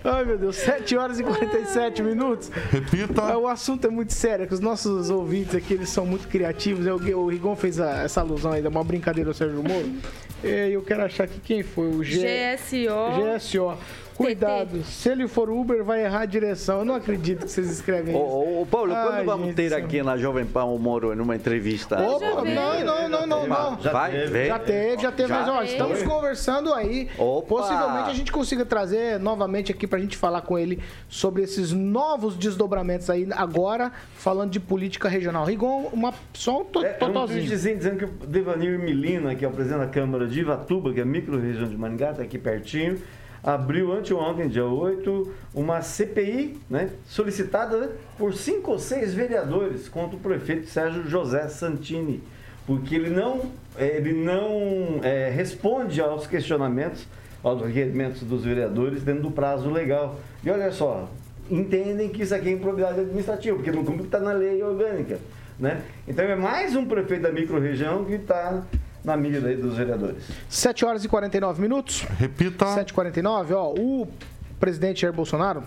Ai, 0.04 0.24
meu 0.24 0.38
Deus, 0.38 0.56
7 0.56 0.96
horas 0.96 1.20
e 1.20 1.24
47 1.24 2.02
minutos. 2.04 2.50
Repita. 2.72 3.22
É, 3.24 3.36
o 3.36 3.48
assunto 3.48 3.86
é 3.86 3.90
muito 3.90 4.14
sério, 4.14 4.44
é 4.44 4.48
que 4.48 4.54
os 4.54 4.60
nossos 4.60 5.10
ouvintes 5.10 5.56
aqui, 5.56 5.74
eles 5.74 5.90
são 5.90 6.06
muito 6.06 6.28
criativos. 6.28 6.86
É, 6.88 6.94
o 6.94 7.28
Rigon 7.28 7.56
fez 7.56 7.80
a, 7.80 8.04
essa 8.04 8.22
alusão 8.22 8.52
aí, 8.54 8.66
uma 8.66 8.84
brincadeira 8.84 9.30
ao 9.30 9.34
Sérgio 9.34 9.62
Moro. 9.62 9.92
E 10.44 10.72
eu 10.72 10.82
quero 10.84 11.04
achar 11.04 11.28
que 11.28 11.40
quem 11.40 11.64
foi 11.64 11.88
o 11.88 12.04
G... 12.04 12.22
GSO. 12.22 13.38
GSO. 13.38 13.78
Cuidado, 14.18 14.84
se 14.84 15.10
ele 15.10 15.28
for 15.28 15.50
Uber, 15.50 15.84
vai 15.84 16.04
errar 16.04 16.22
a 16.22 16.26
direção. 16.26 16.80
Eu 16.80 16.86
não 16.86 16.96
acredito 16.96 17.46
que 17.46 17.52
vocês 17.52 17.70
escrevem 17.70 18.16
isso. 18.16 18.24
Ô, 18.24 18.64
ô 18.64 18.66
Paulo, 18.66 18.92
Ai, 18.94 19.08
quando 19.08 19.26
vamos 19.26 19.56
ter 19.56 19.74
aqui 19.74 20.02
na 20.02 20.18
Jovem 20.18 20.44
Pan 20.44 20.66
o 20.66 20.80
Moro 20.80 21.16
numa 21.16 21.36
entrevista? 21.36 22.02
Opa, 22.02 22.44
não, 22.44 22.84
não, 22.84 23.10
não, 23.10 23.28
não, 23.28 23.48
não. 23.48 23.80
Já 23.80 23.92
vai, 23.92 24.12
teve. 24.12 24.48
Já 24.48 24.60
teve, 24.60 25.02
já 25.04 25.12
teve. 25.12 25.30
Já 25.30 25.40
mas, 25.40 25.50
ó, 25.50 25.60
teve. 25.60 25.72
estamos 25.72 26.02
conversando 26.02 26.74
aí. 26.74 27.10
Opa. 27.18 27.48
Possivelmente 27.48 28.10
a 28.10 28.14
gente 28.14 28.32
consiga 28.32 28.66
trazer 28.66 29.20
novamente 29.20 29.72
aqui 29.72 29.86
pra 29.86 30.00
gente 30.00 30.18
falar 30.18 30.42
com 30.42 30.58
ele 30.58 30.80
sobre 31.08 31.44
esses 31.44 31.72
novos 31.72 32.36
desdobramentos 32.36 33.10
aí, 33.10 33.28
agora 33.32 33.92
falando 34.16 34.52
de 34.52 34.60
política 34.60 35.08
regional. 35.08 35.46
Rigon, 35.46 35.90
uma, 35.94 36.14
só 36.34 36.62
um 36.62 36.66
to 36.66 36.84
é, 36.84 36.94
totalzinho. 36.94 37.44
Um 37.44 37.48
dizendo, 37.48 37.78
dizendo 37.78 37.98
que 37.98 38.06
o 38.06 38.28
Devanir 38.28 38.80
Milina, 38.80 39.36
que 39.36 39.46
é 39.46 39.48
o 39.48 39.52
presidente 39.52 39.80
da 39.80 39.88
Câmara 39.88 40.28
de 40.28 40.40
Ivatuba, 40.40 40.92
que 40.92 41.00
é 41.00 41.04
a 41.04 41.06
micro-região 41.06 41.68
de 41.68 41.78
Maringá, 41.78 42.14
tá 42.14 42.24
aqui 42.24 42.38
pertinho, 42.38 43.00
abriu 43.48 43.94
anteontem, 43.94 44.50
dia 44.50 44.66
8, 44.66 45.34
uma 45.56 45.82
CPI 45.82 46.60
né, 46.70 46.90
solicitada 47.06 47.78
né, 47.78 47.90
por 48.18 48.34
cinco 48.34 48.72
ou 48.72 48.78
seis 48.78 49.14
vereadores 49.14 49.88
contra 49.88 50.18
o 50.18 50.20
prefeito 50.20 50.68
Sérgio 50.68 51.08
José 51.08 51.48
Santini, 51.48 52.22
porque 52.66 52.94
ele 52.94 53.10
não, 53.10 53.44
é, 53.78 53.96
ele 53.96 54.12
não 54.12 55.00
é, 55.02 55.30
responde 55.30 56.02
aos 56.02 56.28
questionamentos, 56.28 57.08
aos 57.42 57.62
requerimentos 57.66 58.22
dos 58.24 58.44
vereadores 58.44 59.02
dentro 59.02 59.22
do 59.22 59.32
prazo 59.32 59.70
legal. 59.70 60.20
E 60.44 60.50
olha 60.50 60.70
só, 60.74 61.10
entendem 61.50 62.10
que 62.10 62.24
isso 62.24 62.36
aqui 62.36 62.50
é 62.50 62.52
improbidade 62.52 63.00
administrativa, 63.00 63.56
porque 63.56 63.72
não 63.72 63.86
cumpre 63.86 64.02
o 64.02 64.10
que 64.10 64.16
está 64.16 64.20
na 64.20 64.34
lei 64.34 64.62
orgânica. 64.62 65.20
Né? 65.58 65.84
Então 66.06 66.26
é 66.26 66.36
mais 66.36 66.76
um 66.76 66.86
prefeito 66.86 67.22
da 67.22 67.32
micro-região 67.32 68.04
que 68.04 68.16
está 68.16 68.62
na 69.08 69.16
mídia 69.16 69.42
aí 69.48 69.56
dos 69.56 69.78
vereadores. 69.78 70.22
7 70.50 70.84
horas 70.84 71.06
e 71.06 71.08
49 71.08 71.62
minutos. 71.62 72.02
Repita. 72.20 72.66
7h49, 72.66 73.52
ó. 73.56 73.74
O 73.74 74.08
presidente 74.60 75.02
Jair 75.02 75.14
Bolsonaro, 75.14 75.64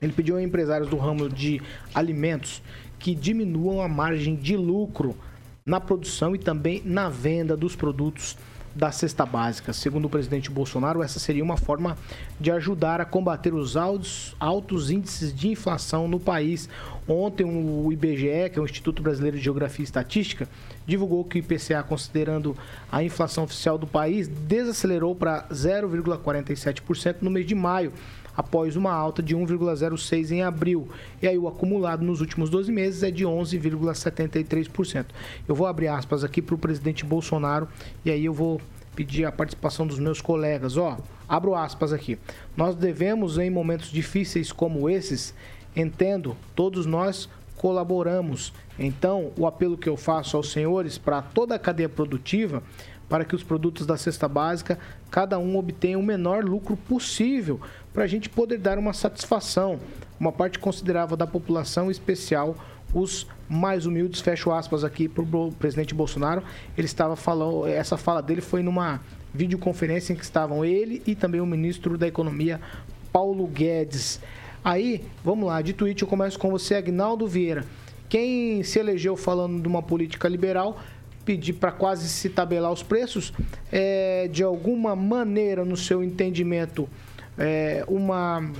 ele 0.00 0.12
pediu 0.12 0.36
a 0.36 0.42
empresários 0.42 0.88
do 0.88 0.96
ramo 0.96 1.28
de 1.28 1.60
alimentos 1.92 2.62
que 2.98 3.12
diminuam 3.12 3.82
a 3.82 3.88
margem 3.88 4.36
de 4.36 4.56
lucro 4.56 5.16
na 5.66 5.80
produção 5.80 6.34
e 6.34 6.38
também 6.38 6.80
na 6.84 7.08
venda 7.08 7.56
dos 7.56 7.74
produtos 7.74 8.36
da 8.74 8.90
cesta 8.92 9.26
básica. 9.26 9.72
Segundo 9.72 10.04
o 10.06 10.10
presidente 10.10 10.50
Bolsonaro, 10.50 11.02
essa 11.02 11.18
seria 11.18 11.42
uma 11.42 11.56
forma 11.56 11.96
de 12.38 12.50
ajudar 12.50 13.00
a 13.00 13.04
combater 13.04 13.52
os 13.52 13.76
altos, 13.76 14.34
altos 14.38 14.90
índices 14.90 15.34
de 15.34 15.48
inflação 15.48 16.06
no 16.06 16.20
país. 16.20 16.68
Ontem, 17.08 17.44
o 17.44 17.92
IBGE, 17.92 18.50
que 18.52 18.58
é 18.58 18.62
o 18.62 18.64
Instituto 18.64 19.02
Brasileiro 19.02 19.36
de 19.36 19.42
Geografia 19.42 19.82
e 19.82 19.84
Estatística, 19.84 20.48
divulgou 20.86 21.24
que 21.24 21.38
o 21.38 21.40
IPCA, 21.40 21.82
considerando 21.82 22.56
a 22.90 23.02
inflação 23.02 23.44
oficial 23.44 23.76
do 23.76 23.86
país, 23.86 24.28
desacelerou 24.28 25.14
para 25.14 25.46
0,47% 25.48 27.16
no 27.20 27.30
mês 27.30 27.46
de 27.46 27.54
maio 27.54 27.92
após 28.36 28.76
uma 28.76 28.92
alta 28.92 29.22
de 29.22 29.36
1,06 29.36 30.30
em 30.30 30.42
abril. 30.42 30.88
E 31.20 31.28
aí 31.28 31.38
o 31.38 31.48
acumulado 31.48 32.04
nos 32.04 32.20
últimos 32.20 32.50
12 32.50 32.70
meses 32.72 33.02
é 33.02 33.10
de 33.10 33.24
11,73%. 33.24 35.06
Eu 35.46 35.54
vou 35.54 35.66
abrir 35.66 35.88
aspas 35.88 36.24
aqui 36.24 36.40
para 36.40 36.54
o 36.54 36.58
presidente 36.58 37.04
Bolsonaro 37.04 37.68
e 38.04 38.10
aí 38.10 38.24
eu 38.24 38.32
vou 38.32 38.60
pedir 38.94 39.24
a 39.24 39.32
participação 39.32 39.86
dos 39.86 39.98
meus 39.98 40.20
colegas. 40.20 40.76
Ó, 40.76 40.98
abro 41.28 41.54
aspas 41.54 41.92
aqui. 41.92 42.18
Nós 42.56 42.74
devemos, 42.74 43.38
em 43.38 43.50
momentos 43.50 43.90
difíceis 43.90 44.52
como 44.52 44.90
esses, 44.90 45.34
entendo, 45.74 46.36
todos 46.54 46.86
nós 46.86 47.28
colaboramos. 47.56 48.52
Então, 48.78 49.32
o 49.36 49.46
apelo 49.46 49.76
que 49.76 49.88
eu 49.88 49.96
faço 49.96 50.36
aos 50.36 50.50
senhores 50.50 50.96
para 50.96 51.20
toda 51.20 51.54
a 51.54 51.58
cadeia 51.58 51.90
produtiva 51.90 52.62
para 53.10 53.24
que 53.24 53.34
os 53.34 53.42
produtos 53.42 53.84
da 53.84 53.96
cesta 53.96 54.28
básica, 54.28 54.78
cada 55.10 55.36
um 55.36 55.58
obtenha 55.58 55.98
o 55.98 56.02
menor 56.02 56.44
lucro 56.44 56.76
possível, 56.76 57.60
para 57.92 58.04
a 58.04 58.06
gente 58.06 58.30
poder 58.30 58.56
dar 58.56 58.78
uma 58.78 58.92
satisfação. 58.92 59.80
Uma 60.18 60.30
parte 60.30 60.60
considerável 60.60 61.16
da 61.16 61.26
população, 61.26 61.88
em 61.88 61.90
especial 61.90 62.56
os 62.94 63.26
mais 63.48 63.84
humildes, 63.84 64.20
fecho 64.20 64.52
aspas 64.52 64.84
aqui 64.84 65.08
para 65.08 65.24
o 65.24 65.52
presidente 65.52 65.92
Bolsonaro. 65.92 66.42
Ele 66.78 66.86
estava 66.86 67.16
falando, 67.16 67.66
essa 67.66 67.96
fala 67.96 68.22
dele 68.22 68.40
foi 68.40 68.62
numa 68.62 69.00
videoconferência 69.34 70.12
em 70.12 70.16
que 70.16 70.22
estavam 70.22 70.64
ele 70.64 71.02
e 71.04 71.16
também 71.16 71.40
o 71.40 71.46
ministro 71.46 71.98
da 71.98 72.06
Economia, 72.06 72.60
Paulo 73.12 73.44
Guedes. 73.48 74.20
Aí, 74.62 75.04
vamos 75.24 75.48
lá, 75.48 75.60
de 75.62 75.72
tweet 75.72 76.00
eu 76.00 76.06
começo 76.06 76.38
com 76.38 76.50
você, 76.50 76.76
Agnaldo 76.76 77.26
Vieira. 77.26 77.64
Quem 78.08 78.62
se 78.62 78.78
elegeu 78.78 79.16
falando 79.16 79.60
de 79.60 79.66
uma 79.66 79.82
política 79.82 80.28
liberal 80.28 80.78
pedir 81.24 81.54
para 81.54 81.72
quase 81.72 82.08
se 82.08 82.28
tabelar 82.28 82.72
os 82.72 82.82
preços, 82.82 83.32
é, 83.70 84.28
de 84.28 84.42
alguma 84.42 84.96
maneira, 84.96 85.64
no 85.64 85.76
seu 85.76 86.02
entendimento, 86.02 86.88
é, 87.38 87.84
uma, 87.86 88.50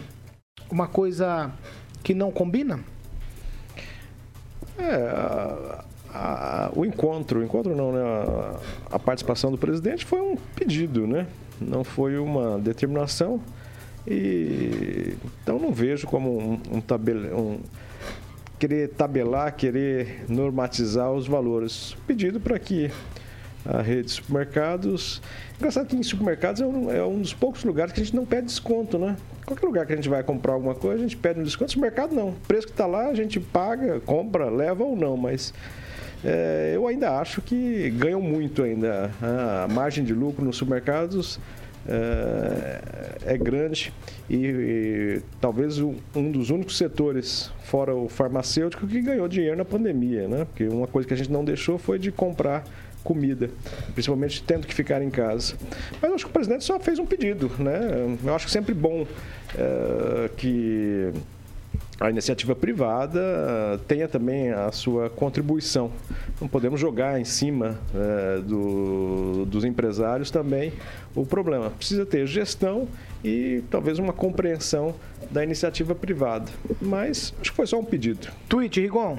uma 0.71 0.87
coisa 0.87 1.51
que 2.03 2.15
não 2.15 2.31
combina? 2.31 2.81
É, 4.79 4.95
a, 5.15 5.85
a, 6.13 6.71
o 6.75 6.85
encontro, 6.85 7.41
o 7.41 7.45
encontro 7.45 7.77
não, 7.77 7.93
né? 7.93 8.01
A, 8.01 8.97
a, 8.97 8.99
participação 8.99 9.51
do 9.51 9.59
presidente 9.59 10.05
foi 10.05 10.21
um 10.21 10.37
pedido, 10.57 11.07
né? 11.07 11.27
Não 11.61 11.85
foi 11.85 12.19
uma 12.19 12.59
determinação. 12.59 13.41
E 14.07 15.15
então 15.43 15.59
não 15.59 15.73
vejo 15.73 16.07
como 16.07 16.39
um, 16.39 16.61
um, 16.73 16.81
um 17.39 17.59
querer 18.61 18.91
tabelar, 18.91 19.57
querer 19.57 20.27
normatizar 20.29 21.11
os 21.11 21.27
valores. 21.27 21.97
Pedido 22.07 22.39
para 22.39 22.59
que 22.59 22.91
a 23.65 23.81
rede 23.81 24.03
de 24.05 24.11
supermercados. 24.11 25.23
Engraçado 25.57 25.87
que 25.87 25.97
em 25.97 26.03
supermercados 26.03 26.61
é 26.61 26.67
um, 26.67 26.91
é 26.91 27.05
um, 27.05 27.21
dos 27.21 27.33
poucos 27.33 27.65
lugares 27.65 27.93
que 27.93 28.01
a 28.01 28.05
gente 28.05 28.15
não 28.15 28.27
pede 28.27 28.47
desconto, 28.47 28.99
né? 28.99 29.17
Qualquer 29.47 29.67
lugar 29.67 29.87
que 29.87 29.95
a 29.95 29.97
gente 29.97 30.11
vai 30.11 30.23
comprar 30.23 30.53
alguma 30.53 30.75
coisa, 30.75 30.99
a 30.99 31.03
gente 31.03 31.17
pede 31.17 31.41
um 31.41 31.43
desconto. 31.43 31.73
Supermercado 31.73 32.15
não. 32.15 32.29
O 32.29 32.37
preço 32.47 32.67
que 32.67 32.73
está 32.73 32.87
lá, 32.87 33.09
a 33.09 33.15
gente 33.15 33.41
paga, 33.41 33.99
compra, 34.01 34.51
leva 34.51 34.85
ou 34.85 34.95
não, 34.95 35.17
mas. 35.17 35.55
É, 36.23 36.73
eu 36.75 36.87
ainda 36.87 37.19
acho 37.19 37.41
que 37.41 37.89
ganham 37.91 38.21
muito 38.21 38.63
ainda. 38.63 39.11
A 39.23 39.67
margem 39.69 40.05
de 40.05 40.13
lucro 40.13 40.45
nos 40.45 40.59
supermercados 40.59 41.41
é, 41.89 42.81
é 43.35 43.39
grande 43.39 43.93
e, 44.29 44.37
e 44.37 45.23
talvez 45.41 45.79
um, 45.79 45.97
um, 46.15 46.31
dos 46.31 46.51
únicos 46.51 46.77
setores, 46.77 47.51
fora 47.65 47.95
o 47.95 48.09
farmacêutico, 48.09 48.87
que 48.87 49.01
ganhou 49.01 49.27
dinheiro 49.29 49.57
na 49.57 49.65
pandemia, 49.65 50.29
né? 50.29 50.45
Porque 50.45 50.65
uma 50.69 50.87
coisa 50.87 51.09
que 51.09 51.15
a 51.15 51.17
gente 51.17 51.31
não 51.31 51.45
deixou 51.45 51.79
foi 51.79 51.99
de 51.99 52.13
comprar 52.13 52.65
comida, 53.03 53.51
principalmente 53.95 54.43
tendo 54.43 54.67
que 54.67 54.75
ficar 54.75 55.03
em 55.03 55.11
casa. 55.11 55.55
Mas 56.01 56.11
eu 56.11 56.15
acho 56.15 56.25
que 56.25 56.31
o 56.31 56.35
presidente 56.35 56.65
só 56.65 56.79
fez 56.79 56.99
um 56.99 57.07
pedido, 57.07 57.51
né? 57.59 58.17
Eu 58.23 58.35
acho 58.35 58.47
que 58.47 58.53
sempre 58.53 58.75
bom 58.75 59.07
é, 59.57 60.31
que 60.37 61.13
a 62.01 62.09
iniciativa 62.09 62.57
privada 62.57 63.21
tenha 63.87 64.09
também 64.09 64.51
a 64.51 64.73
sua 64.73 65.11
contribuição. 65.11 65.93
Não 66.41 66.49
podemos 66.49 66.81
jogar 66.81 67.21
em 67.21 67.27
cima 67.27 67.79
é, 67.95 68.41
do, 68.41 69.45
dos 69.45 69.65
empresários 69.67 70.31
também 70.31 70.73
o 71.15 71.27
problema. 71.27 71.69
Precisa 71.69 72.07
ter 72.07 72.27
gestão 72.27 72.89
e 73.23 73.63
talvez 73.71 73.99
uma 73.99 74.15
compreensão 74.15 74.95
da 75.31 75.45
iniciativa 75.45 75.95
privada. 75.95 76.51
Mas 76.81 77.35
acho 77.39 77.51
que 77.51 77.57
foi 77.57 77.67
só 77.67 77.79
um 77.79 77.85
pedido. 77.85 78.29
Tweet, 78.49 78.81
Rigon. 78.81 79.19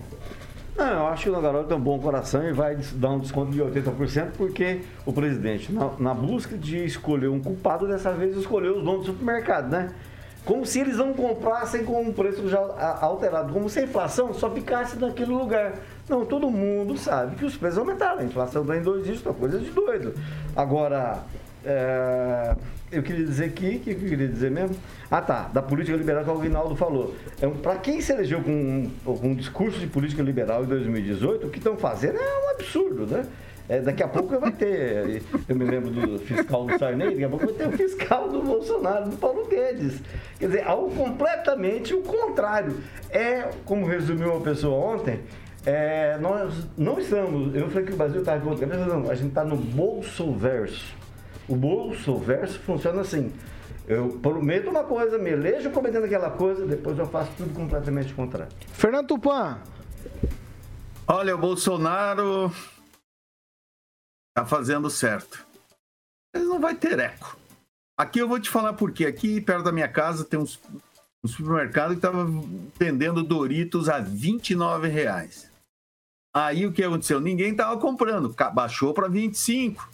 Não, 0.76 0.88
eu 0.88 1.08
acho 1.08 1.24
que 1.24 1.30
o 1.30 1.34
Nagaroli 1.34 1.68
tem 1.68 1.78
um 1.78 1.82
bom 1.82 2.00
coração 2.00 2.48
e 2.48 2.52
vai 2.52 2.78
dar 2.96 3.12
um 3.12 3.20
desconto 3.20 3.52
de 3.52 3.60
80%, 3.60 4.32
porque 4.38 4.80
o 5.06 5.14
presidente, 5.14 5.72
na, 5.72 5.92
na 6.00 6.14
busca 6.14 6.58
de 6.58 6.84
escolher 6.84 7.28
um 7.28 7.40
culpado, 7.40 7.88
dessa 7.88 8.12
vez 8.12 8.36
escolheu 8.36 8.78
os 8.78 8.84
donos 8.84 9.06
do 9.06 9.12
supermercado, 9.12 9.70
né? 9.70 9.90
Como 10.44 10.66
se 10.66 10.80
eles 10.80 10.98
não 10.98 11.14
comprassem 11.14 11.86
com 11.86 12.02
um 12.02 12.12
preço 12.12 12.50
já 12.50 12.60
alterado, 13.00 13.54
como 13.54 13.70
se 13.70 13.80
a 13.80 13.84
inflação 13.84 14.34
só 14.34 14.50
ficasse 14.50 14.98
naquele 14.98 15.32
lugar. 15.32 15.74
Não, 16.10 16.26
todo 16.26 16.50
mundo 16.50 16.98
sabe 16.98 17.36
que 17.36 17.46
os 17.46 17.56
preços 17.56 17.78
aumentaram. 17.78 18.20
A 18.20 18.24
inflação 18.24 18.64
está 18.64 18.76
em 18.76 18.82
dois 18.82 19.06
dígitos, 19.06 19.32
é 19.32 19.38
coisa 19.38 19.60
de 19.60 19.70
doido. 19.70 20.16
Agora, 20.56 21.20
é, 21.64 22.56
eu 22.92 23.04
queria 23.04 23.26
dizer 23.26 23.46
aqui, 23.46 23.78
o 23.78 23.80
que 23.80 23.92
eu 23.92 23.96
queria 23.96 24.28
dizer 24.28 24.52
mesmo? 24.52 24.76
Ah 25.10 25.22
tá, 25.22 25.50
da 25.54 25.62
política 25.62 25.96
liberal 25.96 26.24
que 26.24 26.30
o 26.30 26.34
Aguinaldo 26.34 26.76
falou. 26.76 27.16
É 27.40 27.48
um, 27.48 27.56
Para 27.56 27.76
quem 27.76 28.02
se 28.02 28.12
elegeu 28.12 28.42
com 28.42 28.52
um, 28.52 28.92
com 29.04 29.28
um 29.28 29.36
discurso 29.36 29.80
de 29.80 29.88
política 29.88 30.24
liberal 30.24 30.64
em 30.64 30.68
2018, 30.68 31.48
o 31.48 31.50
que 31.50 31.60
estão 31.60 31.78
fazendo 31.78 32.18
é 32.18 32.48
um 32.48 32.50
absurdo, 32.56 33.06
né? 33.06 33.26
É, 33.72 33.80
daqui 33.80 34.04
a 34.04 34.08
pouco 34.10 34.38
vai 34.38 34.52
ter, 34.52 35.24
eu 35.48 35.56
me 35.56 35.64
lembro 35.64 35.90
do 35.92 36.20
fiscal 36.20 36.66
do 36.66 36.78
Sarney, 36.78 37.12
daqui 37.12 37.24
a 37.24 37.30
pouco 37.30 37.46
vai 37.46 37.56
ter 37.56 37.68
o 37.70 37.72
fiscal 37.72 38.28
do 38.28 38.42
Bolsonaro, 38.42 39.10
do 39.10 39.16
Paulo 39.16 39.48
Guedes. 39.48 40.02
Quer 40.38 40.48
dizer, 40.48 40.68
algo 40.68 40.94
completamente 40.94 41.94
o 41.94 42.02
contrário. 42.02 42.76
É, 43.10 43.50
como 43.64 43.86
resumiu 43.86 44.34
uma 44.34 44.42
pessoa 44.42 44.96
ontem, 44.96 45.22
é, 45.66 46.18
nós 46.18 46.54
não 46.78 47.00
estamos, 47.00 47.56
eu 47.56 47.70
falei 47.70 47.86
que 47.86 47.94
o 47.94 47.96
Brasil 47.96 48.20
está 48.20 48.38
contra, 48.38 48.68
não, 48.68 49.10
a 49.10 49.16
gente 49.16 49.30
está 49.30 49.46
no 49.46 49.56
bolso 49.56 50.34
verso. 50.34 50.94
O 51.48 51.56
bolso 51.56 52.18
verso 52.18 52.60
funciona 52.60 53.00
assim. 53.00 53.32
Eu 53.88 54.20
prometo 54.22 54.70
uma 54.70 54.84
coisa, 54.84 55.18
me 55.18 55.30
elejo 55.30 55.70
prometendo 55.70 56.04
aquela 56.04 56.30
coisa, 56.32 56.66
depois 56.66 57.00
eu 57.00 57.06
faço 57.06 57.32
tudo 57.38 57.54
completamente 57.54 58.14
contrário. 58.14 58.52
Fernando 58.74 59.08
Tupan. 59.08 59.60
Olha, 61.08 61.36
o 61.36 61.38
Bolsonaro 61.38 62.52
tá 64.42 64.46
fazendo 64.46 64.90
certo. 64.90 65.46
Ele 66.34 66.46
não 66.46 66.60
vai 66.60 66.76
ter 66.76 67.00
eco. 67.00 67.38
Aqui 67.98 68.20
eu 68.20 68.28
vou 68.28 68.40
te 68.40 68.50
falar 68.50 68.74
por 68.74 68.92
quê. 68.92 69.06
Aqui 69.06 69.40
perto 69.42 69.64
da 69.64 69.72
minha 69.72 69.88
casa 69.88 70.26
tem 70.26 70.40
uns, 70.40 70.60
um 71.24 71.28
supermercado 71.28 71.92
que 71.92 71.98
estava 71.98 72.26
vendendo 72.80 73.24
Doritos 73.24 73.90
a 73.90 74.00
29 74.00 74.88
reais. 74.88 75.50
Aí 76.34 76.66
o 76.66 76.72
que 76.72 76.84
aconteceu? 76.84 77.20
Ninguém 77.20 77.52
estava 77.52 77.80
comprando, 77.80 78.34
baixou 78.54 78.94
para 78.94 79.08
25. 79.08 79.90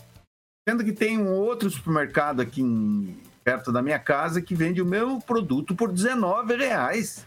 Sendo 0.68 0.84
que 0.84 0.94
tem 0.94 1.18
um 1.18 1.32
outro 1.34 1.70
supermercado 1.70 2.42
aqui 2.42 2.62
em, 2.62 3.18
perto 3.44 3.72
da 3.72 3.82
minha 3.82 4.00
casa 4.00 4.42
que 4.42 4.54
vende 4.54 4.82
o 4.82 4.86
meu 4.86 5.20
produto 5.20 5.76
por 5.76 5.92
19 5.92 6.56
reais. 6.56 7.26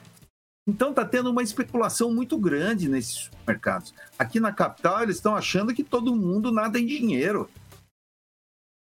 Então 0.70 0.90
está 0.90 1.04
tendo 1.04 1.30
uma 1.30 1.42
especulação 1.42 2.14
muito 2.14 2.38
grande 2.38 2.88
nesses 2.88 3.24
supermercados. 3.24 3.92
Aqui 4.16 4.38
na 4.38 4.52
capital 4.52 5.02
eles 5.02 5.16
estão 5.16 5.34
achando 5.34 5.74
que 5.74 5.82
todo 5.82 6.14
mundo 6.14 6.52
nada 6.52 6.78
em 6.78 6.86
dinheiro. 6.86 7.50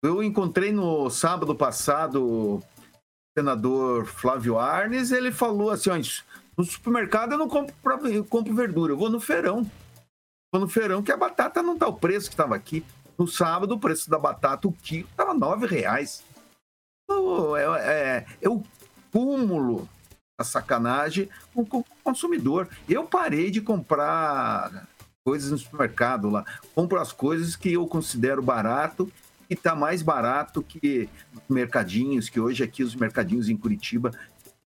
Eu 0.02 0.22
encontrei 0.22 0.72
no 0.72 1.10
sábado 1.10 1.54
passado 1.54 2.24
o 2.24 2.62
senador 3.36 4.06
Flávio 4.06 4.58
Arnes, 4.58 5.12
ele 5.12 5.30
falou 5.30 5.70
assim: 5.70 5.90
ó, 5.90 5.98
no 6.56 6.64
supermercado 6.64 7.32
eu 7.32 7.38
não 7.38 7.48
compro, 7.48 7.74
eu 8.08 8.24
compro 8.24 8.54
verdura, 8.54 8.94
eu 8.94 8.96
vou 8.96 9.10
no 9.10 9.20
feirão. 9.20 9.70
Vou 10.50 10.62
no 10.62 10.68
feirão 10.68 11.02
que 11.02 11.12
a 11.12 11.18
batata 11.18 11.62
não 11.62 11.74
está 11.74 11.86
o 11.86 11.98
preço 11.98 12.28
que 12.28 12.34
estava 12.34 12.56
aqui. 12.56 12.82
No 13.18 13.28
sábado, 13.28 13.74
o 13.74 13.78
preço 13.78 14.08
da 14.08 14.18
batata, 14.18 14.66
o 14.66 14.72
quilo, 14.72 15.06
estava 15.10 15.34
nove 15.34 15.66
reais. 15.66 16.24
É, 17.10 17.80
é, 17.80 18.26
é 18.40 18.48
o 18.48 18.62
cúmulo 19.12 19.86
sacanagem 20.42 21.28
com 21.54 21.62
o 21.62 21.84
consumidor. 22.02 22.68
Eu 22.88 23.04
parei 23.04 23.50
de 23.50 23.60
comprar 23.60 24.88
coisas 25.24 25.50
no 25.50 25.58
supermercado 25.58 26.28
lá. 26.28 26.44
Compro 26.74 26.98
as 26.98 27.12
coisas 27.12 27.54
que 27.54 27.72
eu 27.72 27.86
considero 27.86 28.42
barato 28.42 29.10
e 29.48 29.54
está 29.54 29.74
mais 29.76 30.02
barato 30.02 30.62
que 30.62 31.08
mercadinhos, 31.48 32.28
que 32.28 32.40
hoje 32.40 32.64
aqui 32.64 32.82
os 32.82 32.96
mercadinhos 32.96 33.48
em 33.48 33.56
Curitiba 33.56 34.10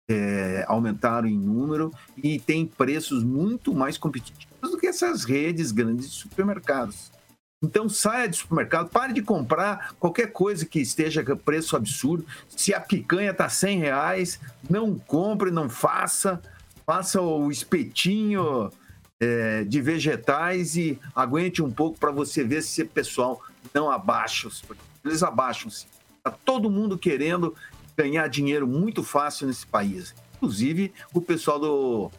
é, 0.08 0.64
aumentaram 0.66 1.28
em 1.28 1.36
número 1.36 1.92
e 2.16 2.38
tem 2.40 2.64
preços 2.64 3.22
muito 3.22 3.74
mais 3.74 3.98
competitivos 3.98 4.70
do 4.70 4.78
que 4.78 4.86
essas 4.86 5.24
redes 5.24 5.70
grandes 5.70 6.10
de 6.10 6.16
supermercados. 6.16 7.12
Então 7.60 7.88
saia 7.88 8.28
do 8.28 8.36
supermercado, 8.36 8.88
pare 8.88 9.12
de 9.12 9.20
comprar 9.20 9.92
qualquer 9.98 10.30
coisa 10.32 10.64
que 10.64 10.78
esteja 10.78 11.24
com 11.24 11.36
preço 11.36 11.74
absurdo. 11.74 12.24
Se 12.48 12.72
a 12.72 12.80
picanha 12.80 13.32
está 13.32 13.48
100 13.48 13.78
reais, 13.80 14.40
não 14.70 14.96
compre, 14.96 15.50
não 15.50 15.68
faça. 15.68 16.40
Faça 16.86 17.20
o 17.20 17.50
espetinho 17.50 18.70
é, 19.18 19.64
de 19.64 19.80
vegetais 19.80 20.76
e 20.76 21.00
aguente 21.14 21.60
um 21.60 21.70
pouco 21.70 21.98
para 21.98 22.12
você 22.12 22.44
ver 22.44 22.62
se 22.62 22.82
o 22.82 22.88
pessoal 22.88 23.42
não 23.74 23.90
abaixa. 23.90 24.48
Eles 25.04 25.24
abaixam-se. 25.24 25.86
Está 26.16 26.30
todo 26.30 26.70
mundo 26.70 26.96
querendo 26.96 27.56
ganhar 27.96 28.28
dinheiro 28.28 28.68
muito 28.68 29.02
fácil 29.02 29.48
nesse 29.48 29.66
país. 29.66 30.14
Inclusive 30.36 30.92
o 31.12 31.20
pessoal 31.20 31.58
do 31.58 32.10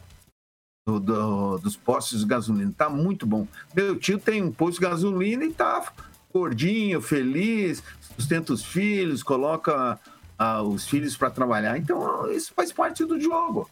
do, 0.86 0.98
do, 0.98 1.58
dos 1.58 1.76
postos 1.76 2.20
de 2.20 2.26
gasolina. 2.26 2.72
Tá 2.76 2.88
muito 2.88 3.26
bom. 3.26 3.46
Meu 3.74 3.98
tio 3.98 4.18
tem 4.18 4.42
um 4.42 4.52
posto 4.52 4.80
de 4.80 4.86
gasolina 4.86 5.44
e 5.44 5.52
tá 5.52 5.92
gordinho, 6.32 7.00
feliz, 7.00 7.82
sustenta 8.16 8.52
os 8.52 8.64
filhos, 8.64 9.22
coloca 9.22 9.98
ah, 10.38 10.62
os 10.62 10.86
filhos 10.86 11.16
para 11.16 11.30
trabalhar. 11.30 11.76
Então, 11.76 12.30
isso 12.30 12.52
faz 12.54 12.72
parte 12.72 13.04
do 13.04 13.20
jogo. 13.20 13.68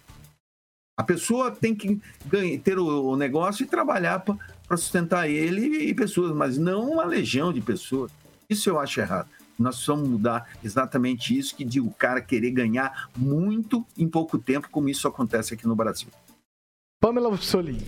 A 0.97 1.05
pessoa 1.05 1.53
tem 1.53 1.75
que 1.75 2.01
ganhar, 2.27 2.61
ter 2.61 2.79
o, 2.79 3.15
negócio 3.15 3.63
e 3.63 3.69
trabalhar 3.69 4.19
para 4.19 4.77
sustentar 4.77 5.31
ele 5.31 5.89
e 5.89 5.95
pessoas, 5.95 6.35
mas 6.35 6.59
não 6.59 6.91
uma 6.91 7.05
legião 7.05 7.53
de 7.53 7.61
pessoas. 7.61 8.11
Isso 8.51 8.69
eu 8.69 8.81
acho 8.81 9.01
errado. 9.01 9.29
Nós 9.57 9.77
precisamos 9.77 10.09
mudar 10.09 10.49
exatamente 10.63 11.37
isso, 11.37 11.55
que 11.55 11.65
de 11.65 11.81
o 11.81 11.91
cara 11.91 12.21
querer 12.21 12.51
ganhar 12.51 13.09
muito 13.17 13.87
em 13.97 14.09
pouco 14.09 14.39
tempo, 14.39 14.69
como 14.71 14.89
isso 14.89 15.07
acontece 15.07 15.55
aqui 15.55 15.67
no 15.67 15.77
Brasil. 15.77 16.09
Pamela 17.01 17.37
Solim. 17.37 17.79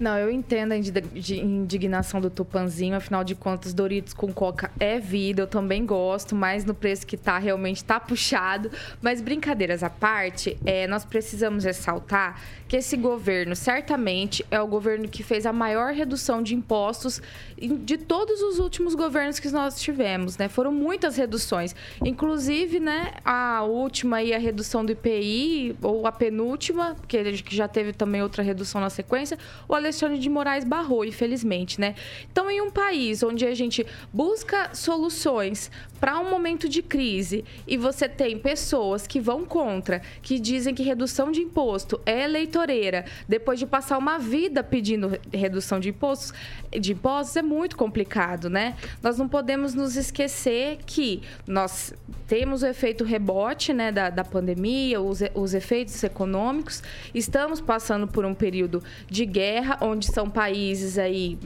Não, 0.00 0.16
eu 0.16 0.30
entendo 0.30 0.72
a 0.72 0.76
indignação 0.76 2.20
do 2.20 2.30
Tupanzinho, 2.30 2.94
afinal 2.94 3.24
de 3.24 3.34
contas, 3.34 3.74
Doritos 3.74 4.14
com 4.14 4.32
Coca 4.32 4.70
é 4.78 4.98
vida, 4.98 5.42
eu 5.42 5.46
também 5.46 5.84
gosto, 5.84 6.34
mas 6.34 6.64
no 6.64 6.74
preço 6.74 7.06
que 7.06 7.16
tá, 7.16 7.38
realmente 7.38 7.84
tá 7.84 7.98
puxado. 7.98 8.70
Mas 9.02 9.20
brincadeiras 9.20 9.82
à 9.82 9.90
parte, 9.90 10.56
é, 10.64 10.86
nós 10.86 11.04
precisamos 11.04 11.64
ressaltar 11.64 12.40
que 12.68 12.76
esse 12.76 12.96
governo 12.96 13.56
certamente 13.56 14.44
é 14.50 14.60
o 14.60 14.66
governo 14.66 15.08
que 15.08 15.22
fez 15.22 15.46
a 15.46 15.52
maior 15.52 15.92
redução 15.92 16.42
de 16.42 16.54
impostos 16.54 17.20
de 17.56 17.96
todos 17.96 18.40
os 18.42 18.58
últimos 18.58 18.94
governos 18.94 19.40
que 19.40 19.48
nós 19.50 19.80
tivemos, 19.80 20.36
né? 20.36 20.48
Foram 20.48 20.70
muitas 20.70 21.16
reduções. 21.16 21.74
Inclusive, 22.04 22.78
né, 22.78 23.14
a 23.24 23.62
última 23.62 24.18
aí, 24.18 24.34
a 24.34 24.38
redução 24.38 24.84
do 24.84 24.92
IPI, 24.92 25.76
ou 25.82 26.06
a 26.06 26.12
penúltima, 26.12 26.94
gente 27.08 27.56
já 27.56 27.66
teve 27.66 27.92
também 27.92 28.22
outra 28.22 28.42
redução 28.42 28.80
na 28.80 28.90
sequência, 28.90 29.38
o 29.66 29.74
Alexandre 29.88 30.18
de 30.18 30.28
Moraes 30.28 30.64
barrou, 30.64 31.04
infelizmente, 31.04 31.80
né? 31.80 31.94
Então, 32.30 32.50
em 32.50 32.60
um 32.60 32.70
país 32.70 33.22
onde 33.22 33.46
a 33.46 33.54
gente 33.54 33.86
busca 34.12 34.74
soluções 34.74 35.70
para 35.98 36.18
um 36.18 36.30
momento 36.30 36.68
de 36.68 36.82
crise 36.82 37.44
e 37.66 37.76
você 37.76 38.08
tem 38.08 38.38
pessoas 38.38 39.06
que 39.06 39.18
vão 39.18 39.44
contra, 39.44 40.00
que 40.22 40.38
dizem 40.38 40.74
que 40.74 40.82
redução 40.82 41.32
de 41.32 41.40
imposto 41.40 42.00
é 42.04 42.24
eleitoreira, 42.24 43.04
depois 43.26 43.58
de 43.58 43.66
passar 43.66 43.98
uma 43.98 44.18
vida 44.18 44.62
pedindo 44.62 45.18
redução 45.32 45.80
de 45.80 45.88
impostos, 45.88 46.32
de 46.70 46.92
impostos 46.92 47.36
é 47.36 47.42
muito 47.42 47.76
complicado, 47.76 48.48
né? 48.50 48.76
Nós 49.02 49.18
não 49.18 49.28
podemos 49.28 49.74
nos 49.74 49.96
esquecer 49.96 50.78
que 50.86 51.22
nós 51.46 51.94
temos 52.28 52.62
o 52.62 52.66
efeito 52.66 53.04
rebote, 53.04 53.72
né, 53.72 53.90
da, 53.90 54.10
da 54.10 54.22
pandemia, 54.22 55.00
os, 55.00 55.20
os 55.34 55.54
efeitos 55.54 56.04
econômicos, 56.04 56.82
estamos 57.14 57.58
passando 57.58 58.06
por 58.06 58.24
um 58.26 58.34
período 58.34 58.82
de 59.08 59.24
guerra, 59.24 59.77
onde 59.80 60.06
são 60.06 60.28
países 60.28 60.98
aí, 60.98 61.38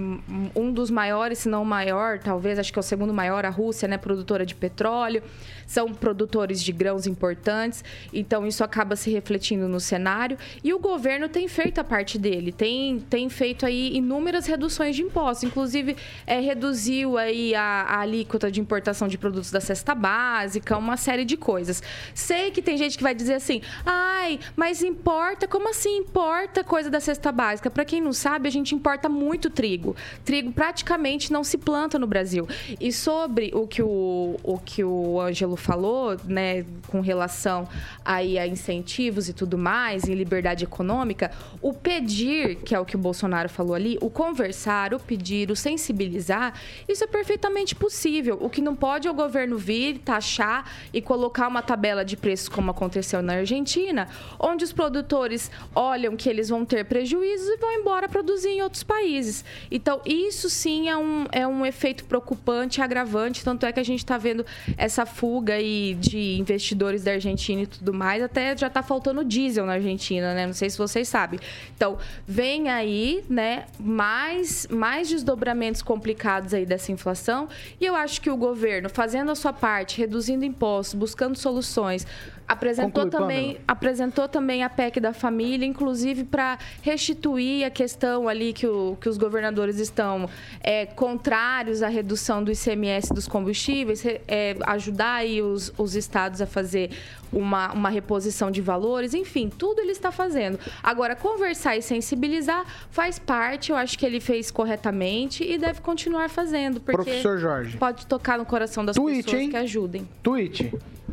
um 0.54 0.72
dos 0.72 0.90
maiores, 0.90 1.38
se 1.38 1.48
não 1.48 1.62
o 1.62 1.66
maior, 1.66 2.18
talvez, 2.18 2.58
acho 2.58 2.72
que 2.72 2.78
é 2.78 2.80
o 2.80 2.82
segundo 2.82 3.12
maior, 3.12 3.44
a 3.44 3.50
Rússia, 3.50 3.86
né, 3.88 3.98
produtora 3.98 4.44
de 4.46 4.54
petróleo, 4.54 5.22
são 5.66 5.92
produtores 5.92 6.62
de 6.62 6.72
grãos 6.72 7.06
importantes, 7.06 7.84
então 8.12 8.46
isso 8.46 8.62
acaba 8.64 8.96
se 8.96 9.10
refletindo 9.10 9.68
no 9.68 9.80
cenário. 9.80 10.36
E 10.62 10.72
o 10.72 10.78
governo 10.78 11.28
tem 11.28 11.48
feito 11.48 11.80
a 11.80 11.84
parte 11.84 12.18
dele, 12.18 12.52
tem, 12.52 13.00
tem 13.00 13.28
feito 13.28 13.66
aí 13.66 13.96
inúmeras 13.96 14.46
reduções 14.46 14.96
de 14.96 15.02
impostos, 15.02 15.44
inclusive 15.44 15.96
é, 16.26 16.40
reduziu 16.40 17.16
aí 17.18 17.54
a, 17.54 17.62
a 17.62 18.00
alíquota 18.00 18.50
de 18.50 18.60
importação 18.60 19.08
de 19.08 19.18
produtos 19.18 19.50
da 19.50 19.60
cesta 19.60 19.94
básica, 19.94 20.76
uma 20.76 20.96
série 20.96 21.24
de 21.24 21.36
coisas. 21.36 21.82
Sei 22.14 22.50
que 22.50 22.62
tem 22.62 22.76
gente 22.76 22.96
que 22.96 23.02
vai 23.02 23.14
dizer 23.14 23.34
assim, 23.34 23.60
ai, 23.84 24.38
mas 24.56 24.82
importa, 24.82 25.46
como 25.46 25.68
assim 25.68 25.98
importa 25.98 26.64
coisa 26.64 26.90
da 26.90 27.00
cesta 27.00 27.32
básica? 27.32 27.70
Para 27.70 27.84
quem 27.84 28.00
não 28.00 28.12
sabe, 28.12 28.48
a 28.48 28.52
gente 28.52 28.74
importa 28.74 29.08
muito 29.08 29.50
trigo. 29.50 29.96
Trigo 30.24 30.52
praticamente 30.52 31.32
não 31.32 31.44
se 31.44 31.58
planta 31.58 31.98
no 31.98 32.06
Brasil. 32.06 32.46
E 32.80 32.92
sobre 32.92 33.50
o 33.54 33.66
que 33.66 33.82
o, 33.82 34.36
o 34.42 34.58
que 34.58 34.84
o 34.84 35.20
Ângelo 35.20 35.51
falou, 35.56 36.16
né, 36.24 36.64
com 36.88 37.00
relação 37.00 37.68
aí 38.04 38.38
a 38.38 38.46
incentivos 38.46 39.28
e 39.28 39.32
tudo 39.32 39.58
mais, 39.58 40.04
em 40.04 40.14
liberdade 40.14 40.64
econômica, 40.64 41.30
o 41.60 41.72
pedir, 41.72 42.56
que 42.56 42.74
é 42.74 42.80
o 42.80 42.84
que 42.84 42.96
o 42.96 42.98
Bolsonaro 42.98 43.48
falou 43.48 43.74
ali, 43.74 43.98
o 44.00 44.08
conversar, 44.10 44.94
o 44.94 45.00
pedir, 45.00 45.50
o 45.50 45.56
sensibilizar, 45.56 46.54
isso 46.88 47.04
é 47.04 47.06
perfeitamente 47.06 47.74
possível. 47.74 48.38
O 48.40 48.48
que 48.48 48.60
não 48.60 48.74
pode 48.76 49.08
é 49.08 49.10
o 49.10 49.14
governo 49.14 49.58
vir, 49.58 49.98
taxar 49.98 50.70
e 50.92 51.00
colocar 51.00 51.48
uma 51.48 51.62
tabela 51.62 52.04
de 52.04 52.16
preços, 52.16 52.48
como 52.48 52.70
aconteceu 52.70 53.22
na 53.22 53.34
Argentina, 53.34 54.08
onde 54.38 54.64
os 54.64 54.72
produtores 54.72 55.50
olham 55.74 56.16
que 56.16 56.28
eles 56.28 56.48
vão 56.48 56.64
ter 56.64 56.84
prejuízos 56.84 57.48
e 57.48 57.56
vão 57.56 57.72
embora 57.72 58.08
produzir 58.08 58.50
em 58.50 58.62
outros 58.62 58.82
países. 58.82 59.44
Então, 59.70 60.00
isso 60.04 60.48
sim 60.48 60.88
é 60.88 60.96
um, 60.96 61.26
é 61.32 61.46
um 61.46 61.64
efeito 61.64 62.04
preocupante, 62.04 62.80
agravante, 62.80 63.44
tanto 63.44 63.66
é 63.66 63.72
que 63.72 63.80
a 63.80 63.84
gente 63.84 64.00
está 64.00 64.18
vendo 64.18 64.44
essa 64.76 65.04
fuga 65.06 65.41
aí 65.50 65.96
de 65.98 66.38
investidores 66.38 67.02
da 67.02 67.12
Argentina 67.12 67.62
e 67.62 67.66
tudo 67.66 67.92
mais, 67.92 68.22
até 68.22 68.56
já 68.56 68.66
está 68.66 68.82
faltando 68.82 69.24
diesel 69.24 69.66
na 69.66 69.72
Argentina, 69.72 70.34
né? 70.34 70.46
Não 70.46 70.52
sei 70.52 70.68
se 70.70 70.78
vocês 70.78 71.08
sabem. 71.08 71.40
Então, 71.74 71.98
vem 72.26 72.68
aí, 72.68 73.24
né, 73.28 73.64
mais, 73.80 74.66
mais 74.68 75.08
desdobramentos 75.08 75.82
complicados 75.82 76.54
aí 76.54 76.66
dessa 76.66 76.92
inflação, 76.92 77.48
e 77.80 77.84
eu 77.84 77.96
acho 77.96 78.20
que 78.20 78.30
o 78.30 78.36
governo, 78.36 78.88
fazendo 78.88 79.30
a 79.30 79.34
sua 79.34 79.52
parte, 79.52 79.98
reduzindo 79.98 80.44
impostos, 80.44 80.94
buscando 80.94 81.36
soluções, 81.36 82.06
Apresentou 82.46 83.04
Conclui, 83.04 83.10
também, 83.10 83.42
Pamela. 83.46 83.64
apresentou 83.68 84.28
também 84.28 84.62
a 84.62 84.68
PEC 84.68 85.00
da 85.00 85.12
família, 85.12 85.64
inclusive 85.66 86.24
para 86.24 86.58
restituir 86.82 87.64
a 87.64 87.70
questão 87.70 88.28
ali 88.28 88.52
que, 88.52 88.66
o- 88.66 88.96
que 89.00 89.08
os 89.08 89.16
governadores 89.16 89.78
estão 89.78 90.28
é, 90.60 90.86
contrários 90.86 91.82
à 91.82 91.88
redução 91.88 92.42
do 92.44 92.50
ICMS 92.52 93.12
dos 93.14 93.26
combustíveis, 93.26 94.04
é, 94.28 94.56
ajudar 94.66 95.14
aí 95.14 95.40
os, 95.40 95.72
os 95.78 95.94
estados 95.94 96.40
a 96.40 96.46
fazer 96.46 96.90
uma, 97.32 97.72
uma 97.72 97.88
reposição 97.88 98.50
de 98.50 98.60
valores, 98.60 99.14
enfim, 99.14 99.48
tudo 99.48 99.80
ele 99.80 99.92
está 99.92 100.12
fazendo. 100.12 100.58
Agora, 100.82 101.16
conversar 101.16 101.76
e 101.76 101.82
sensibilizar 101.82 102.64
faz 102.90 103.18
parte, 103.18 103.70
eu 103.70 103.76
acho 103.76 103.98
que 103.98 104.04
ele 104.04 104.20
fez 104.20 104.50
corretamente 104.50 105.42
e 105.42 105.56
deve 105.56 105.80
continuar 105.80 106.28
fazendo, 106.28 106.80
porque 106.80 106.92
Professor 107.02 107.38
Jorge. 107.38 107.78
pode 107.78 108.06
tocar 108.06 108.36
no 108.36 108.44
coração 108.44 108.84
das 108.84 108.96
Tweet, 108.96 109.22
pessoas 109.24 109.42
hein? 109.42 109.50
que 109.50 109.56
ajudem. 109.56 110.08
Tweet. 110.22 110.72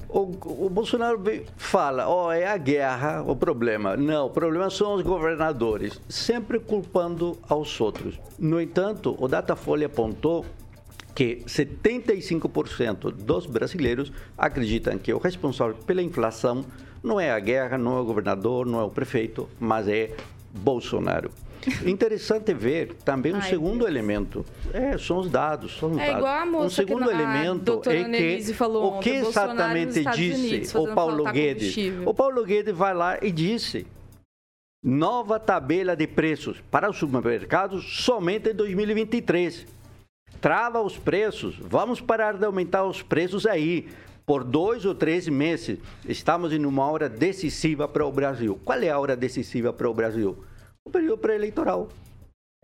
O, 0.10 0.22
o 0.66 0.70
Bolsonaro 0.72 1.22
fala, 1.56 2.10
ó, 2.10 2.34
é 2.34 2.48
a 2.48 2.58
guerra 2.58 3.22
o 3.22 3.36
problema. 3.36 3.96
Não, 3.96 4.26
o 4.26 4.30
problema 4.32 4.68
são 4.72 4.96
os 4.96 5.04
governadores, 5.04 6.02
sempre 6.10 6.60
culpando 6.60 7.38
aos 7.48 7.80
outros. 7.80 8.20
No 8.40 8.60
entanto, 8.60 9.16
o 9.20 9.28
Datafolha 9.28 9.86
apontou 9.86 10.44
que 11.14 11.44
75% 11.46 13.12
dos 13.12 13.46
brasileiros 13.46 14.12
acreditam 14.36 14.98
que 14.98 15.14
o 15.14 15.20
responsável 15.20 15.76
pela 15.86 16.02
inflação 16.02 16.66
não 17.04 17.20
é 17.20 17.30
a 17.30 17.40
guerra, 17.40 17.78
não 17.78 17.98
é 17.98 18.02
o 18.02 18.06
governador, 18.06 18.66
não 18.66 18.80
é 18.80 18.84
o 18.84 18.90
prefeito, 18.90 19.48
mas 19.60 19.88
é 19.88 20.16
Bolsonaro. 20.52 21.30
Interessante 21.86 22.54
ver 22.54 22.94
também 23.06 23.34
um 23.34 23.38
Ai, 23.38 23.50
segundo 23.50 23.88
elemento. 23.88 24.46
É, 24.74 24.98
são 24.98 25.18
os 25.18 25.30
dados. 25.30 25.78
São 25.78 25.92
os 25.92 25.98
É 25.98 26.08
dados. 26.08 26.18
igual 26.20 26.34
a 26.34 26.46
moça 26.46 26.66
um 26.66 26.70
segundo 26.70 27.06
que 27.06 27.12
elemento 27.14 27.82
é 27.86 28.40
que 28.40 28.54
falou 28.54 28.98
o 28.98 29.00
que 29.00 29.10
exatamente 29.10 30.00
Estados 30.00 30.20
Unidos, 30.20 30.42
disse 30.42 30.78
o 30.78 30.94
Paulo 30.94 31.24
Guedes? 31.32 31.76
O 32.06 32.14
Paulo 32.14 32.44
Guedes 32.46 32.76
vai 32.76 32.94
lá 32.94 33.18
e 33.22 33.32
disse 33.32 33.86
nova 34.84 35.40
tabela 35.40 35.96
de 35.96 36.08
preços 36.08 36.62
para 36.72 36.90
os 36.90 36.98
supermercados 36.98 38.04
somente 38.04 38.50
em 38.50 38.54
2023. 38.54 39.66
Trava 40.40 40.82
os 40.82 40.98
preços. 40.98 41.58
Vamos 41.60 42.00
parar 42.00 42.38
de 42.38 42.46
aumentar 42.46 42.86
os 42.86 43.02
preços 43.02 43.46
aí. 43.46 43.90
Por 44.26 44.44
dois 44.44 44.86
ou 44.86 44.94
três 44.94 45.28
meses, 45.28 45.80
estamos 46.08 46.54
em 46.54 46.64
uma 46.64 46.86
hora 46.90 47.10
decisiva 47.10 47.88
para 47.88 48.06
o 48.06 48.12
Brasil. 48.12 48.60
Qual 48.64 48.80
é 48.80 48.90
a 48.90 49.00
hora 49.00 49.16
decisiva 49.18 49.74
para 49.74 49.90
o 49.90 49.94
Brasil? 49.94 50.38
O 50.90 50.92
período 50.92 51.20
pré-eleitoral. 51.20 51.88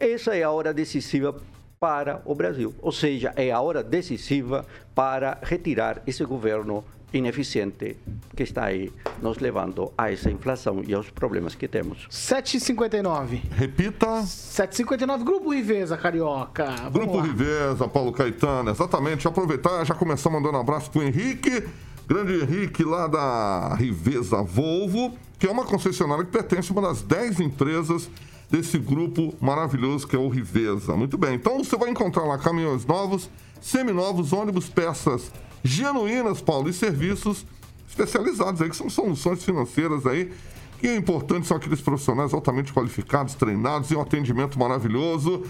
Essa 0.01 0.35
é 0.35 0.41
a 0.41 0.49
hora 0.49 0.73
decisiva 0.73 1.39
para 1.79 2.23
o 2.25 2.33
Brasil. 2.33 2.73
Ou 2.81 2.91
seja, 2.91 3.31
é 3.35 3.51
a 3.51 3.61
hora 3.61 3.83
decisiva 3.83 4.65
para 4.95 5.37
retirar 5.43 6.01
esse 6.07 6.25
governo 6.25 6.83
ineficiente 7.13 7.95
que 8.35 8.41
está 8.41 8.65
aí 8.65 8.91
nos 9.21 9.37
levando 9.37 9.93
a 9.95 10.11
essa 10.11 10.31
inflação 10.31 10.81
e 10.87 10.91
aos 10.95 11.11
problemas 11.11 11.53
que 11.53 11.67
temos. 11.67 12.07
7h59. 12.09 13.41
Repita. 13.51 14.07
7h59, 14.23 15.23
Grupo 15.23 15.53
Riveza, 15.53 15.95
Carioca. 15.95 16.65
Vamos 16.65 16.93
Grupo 16.93 17.17
lá. 17.17 17.23
Riveza, 17.25 17.87
Paulo 17.87 18.11
Caetano, 18.11 18.71
exatamente. 18.71 19.27
Aproveitar, 19.27 19.85
já 19.85 19.93
começar 19.93 20.31
mandando 20.31 20.57
um 20.57 20.61
abraço 20.61 20.89
pro 20.89 21.03
Henrique, 21.03 21.63
grande 22.07 22.41
Henrique 22.41 22.83
lá 22.83 23.07
da 23.07 23.75
Riveza 23.75 24.41
Volvo, 24.41 25.13
que 25.39 25.47
é 25.47 25.51
uma 25.51 25.65
concessionária 25.65 26.23
que 26.23 26.31
pertence 26.31 26.71
a 26.71 26.73
uma 26.73 26.87
das 26.87 27.01
10 27.01 27.39
empresas 27.39 28.09
desse 28.49 28.77
grupo 28.77 29.33
maravilhoso 29.41 30.07
que 30.07 30.15
é 30.15 30.19
o 30.19 30.29
Riveza. 30.29 30.95
Muito 30.95 31.17
bem, 31.17 31.35
então 31.35 31.63
você 31.63 31.75
vai 31.77 31.89
encontrar 31.89 32.23
lá 32.23 32.37
caminhões 32.37 32.85
novos, 32.85 33.29
seminovos, 33.61 34.33
ônibus, 34.33 34.69
peças 34.69 35.31
genuínas, 35.63 36.41
Paulo, 36.41 36.69
e 36.69 36.73
serviços 36.73 37.45
especializados 37.89 38.61
aí, 38.61 38.69
que 38.69 38.75
são 38.75 38.89
soluções 38.89 39.43
financeiras 39.43 40.05
aí, 40.05 40.31
que 40.79 40.87
é 40.87 40.95
importante, 40.95 41.47
são 41.47 41.57
aqueles 41.57 41.81
profissionais 41.81 42.33
altamente 42.33 42.71
qualificados, 42.71 43.33
treinados 43.33 43.89
e 43.89 43.95
um 43.95 44.01
atendimento 44.01 44.59
maravilhoso. 44.59 45.43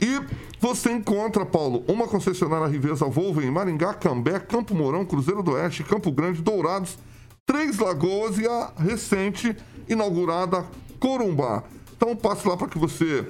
E 0.00 0.20
você 0.60 0.92
encontra, 0.92 1.44
Paulo, 1.46 1.84
uma 1.88 2.06
concessionária 2.06 2.66
Riveza 2.66 3.06
Volvo 3.06 3.42
em 3.42 3.50
Maringá, 3.50 3.94
Cambé, 3.94 4.38
Campo 4.38 4.74
Mourão, 4.74 5.04
Cruzeiro 5.04 5.42
do 5.42 5.52
Oeste, 5.52 5.84
Campo 5.84 6.10
Grande, 6.10 6.42
Dourados, 6.42 6.98
Três 7.44 7.78
Lagoas 7.78 8.38
e 8.38 8.46
a 8.46 8.72
recente 8.76 9.56
inaugurada 9.88 10.64
Corumbá. 10.98 11.62
Então 11.96 12.16
passe 12.16 12.46
lá 12.46 12.56
para 12.56 12.68
que 12.68 12.78
você 12.78 13.26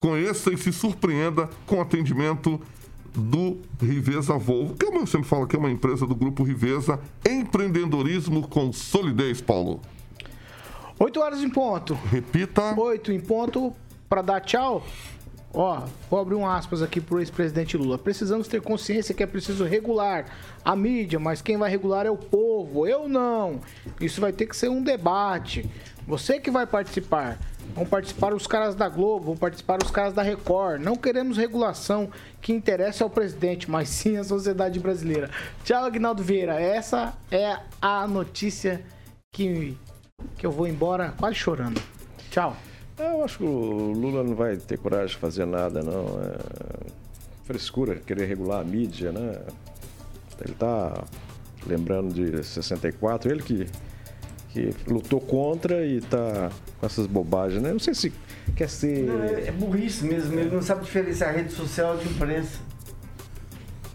conheça 0.00 0.52
e 0.52 0.58
se 0.58 0.72
surpreenda 0.72 1.48
com 1.66 1.76
o 1.76 1.80
atendimento 1.80 2.60
do 3.14 3.58
Riveza 3.80 4.36
Volvo, 4.38 4.74
que 4.74 4.86
como 4.86 5.00
eu 5.00 5.06
sempre 5.06 5.26
falo 5.26 5.46
que 5.46 5.56
é 5.56 5.58
uma 5.58 5.70
empresa 5.70 6.06
do 6.06 6.14
Grupo 6.14 6.44
Riveza, 6.44 7.00
empreendedorismo 7.28 8.46
com 8.46 8.72
solidez, 8.72 9.40
Paulo. 9.40 9.80
8 10.98 11.20
horas 11.20 11.42
em 11.42 11.48
ponto. 11.48 11.94
Repita. 11.94 12.74
8 12.78 13.12
em 13.12 13.20
ponto 13.20 13.72
para 14.08 14.22
dar 14.22 14.40
tchau. 14.40 14.84
Ó, 15.52 15.82
vou 16.10 16.20
abrir 16.20 16.34
um 16.34 16.46
aspas 16.46 16.82
aqui 16.82 17.00
pro 17.00 17.20
ex-presidente 17.20 17.76
Lula. 17.76 17.96
Precisamos 17.96 18.46
ter 18.48 18.60
consciência 18.60 19.14
que 19.14 19.22
é 19.22 19.26
preciso 19.26 19.64
regular 19.64 20.26
a 20.64 20.76
mídia, 20.76 21.18
mas 21.18 21.40
quem 21.40 21.56
vai 21.56 21.70
regular 21.70 22.04
é 22.04 22.10
o 22.10 22.16
povo, 22.16 22.86
eu 22.86 23.08
não. 23.08 23.60
Isso 24.00 24.20
vai 24.20 24.32
ter 24.32 24.46
que 24.46 24.56
ser 24.56 24.68
um 24.68 24.82
debate. 24.82 25.68
Você 26.06 26.38
que 26.38 26.50
vai 26.50 26.66
participar. 26.66 27.38
Vão 27.74 27.84
participar 27.84 28.32
os 28.32 28.46
caras 28.46 28.74
da 28.74 28.88
Globo, 28.88 29.26
vão 29.26 29.36
participar 29.36 29.82
os 29.82 29.90
caras 29.90 30.14
da 30.14 30.22
Record. 30.22 30.80
Não 30.82 30.96
queremos 30.96 31.36
regulação 31.36 32.10
que 32.40 32.52
interessa 32.52 33.04
ao 33.04 33.10
presidente, 33.10 33.70
mas 33.70 33.90
sim 33.90 34.16
à 34.16 34.24
sociedade 34.24 34.80
brasileira. 34.80 35.30
Tchau, 35.64 35.84
Agnaldo 35.84 36.22
Vieira. 36.22 36.58
Essa 36.58 37.14
é 37.30 37.58
a 37.80 38.06
notícia 38.06 38.82
que, 39.30 39.76
que 40.38 40.46
eu 40.46 40.50
vou 40.50 40.66
embora 40.66 41.14
quase 41.18 41.36
chorando. 41.36 41.80
Tchau. 42.30 42.56
É, 42.98 43.12
Eu 43.12 43.24
acho 43.24 43.38
que 43.38 43.44
o 43.44 43.92
Lula 43.92 44.22
não 44.24 44.34
vai 44.34 44.56
ter 44.56 44.78
coragem 44.78 45.08
de 45.08 45.16
fazer 45.16 45.46
nada, 45.46 45.82
não. 45.82 46.20
É 46.20 46.98
frescura 47.44 47.94
querer 47.96 48.26
regular 48.26 48.60
a 48.60 48.64
mídia, 48.64 49.10
né? 49.10 49.38
Ele 50.44 50.54
tá 50.54 51.02
lembrando 51.66 52.12
de 52.12 52.44
64, 52.44 53.30
ele 53.30 53.42
que, 53.42 53.66
que 54.50 54.74
lutou 54.86 55.18
contra 55.18 55.84
e 55.86 56.00
tá 56.02 56.50
com 56.78 56.84
essas 56.86 57.06
bobagens, 57.06 57.62
né? 57.62 57.72
Não 57.72 57.78
sei 57.78 57.94
se 57.94 58.12
quer 58.54 58.68
ser. 58.68 59.04
Não, 59.06 59.22
é, 59.24 59.48
é 59.48 59.52
burrice 59.52 60.04
mesmo, 60.04 60.38
ele 60.38 60.54
não 60.54 60.60
sabe 60.62 60.84
diferenciar 60.84 61.34
rede 61.34 61.52
social 61.52 61.96
de 61.96 62.06
imprensa. 62.06 62.58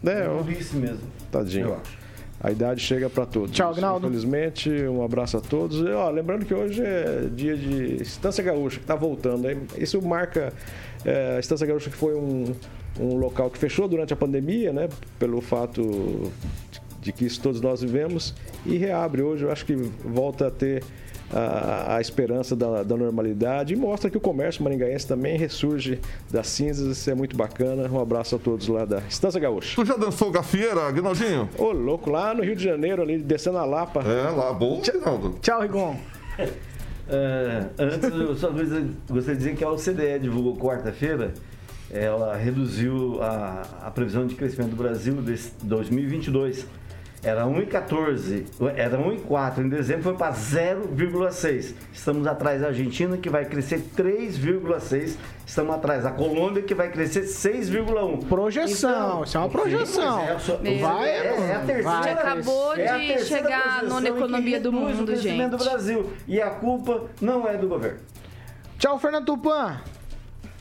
É, 0.04 0.26
É 0.26 0.28
burrice 0.28 0.76
mesmo. 0.76 1.02
tadinho. 1.32 1.68
Eu 1.68 1.76
acho. 1.76 2.03
A 2.44 2.52
idade 2.52 2.82
chega 2.82 3.10
para 3.10 3.26
todos. 3.26 3.52
Tchau, 3.52 3.72
Agnaldo. 3.72 4.06
Infelizmente, 4.06 4.70
um 4.70 5.02
abraço 5.02 5.38
a 5.38 5.40
todos. 5.42 5.80
E, 5.80 5.90
ó, 5.92 6.10
lembrando 6.10 6.46
que 6.46 6.54
hoje 6.54 6.84
é 6.84 7.30
dia 7.34 7.56
de 7.56 8.02
Estância 8.02 8.44
Gaúcha, 8.44 8.80
que 8.80 8.84
está 8.84 8.96
voltando. 8.96 9.50
hein? 9.50 9.62
Isso 9.78 10.02
marca 10.02 10.52
é, 11.06 11.38
a 11.38 11.40
Estância 11.40 11.66
Gaúcha, 11.66 11.90
que 11.90 11.96
foi 11.96 12.14
um, 12.16 12.54
um 13.00 13.16
local 13.16 13.50
que 13.50 13.58
fechou 13.58 13.88
durante 13.88 14.12
a 14.12 14.16
pandemia, 14.18 14.74
né? 14.74 14.90
Pelo 15.18 15.40
fato 15.40 15.82
de, 16.70 16.82
de 17.02 17.14
que 17.14 17.24
isso 17.26 17.42
todos 17.42 17.62
nós 17.62 17.82
vivemos. 17.82 18.36
E 18.66 18.78
reabre 18.78 19.22
hoje. 19.22 19.46
Eu 19.46 19.52
acho 19.52 19.66
que 19.66 19.76
volta 19.76 20.48
a 20.48 20.52
ter 20.52 20.84
a, 21.34 21.98
a 21.98 22.02
esperança 22.02 22.56
da, 22.56 22.84
da 22.84 22.96
normalidade 22.96 23.74
e 23.74 23.76
mostra 23.76 24.10
que 24.10 24.18
o 24.18 24.22
comércio 24.22 24.64
maringaense 24.64 25.08
também 25.08 25.38
ressurge 25.38 26.00
das 26.32 26.48
cinzas. 26.48 26.98
Isso 26.98 27.10
é 27.10 27.16
muito 27.16 27.36
bacana. 27.36 27.90
Um 27.90 28.00
abraço 28.00 28.36
a 28.36 28.40
todos 28.40 28.68
lá 28.68 28.86
da 28.86 29.00
Estância 29.10 29.40
Gaúcha. 29.40 29.76
Tu 29.76 29.86
já 29.86 29.96
dançou 29.96 30.32
gafieira, 30.32 30.88
Aguinaldinho? 30.88 31.50
Ô, 31.58 31.72
louco, 31.72 32.10
lá 32.10 32.34
no 32.34 32.44
Rio 32.44 32.56
de 32.56 32.64
Janeiro, 32.64 33.02
ali 33.02 33.18
descendo 33.18 33.58
a 33.58 33.66
Lapa. 33.66 34.02
É, 34.02 34.30
lá, 34.30 34.54
bom, 34.54 34.82
Aguinaldo. 34.88 35.38
Tchau, 35.42 35.62
Rigon. 35.62 35.96
É, 37.06 37.66
antes, 37.78 38.10
eu 38.10 38.34
só 38.34 38.50
gostaria 38.50 38.88
gostaria 39.10 39.38
de 39.38 39.44
dizer 39.44 39.56
que 39.58 39.64
a 39.64 39.70
OCDE 39.70 40.20
divulgou 40.22 40.56
quarta-feira, 40.56 41.34
ela 41.92 42.36
reduziu 42.36 43.22
a, 43.22 43.64
a 43.84 43.92
previsão 43.92 44.26
de 44.26 44.36
crescimento 44.36 44.70
do 44.70 44.78
Brasil 44.78 45.22
de 45.22 45.38
2022. 45.64 46.66
Era 47.24 47.46
1,14, 47.46 48.44
era 48.76 48.98
1,4 48.98 49.60
em 49.60 49.70
dezembro, 49.70 50.04
foi 50.04 50.14
para 50.16 50.34
0,6. 50.34 51.74
Estamos 51.94 52.28
atrás 52.28 52.60
da 52.60 52.68
Argentina, 52.68 53.18
que 53.18 53.30
vai 53.30 53.46
crescer 53.46 53.82
3,6. 53.96 55.16
Estamos 55.46 55.74
atrás 55.74 56.04
da 56.04 56.12
Colômbia, 56.12 56.62
que 56.64 56.76
vai 56.76 56.90
crescer 56.92 57.22
6,1. 57.24 58.26
Projeção, 58.28 59.24
isso 59.24 59.38
é 59.38 59.40
uma 59.40 59.48
projeção. 59.50 60.18
Pois 60.18 60.30
é, 60.30 60.40
só- 60.40 60.58
Vai, 60.58 61.10
é, 61.10 61.26
é 61.26 61.56
a 61.56 61.60
vai. 61.60 61.66
terceira 61.66 61.90
A 61.90 62.02
gente 62.02 62.10
acabou 62.20 62.76
é 62.76 62.88
a 62.90 62.98
de 62.98 63.08
terceira 63.08 63.44
chegar 63.44 63.80
projeção 63.80 64.02
que 64.02 64.08
economia 64.10 64.60
do 64.60 64.72
reduz 64.72 64.84
o 64.94 64.98
mundo, 64.98 65.06
crescimento 65.08 65.52
do 65.52 65.58
gente. 65.64 65.70
Brasil. 65.70 66.14
E 66.28 66.42
a 66.42 66.50
culpa 66.50 67.06
não 67.22 67.48
é 67.48 67.56
do 67.58 67.70
governo. 67.70 68.00
Tchau, 68.78 69.00
Fernando 69.00 69.26
Tupan. 69.28 69.80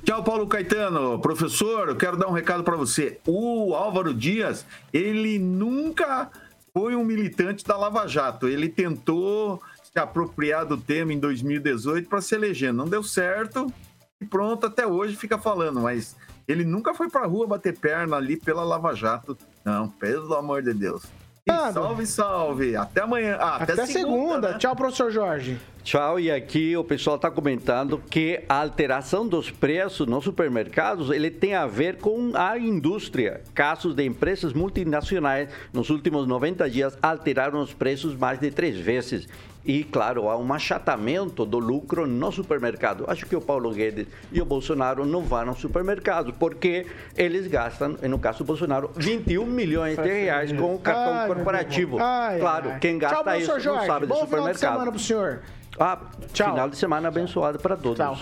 Tchau, 0.04 0.22
Paulo 0.24 0.46
Caetano. 0.48 1.18
Professor, 1.20 1.88
eu 1.88 1.96
quero 1.96 2.16
dar 2.16 2.26
um 2.28 2.32
recado 2.32 2.62
para 2.64 2.76
você. 2.76 3.18
O 3.26 3.72
Álvaro 3.74 4.12
Dias, 4.12 4.66
ele 4.92 5.38
nunca 5.38 6.28
foi 6.74 6.96
um 6.96 7.04
militante 7.04 7.64
da 7.64 7.76
Lava 7.76 8.06
Jato. 8.06 8.48
Ele 8.48 8.68
tentou 8.68 9.60
se 9.82 9.98
apropriar 9.98 10.64
do 10.64 10.76
tema 10.76 11.12
em 11.12 11.18
2018 11.18 12.08
para 12.08 12.20
se 12.20 12.34
eleger. 12.34 12.72
Não 12.72 12.86
deu 12.86 13.02
certo 13.02 13.72
e 14.20 14.24
pronto, 14.24 14.66
até 14.66 14.86
hoje 14.86 15.16
fica 15.16 15.36
falando. 15.38 15.80
Mas 15.80 16.16
ele 16.48 16.64
nunca 16.64 16.94
foi 16.94 17.10
para 17.10 17.26
rua 17.26 17.46
bater 17.46 17.76
perna 17.78 18.16
ali 18.16 18.36
pela 18.36 18.64
Lava 18.64 18.94
Jato. 18.94 19.36
Não, 19.64 19.88
pelo 19.88 20.34
amor 20.34 20.62
de 20.62 20.72
Deus. 20.72 21.02
E 21.46 21.72
salve, 21.72 22.06
salve. 22.06 22.76
Até 22.76 23.02
amanhã. 23.02 23.36
Ah, 23.40 23.56
Até, 23.56 23.72
até, 23.72 23.86
segunda. 23.86 24.52
né? 24.52 24.58
Tchau, 24.58 24.74
professor 24.76 25.10
Jorge. 25.10 25.60
Tchau, 25.84 26.20
e 26.20 26.30
aqui 26.30 26.76
o 26.76 26.84
pessoal 26.84 27.16
está 27.16 27.28
comentando 27.28 28.00
que 28.08 28.40
a 28.48 28.60
alteração 28.62 29.26
dos 29.26 29.50
preços 29.50 30.06
nos 30.06 30.22
supermercados 30.22 31.10
ele 31.10 31.28
tem 31.28 31.54
a 31.54 31.66
ver 31.66 31.96
com 31.96 32.30
a 32.34 32.56
indústria. 32.56 33.40
Casos 33.52 33.92
de 33.92 34.04
empresas 34.04 34.52
multinacionais 34.52 35.48
nos 35.72 35.90
últimos 35.90 36.24
90 36.26 36.70
dias 36.70 36.96
alteraram 37.02 37.60
os 37.60 37.72
preços 37.74 38.14
mais 38.14 38.38
de 38.38 38.52
três 38.52 38.78
vezes. 38.78 39.26
E, 39.64 39.82
claro, 39.84 40.28
há 40.28 40.36
um 40.36 40.52
achatamento 40.52 41.44
do 41.44 41.58
lucro 41.58 42.06
no 42.06 42.30
supermercado. 42.30 43.04
Acho 43.08 43.26
que 43.26 43.34
o 43.34 43.40
Paulo 43.40 43.72
Guedes 43.72 44.06
e 44.32 44.40
o 44.40 44.44
Bolsonaro 44.44 45.04
não 45.04 45.22
vão 45.22 45.48
ao 45.48 45.56
supermercado, 45.56 46.32
porque 46.32 46.86
eles 47.16 47.46
gastam, 47.48 47.96
no 48.08 48.18
caso 48.20 48.38
do 48.38 48.44
Bolsonaro, 48.44 48.90
21 48.96 49.44
milhões 49.46 49.96
de 49.96 50.08
reais 50.08 50.52
com 50.52 50.74
o 50.76 50.78
cartão 50.78 51.12
Ai, 51.14 51.26
corporativo. 51.28 51.98
Ai, 52.00 52.38
claro, 52.40 52.70
ai. 52.70 52.78
quem 52.80 52.98
Tchau, 52.98 53.08
gasta 53.10 53.24
professor 53.24 53.58
isso 53.58 53.68
não 53.68 53.74
Jorge. 53.74 53.86
sabe 53.86 54.06
de 54.06 54.08
Bom 54.08 54.14
final 54.14 54.24
de 54.26 54.30
supermercado. 54.30 54.72
semana 54.72 54.90
pro 54.90 55.00
senhor. 55.00 55.40
Ah, 55.82 55.98
Tchau. 56.32 56.50
final 56.50 56.70
de 56.70 56.76
semana 56.76 57.08
abençoado 57.08 57.58
para 57.58 57.76
todos. 57.76 57.96
Tchau. 57.98 58.16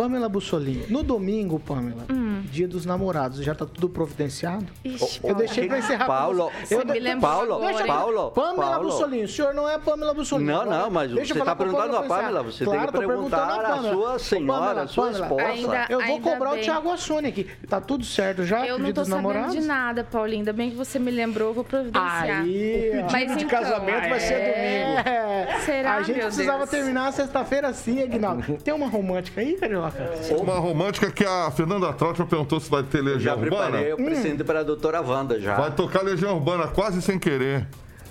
Pamela 0.00 0.30
Bussolini, 0.30 0.86
no 0.88 1.02
domingo, 1.02 1.60
Pamela, 1.60 2.04
Hum. 2.10 2.40
dia 2.50 2.66
dos 2.66 2.86
namorados, 2.86 3.44
já 3.44 3.54
tá 3.54 3.66
tudo 3.66 3.86
providenciado? 3.86 4.64
Ixi, 4.82 5.20
Eu 5.22 5.34
deixei 5.34 5.68
pra 5.68 5.78
encerrar. 5.78 6.06
Paulo, 6.06 6.50
Eu 6.70 6.78
Você 6.78 6.84
me 6.86 7.16
Paulo, 7.20 7.54
agora? 7.56 7.84
Paulo, 7.86 8.30
Pamela 8.30 8.70
Paulo. 8.70 8.84
Bussolini, 8.84 9.24
o 9.24 9.28
senhor 9.28 9.52
não 9.52 9.68
é 9.68 9.76
Pamela 9.78 10.14
Bussolini. 10.14 10.50
Não, 10.50 10.64
não, 10.64 10.90
mas 10.90 11.12
deixa 11.12 11.34
você 11.34 11.44
tá 11.44 11.54
perguntando 11.54 11.96
a. 11.98 12.02
Pamela, 12.04 12.42
você 12.42 12.64
tem 12.64 12.72
claro, 12.72 12.86
que 12.86 12.92
tô 12.98 13.06
perguntando 13.06 13.46
perguntar 13.46 13.74
à 13.74 13.82
sua 13.82 14.18
senhora, 14.18 14.82
à 14.84 14.86
sua 14.88 15.06
Pamela, 15.08 15.22
esposa. 15.26 15.46
Ainda- 15.48 15.86
Eu 15.90 16.06
vou 16.06 16.20
cobrar 16.20 16.50
o 16.52 16.54
bem. 16.54 16.62
Thiago 16.62 16.90
Assone 16.90 17.28
aqui. 17.28 17.46
Tá 17.68 17.78
tudo 17.78 18.02
certo 18.06 18.42
já? 18.42 18.66
Eu 18.66 18.78
não 18.78 18.86
dia 18.86 18.94
tô 18.94 19.00
dos 19.02 19.10
sabendo 19.10 19.28
namorados? 19.28 19.54
de 19.54 19.60
nada, 19.66 20.02
Paulinho. 20.02 20.38
Ainda 20.40 20.52
bem 20.54 20.70
que 20.70 20.76
você 20.76 20.98
me 20.98 21.10
lembrou, 21.10 21.48
eu 21.48 21.54
vou 21.54 21.64
providenciar. 21.64 22.40
Aí, 22.40 23.02
ó. 23.06 23.12
Mas 23.12 23.36
de 23.36 23.44
então, 23.44 23.48
casamento 23.48 24.08
vai 24.08 24.18
ser 24.20 24.34
domingo. 24.34 25.08
É. 25.10 25.58
Será, 25.66 25.96
A 25.96 26.02
gente 26.02 26.20
precisava 26.20 26.66
terminar 26.66 27.12
sexta-feira 27.12 27.68
assim, 27.68 28.02
Aguinaldo. 28.02 28.56
Tem 28.64 28.72
uma 28.72 28.86
romântica 28.88 29.42
aí, 29.42 29.56
Carioca? 29.58 29.89
Uma 30.38 30.58
romântica 30.58 31.10
que 31.10 31.24
a 31.24 31.50
Fernanda 31.50 31.92
Trautmann 31.92 32.26
perguntou 32.28 32.60
se 32.60 32.70
vai 32.70 32.82
ter 32.82 32.98
Já 32.98 33.04
Legião 33.04 33.38
Urbana. 33.38 33.62
preparei 33.70 33.92
o 33.92 33.96
presente 33.96 34.44
para 34.44 34.60
a 34.60 34.62
doutora 34.62 35.00
Wanda 35.00 35.38
já. 35.40 35.56
Vai 35.56 35.70
tocar 35.70 36.02
Legião 36.02 36.34
Urbana 36.34 36.68
quase 36.68 37.00
sem 37.02 37.18
querer. 37.18 37.66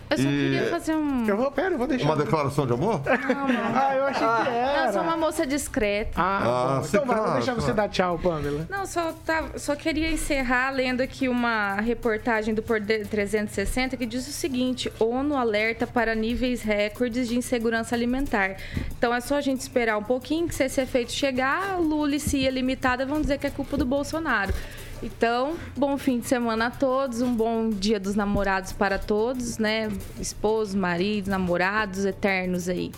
Eu 0.09 0.17
só 0.17 0.23
E- 0.23 0.25
queria 0.25 0.65
fazer 0.71 0.95
um. 0.95 1.27
Eu 1.27 1.37
vou, 1.37 1.51
pera, 1.51 1.71
eu 1.73 1.77
vou 1.77 1.85
deixar. 1.87 2.05
Uma 2.05 2.15
declaração 2.15 2.65
de 2.65 2.73
amor? 2.73 3.01
Ah, 3.05 3.95
eu 3.95 4.03
achei 4.05 4.27
que 4.27 4.49
era. 4.49 4.85
Eu 4.87 4.93
sou 4.93 5.01
uma 5.03 5.15
moça 5.17 5.45
discreta. 5.45 6.11
Ah, 6.15 6.79
Ah, 6.79 6.81
então 6.83 7.05
vai, 7.05 7.15
vou 7.15 7.23
claro, 7.25 7.37
deixar 7.39 7.53
você 7.53 7.73
dar 7.73 7.89
tchau, 7.89 8.17
Pamela. 8.17 8.65
Não, 8.69 8.85
só, 8.85 9.13
tava- 9.25 9.57
só 9.59 9.75
queria 9.75 10.09
encerrar 10.11 10.71
lendo 10.71 11.01
aqui 11.01 11.27
uma 11.29 11.75
reportagem 11.75 12.53
do 12.53 12.63
Poder 12.63 13.05
360 13.07 13.95
que 13.97 14.05
diz 14.05 14.27
o 14.27 14.31
seguinte: 14.31 14.91
ONU 14.99 15.35
alerta 15.37 15.85
para 15.85 16.15
níveis 16.15 16.61
recordes 16.61 17.27
de 17.27 17.37
insegurança 17.37 17.93
alimentar. 17.95 18.55
Então 18.97 19.13
é 19.13 19.21
só 19.21 19.35
a 19.35 19.41
gente 19.41 19.59
esperar 19.61 19.97
um 19.97 20.03
pouquinho 20.03 20.47
que 20.47 20.55
se 20.55 20.63
esse 20.63 20.81
efeito 20.81 21.11
chegar, 21.11 21.79
Lula 21.79 22.15
e 22.15 22.19
Cia 22.19 22.49
limitada 22.49 23.05
vão 23.05 23.21
dizer 23.21 23.37
que 23.37 23.45
é 23.47 23.49
culpa 23.51 23.77
do 23.77 23.85
Bolsonaro. 23.85 24.53
Então, 25.01 25.55
bom 25.77 25.97
fim 25.97 26.19
de 26.19 26.27
semana 26.27 26.67
a 26.67 26.71
todos, 26.71 27.21
um 27.21 27.33
bom 27.33 27.69
dia 27.69 27.99
dos 27.99 28.15
namorados 28.15 28.73
para 28.73 28.99
todos, 28.99 29.57
né? 29.57 29.89
Esposos, 30.19 30.75
maridos, 30.75 31.29
namorados 31.29 32.03
eternos 32.03 32.67
aí. 32.67 32.91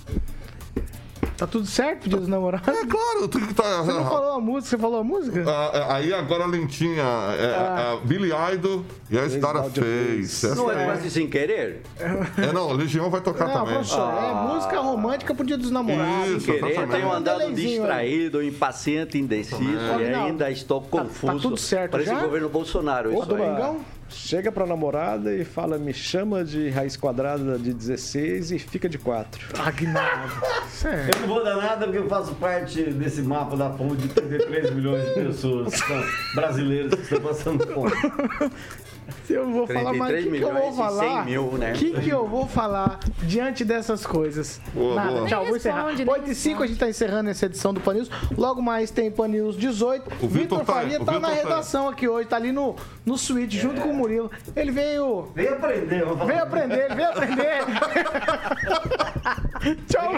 Tá 1.37 1.47
tudo 1.47 1.65
certo, 1.65 2.07
dia 2.07 2.17
dos 2.19 2.27
namorados? 2.27 2.67
É 2.67 2.85
claro, 2.85 3.27
tu 3.27 3.39
que 3.39 3.53
tá. 3.53 3.81
Você 3.81 3.91
não 3.93 4.05
falou 4.07 4.33
a 4.33 4.39
música, 4.39 4.69
você 4.69 4.77
falou 4.77 4.99
a 4.99 5.03
música? 5.03 5.43
Ah, 5.47 5.95
aí 5.95 6.13
agora 6.13 6.43
a 6.43 6.47
lentinha, 6.47 7.01
é, 7.01 7.55
a 7.55 7.97
Billy 8.03 8.29
Idol 8.53 8.85
e 9.09 9.17
a 9.17 9.25
Stara 9.27 9.63
Face. 9.63 10.45
Essa 10.45 10.53
Não 10.55 10.71
é 10.71 10.85
quase 10.85 11.09
sem 11.09 11.27
querer? 11.27 11.81
É, 12.37 12.51
não, 12.53 12.71
Legião 12.73 13.09
vai 13.09 13.21
tocar 13.21 13.47
Não, 13.47 13.53
também. 13.53 13.73
professor, 13.73 14.13
é 14.13 14.53
música 14.53 14.79
romântica 14.81 15.33
pro 15.33 15.43
dia 15.45 15.57
dos 15.57 15.71
namorados. 15.71 16.29
Isso, 16.37 16.45
Querer, 16.45 16.63
exatamente. 16.71 16.91
tenho 16.91 17.11
andado 17.11 17.39
Delayzinho 17.39 17.67
aí. 17.69 17.77
distraído, 17.79 18.43
impaciente, 18.43 19.17
indeciso 19.17 19.63
e 19.99 20.13
ainda 20.13 20.51
estou 20.51 20.81
confuso. 20.81 21.39
tudo 21.39 21.57
certo 21.57 21.91
Parece 21.93 22.09
já? 22.11 22.17
o 22.19 22.21
governo 22.21 22.49
Bolsonaro. 22.49 23.11
Isso 23.11 23.21
aí. 23.23 23.27
Domingão? 23.27 23.79
Chega 24.11 24.51
pra 24.51 24.65
namorada 24.65 25.33
e 25.33 25.43
fala, 25.45 25.77
me 25.77 25.93
chama 25.93 26.43
de 26.43 26.69
raiz 26.69 26.97
quadrada 26.97 27.57
de 27.57 27.73
16 27.73 28.51
e 28.51 28.59
fica 28.59 28.89
de 28.89 28.97
4. 28.97 29.59
Aguinaldo. 29.59 30.33
Sério. 30.69 31.11
Eu 31.15 31.21
não 31.21 31.27
vou 31.27 31.43
dar 31.43 31.55
nada 31.55 31.85
porque 31.85 31.97
eu 31.99 32.09
faço 32.09 32.35
parte 32.35 32.83
desse 32.91 33.21
mapa 33.21 33.55
da 33.55 33.71
fome 33.71 33.95
de 33.97 34.09
33 34.09 34.71
milhões 34.71 35.05
de 35.05 35.13
pessoas 35.13 35.73
que 35.73 35.87
são 35.87 36.03
brasileiros 36.35 36.93
que 36.95 37.01
estão 37.01 37.21
passando 37.21 37.65
fome. 37.67 37.91
Eu 39.29 39.49
vou 39.49 39.67
falar, 39.67 39.93
mas 39.93 40.09
o 40.09 40.13
33 40.13 40.23
que, 40.23 40.31
que 40.31 40.43
eu 40.43 40.53
vou 40.53 40.73
falar? 40.73 41.23
100 41.23 41.25
mil, 41.25 41.51
né? 41.53 41.71
O 41.71 41.75
que, 41.75 42.01
que 42.01 42.09
eu 42.09 42.27
vou 42.27 42.47
falar 42.47 42.99
diante 43.23 43.63
dessas 43.63 44.05
coisas? 44.05 44.59
Boa, 44.73 44.95
Nada, 44.95 45.11
boa. 45.11 45.27
tchau, 45.27 45.45
vou 45.45 45.55
encerrar. 45.55 45.83
responde, 45.83 46.05
nem 46.05 46.13
8 46.13 46.31
e 46.31 46.35
5 46.35 46.63
a 46.63 46.67
gente 46.67 46.79
tá 46.79 46.89
encerrando 46.89 47.29
essa 47.29 47.45
edição 47.45 47.73
do 47.73 47.79
Pan 47.79 47.93
News. 47.93 48.09
Logo 48.37 48.61
mais 48.61 48.91
tem 48.91 49.09
Pan 49.11 49.27
News 49.27 49.55
18. 49.55 50.11
O 50.21 50.27
Vitor 50.27 50.65
Faria 50.65 51.01
o 51.01 51.05
tá 51.05 51.13
Vitor 51.13 51.29
na 51.29 51.33
redação 51.33 51.87
aqui 51.87 52.07
hoje, 52.07 52.27
tá 52.27 52.35
ali 52.35 52.51
no, 52.51 52.75
no 53.05 53.17
suíte 53.17 53.57
junto 53.57 53.81
com 53.81 53.89
o 53.89 53.93
Murilo. 53.93 54.29
Ele 54.55 54.71
veio. 54.71 55.31
Vem 55.33 55.47
aprender, 55.47 56.05
vou 56.05 56.17
falar. 56.17 56.31
Vem 56.31 56.39
aprender, 56.39 56.85
ele 56.85 56.95
veio 56.95 57.09
aprender. 57.09 57.65
tchau, 59.87 60.11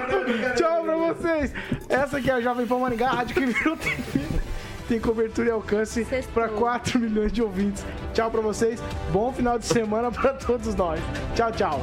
tchau 0.55 0.83
pra 0.83 0.95
vocês. 0.95 1.53
Essa 1.89 2.17
aqui 2.17 2.29
é 2.29 2.33
a 2.33 2.41
Jovem 2.41 2.65
Pan 2.65 2.79
Maringá, 2.79 3.09
a 3.09 3.13
rádio 3.13 3.35
que 3.35 3.45
virou 3.45 3.77
TV. 3.77 4.52
Tem 4.93 5.01
cobertura 5.01 5.47
e 5.47 5.51
alcance 5.51 6.05
para 6.35 6.49
4 6.49 6.99
milhões 6.99 7.33
de 7.33 7.41
ouvintes. 7.41 7.83
Tchau 8.13 8.29
pra 8.29 8.41
vocês. 8.41 8.79
Bom 9.11 9.33
final 9.33 9.57
de 9.57 9.65
semana 9.65 10.11
pra 10.11 10.33
todos 10.35 10.75
nós. 10.75 10.99
Tchau, 11.33 11.51
tchau. 11.51 11.79